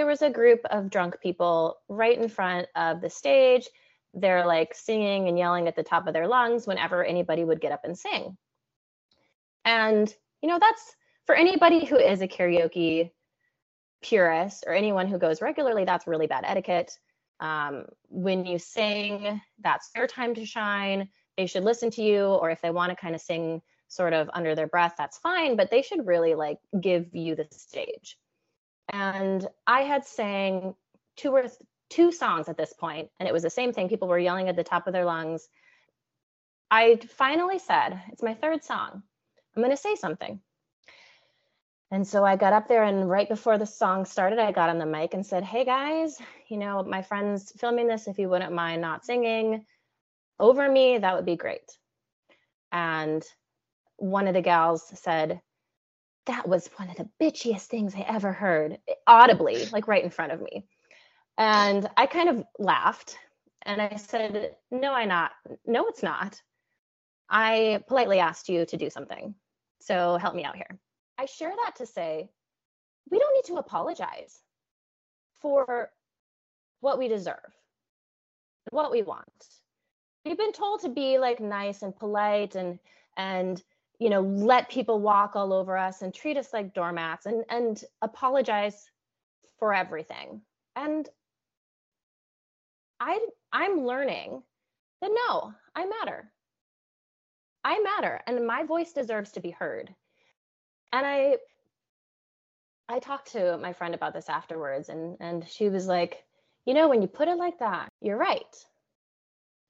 there 0.00 0.06
was 0.06 0.22
a 0.22 0.30
group 0.30 0.60
of 0.70 0.88
drunk 0.88 1.20
people 1.20 1.76
right 1.90 2.18
in 2.18 2.26
front 2.26 2.66
of 2.74 3.02
the 3.02 3.10
stage. 3.10 3.68
They're 4.14 4.46
like 4.46 4.74
singing 4.74 5.28
and 5.28 5.38
yelling 5.38 5.68
at 5.68 5.76
the 5.76 5.82
top 5.82 6.06
of 6.06 6.14
their 6.14 6.26
lungs 6.26 6.66
whenever 6.66 7.04
anybody 7.04 7.44
would 7.44 7.60
get 7.60 7.70
up 7.70 7.82
and 7.84 7.98
sing. 7.98 8.38
And, 9.66 10.10
you 10.40 10.48
know, 10.48 10.58
that's 10.58 10.96
for 11.26 11.34
anybody 11.34 11.84
who 11.84 11.98
is 11.98 12.22
a 12.22 12.26
karaoke 12.26 13.10
purist 14.02 14.64
or 14.66 14.72
anyone 14.72 15.06
who 15.06 15.18
goes 15.18 15.42
regularly, 15.42 15.84
that's 15.84 16.06
really 16.06 16.26
bad 16.26 16.44
etiquette. 16.46 16.98
Um, 17.38 17.84
when 18.08 18.46
you 18.46 18.58
sing, 18.58 19.38
that's 19.62 19.90
their 19.90 20.06
time 20.06 20.34
to 20.36 20.46
shine. 20.46 21.10
They 21.36 21.44
should 21.44 21.64
listen 21.64 21.90
to 21.90 22.02
you, 22.02 22.24
or 22.24 22.50
if 22.50 22.62
they 22.62 22.70
want 22.70 22.88
to 22.88 22.96
kind 22.96 23.14
of 23.14 23.20
sing 23.20 23.60
sort 23.88 24.14
of 24.14 24.30
under 24.32 24.54
their 24.54 24.66
breath, 24.66 24.94
that's 24.96 25.18
fine, 25.18 25.56
but 25.56 25.70
they 25.70 25.82
should 25.82 26.06
really 26.06 26.34
like 26.34 26.56
give 26.80 27.14
you 27.14 27.34
the 27.36 27.46
stage. 27.50 28.16
And 28.88 29.46
I 29.66 29.82
had 29.82 30.06
sang 30.06 30.74
two 31.16 31.30
or 31.30 31.42
th- 31.42 31.52
two 31.90 32.12
songs 32.12 32.48
at 32.48 32.56
this 32.56 32.72
point, 32.72 33.10
and 33.18 33.28
it 33.28 33.32
was 33.32 33.42
the 33.42 33.50
same 33.50 33.72
thing. 33.72 33.88
People 33.88 34.08
were 34.08 34.18
yelling 34.18 34.48
at 34.48 34.56
the 34.56 34.64
top 34.64 34.86
of 34.86 34.92
their 34.92 35.04
lungs. 35.04 35.48
I 36.70 37.00
finally 37.16 37.58
said, 37.58 38.00
It's 38.12 38.22
my 38.22 38.34
third 38.34 38.64
song. 38.64 39.02
I'm 39.54 39.62
going 39.62 39.70
to 39.70 39.76
say 39.76 39.96
something. 39.96 40.40
And 41.92 42.06
so 42.06 42.24
I 42.24 42.36
got 42.36 42.52
up 42.52 42.68
there, 42.68 42.84
and 42.84 43.10
right 43.10 43.28
before 43.28 43.58
the 43.58 43.66
song 43.66 44.04
started, 44.04 44.38
I 44.38 44.52
got 44.52 44.70
on 44.70 44.78
the 44.78 44.86
mic 44.86 45.12
and 45.14 45.26
said, 45.26 45.42
Hey 45.42 45.64
guys, 45.64 46.16
you 46.48 46.56
know, 46.56 46.84
my 46.84 47.02
friend's 47.02 47.52
filming 47.58 47.88
this. 47.88 48.06
If 48.06 48.18
you 48.18 48.28
wouldn't 48.28 48.52
mind 48.52 48.80
not 48.80 49.04
singing 49.04 49.64
over 50.38 50.70
me, 50.70 50.98
that 50.98 51.16
would 51.16 51.26
be 51.26 51.36
great. 51.36 51.76
And 52.70 53.24
one 53.96 54.28
of 54.28 54.34
the 54.34 54.40
gals 54.40 54.84
said, 54.94 55.40
That 56.26 56.48
was 56.48 56.68
one 56.76 56.90
of 56.90 56.96
the 56.96 57.08
bitchiest 57.20 57.66
things 57.66 57.94
I 57.94 58.04
ever 58.08 58.32
heard, 58.32 58.78
audibly, 59.06 59.66
like 59.72 59.88
right 59.88 60.04
in 60.04 60.10
front 60.10 60.32
of 60.32 60.40
me. 60.40 60.66
And 61.38 61.88
I 61.96 62.06
kind 62.06 62.28
of 62.28 62.44
laughed 62.58 63.16
and 63.62 63.80
I 63.80 63.96
said, 63.96 64.56
No, 64.70 64.92
I 64.92 65.04
not. 65.06 65.32
No, 65.66 65.86
it's 65.88 66.02
not. 66.02 66.40
I 67.28 67.82
politely 67.86 68.18
asked 68.18 68.48
you 68.48 68.66
to 68.66 68.76
do 68.76 68.90
something. 68.90 69.34
So 69.80 70.18
help 70.18 70.34
me 70.34 70.44
out 70.44 70.56
here. 70.56 70.78
I 71.18 71.26
share 71.26 71.52
that 71.64 71.76
to 71.76 71.86
say 71.86 72.28
we 73.10 73.18
don't 73.18 73.34
need 73.34 73.44
to 73.52 73.58
apologize 73.58 74.40
for 75.40 75.90
what 76.80 76.98
we 76.98 77.08
deserve, 77.08 77.54
what 78.70 78.90
we 78.90 79.02
want. 79.02 79.28
We've 80.24 80.36
been 80.36 80.52
told 80.52 80.80
to 80.82 80.88
be 80.88 81.18
like 81.18 81.40
nice 81.40 81.82
and 81.82 81.96
polite 81.96 82.54
and 82.54 82.78
and 83.16 83.62
you 84.00 84.10
know 84.10 84.22
let 84.22 84.68
people 84.68 85.00
walk 85.00 85.36
all 85.36 85.52
over 85.52 85.78
us 85.78 86.02
and 86.02 86.12
treat 86.12 86.36
us 86.36 86.52
like 86.52 86.74
doormats 86.74 87.26
and 87.26 87.44
and 87.48 87.84
apologize 88.02 88.90
for 89.58 89.72
everything. 89.72 90.42
And 90.74 91.08
I 92.98 93.20
I'm 93.52 93.86
learning 93.86 94.42
that 95.00 95.10
no, 95.28 95.54
I 95.76 95.86
matter. 95.86 96.32
I 97.64 97.78
matter 97.80 98.20
and 98.26 98.46
my 98.46 98.64
voice 98.64 98.92
deserves 98.92 99.32
to 99.32 99.40
be 99.40 99.50
heard 99.50 99.94
and 100.92 101.06
i 101.06 101.36
i 102.88 102.98
talked 102.98 103.32
to 103.32 103.58
my 103.58 103.72
friend 103.72 103.94
about 103.94 104.14
this 104.14 104.28
afterwards 104.28 104.88
and 104.88 105.16
and 105.20 105.46
she 105.48 105.68
was 105.68 105.86
like 105.86 106.24
you 106.66 106.74
know 106.74 106.88
when 106.88 107.02
you 107.02 107.08
put 107.08 107.28
it 107.28 107.36
like 107.36 107.58
that 107.58 107.88
you're 108.00 108.16
right 108.16 108.56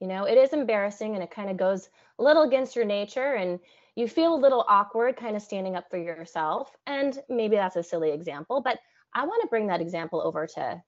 you 0.00 0.06
know 0.06 0.24
it 0.24 0.38
is 0.38 0.52
embarrassing 0.52 1.14
and 1.14 1.22
it 1.22 1.30
kind 1.30 1.50
of 1.50 1.56
goes 1.56 1.88
a 2.18 2.22
little 2.22 2.42
against 2.42 2.76
your 2.76 2.84
nature 2.84 3.34
and 3.34 3.58
you 3.96 4.08
feel 4.08 4.34
a 4.34 4.36
little 4.36 4.64
awkward 4.68 5.16
kind 5.16 5.36
of 5.36 5.42
standing 5.42 5.76
up 5.76 5.90
for 5.90 5.98
yourself 5.98 6.70
and 6.86 7.18
maybe 7.28 7.56
that's 7.56 7.76
a 7.76 7.82
silly 7.82 8.10
example 8.10 8.60
but 8.60 8.78
i 9.14 9.24
want 9.24 9.42
to 9.42 9.48
bring 9.48 9.66
that 9.66 9.80
example 9.80 10.22
over 10.22 10.46
to 10.46 10.82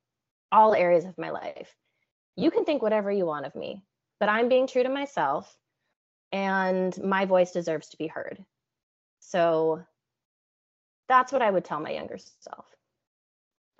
all 0.50 0.74
areas 0.74 1.04
of 1.04 1.18
my 1.18 1.30
life 1.30 1.74
you 2.36 2.50
can 2.50 2.64
think 2.64 2.82
whatever 2.82 3.10
you 3.10 3.26
want 3.26 3.46
of 3.46 3.54
me 3.54 3.82
but 4.20 4.28
i'm 4.28 4.48
being 4.48 4.66
true 4.66 4.82
to 4.82 4.88
myself 4.88 5.56
and 6.32 6.96
my 7.02 7.24
voice 7.24 7.52
deserves 7.52 7.88
to 7.88 7.96
be 7.96 8.06
heard 8.06 8.44
so 9.20 9.82
that's 11.08 11.32
what 11.32 11.42
I 11.42 11.50
would 11.50 11.64
tell 11.64 11.80
my 11.80 11.90
younger 11.90 12.18
self. 12.40 12.64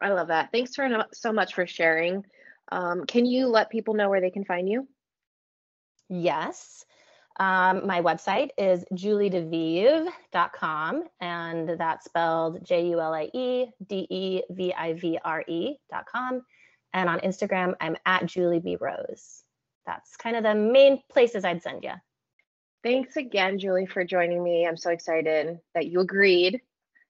I 0.01 0.11
love 0.11 0.29
that. 0.29 0.51
Thanks 0.53 0.75
for 0.75 1.07
so 1.13 1.33
much 1.33 1.55
for 1.55 1.67
sharing. 1.67 2.25
Um, 2.71 3.07
can 3.07 3.25
you 3.25 3.47
let 3.47 3.71
people 3.71 3.95
know 3.95 4.09
where 4.09 4.21
they 4.21 4.31
can 4.31 4.45
find 4.45 4.69
you? 4.69 4.87
Yes. 6.09 6.85
Um, 7.41 7.87
my 7.87 8.03
website 8.03 8.51
is 8.59 8.85
juliedevivre.com, 8.93 11.05
and 11.21 11.69
that's 11.79 12.05
spelled 12.05 12.63
J 12.65 12.89
U 12.91 13.01
L 13.01 13.15
I 13.15 13.31
E 13.33 13.67
D 13.87 14.07
E 14.11 14.43
V 14.51 14.75
I 14.75 14.93
V 14.95 15.19
R 15.25 15.45
E.com. 15.47 16.43
And 16.95 17.09
on 17.09 17.21
Instagram, 17.21 17.75
I'm 17.81 17.97
at 18.05 18.27
Julie 18.27 18.61
B. 18.61 18.77
Rose. 18.81 19.45
That's 19.87 20.17
kind 20.17 20.37
of 20.37 20.43
the 20.43 20.55
main 20.55 21.01
places 21.11 21.45
I'd 21.45 21.63
send 21.63 21.85
you. 21.85 21.93
Thanks 22.83 23.17
again, 23.17 23.59
Julie, 23.59 23.87
for 23.87 24.05
joining 24.05 24.43
me. 24.43 24.67
I'm 24.67 24.77
so 24.77 24.91
excited 24.91 25.59
that 25.75 25.87
you 25.87 26.01
agreed 26.01 26.61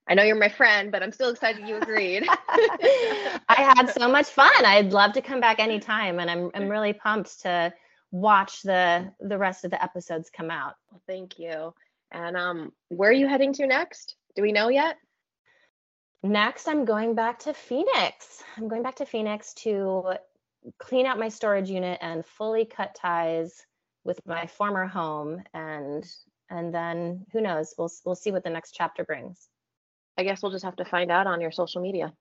I 0.07 0.15
know 0.15 0.23
you're 0.23 0.35
my 0.35 0.49
friend, 0.49 0.91
but 0.91 1.01
I'm 1.01 1.11
still 1.11 1.29
excited 1.29 1.67
you 1.67 1.77
agreed. 1.77 2.23
I 2.49 3.73
had 3.77 3.89
so 3.89 4.09
much 4.09 4.27
fun. 4.27 4.65
I'd 4.65 4.91
love 4.91 5.13
to 5.13 5.21
come 5.21 5.39
back 5.39 5.59
anytime, 5.59 6.19
and 6.19 6.29
I'm 6.29 6.51
I'm 6.53 6.67
really 6.67 6.93
pumped 6.93 7.41
to 7.43 7.73
watch 8.13 8.61
the 8.61 9.11
the 9.19 9.37
rest 9.37 9.65
of 9.65 9.71
the 9.71 9.83
episodes 9.83 10.29
come 10.29 10.51
out. 10.51 10.75
Well, 10.89 11.01
thank 11.07 11.39
you. 11.39 11.73
And 12.11 12.37
um, 12.37 12.71
where 12.89 13.09
are 13.09 13.13
you 13.13 13.27
heading 13.27 13.53
to 13.53 13.67
next? 13.67 14.15
Do 14.35 14.43
we 14.43 14.51
know 14.51 14.69
yet? 14.69 14.97
Next, 16.21 16.67
I'm 16.67 16.85
going 16.85 17.15
back 17.15 17.39
to 17.39 17.53
Phoenix. 17.53 18.43
I'm 18.55 18.69
going 18.69 18.83
back 18.83 18.95
to 18.97 19.05
Phoenix 19.05 19.53
to 19.55 20.13
clean 20.79 21.05
out 21.05 21.19
my 21.19 21.27
storage 21.27 21.69
unit 21.69 21.97
and 22.01 22.25
fully 22.25 22.65
cut 22.65 22.95
ties 22.95 23.65
with 24.05 24.21
my 24.25 24.45
former 24.45 24.85
home, 24.85 25.41
and 25.53 26.05
and 26.49 26.73
then 26.73 27.25
who 27.33 27.41
knows? 27.41 27.73
We'll 27.77 27.91
we'll 28.05 28.15
see 28.15 28.31
what 28.31 28.43
the 28.43 28.51
next 28.51 28.73
chapter 28.73 29.03
brings. 29.03 29.49
I 30.17 30.23
guess 30.23 30.43
we'll 30.43 30.51
just 30.51 30.65
have 30.65 30.75
to 30.75 30.85
find 30.85 31.09
out 31.09 31.25
on 31.25 31.41
your 31.41 31.51
social 31.51 31.81
media. 31.81 32.13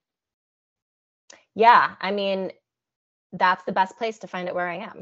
Yeah, 1.55 1.97
I 2.01 2.13
mean, 2.13 2.51
that's 3.33 3.65
the 3.65 3.73
best 3.73 3.97
place 3.97 4.19
to 4.19 4.27
find 4.27 4.47
out 4.49 4.55
where 4.55 4.69
I 4.69 4.77
am. 4.77 5.01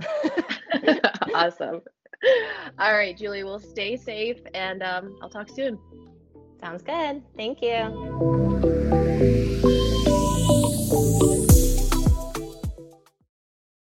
awesome. 1.35 1.83
All 2.79 2.93
right, 2.93 3.17
Julie, 3.17 3.45
we'll 3.45 3.59
stay 3.59 3.97
safe 3.97 4.41
and 4.55 4.83
um, 4.83 5.17
I'll 5.23 5.31
talk 5.31 5.49
soon. 5.49 5.79
Sounds 6.61 6.83
good. 6.83 7.23
Thank 7.37 7.63
you. 7.63 9.79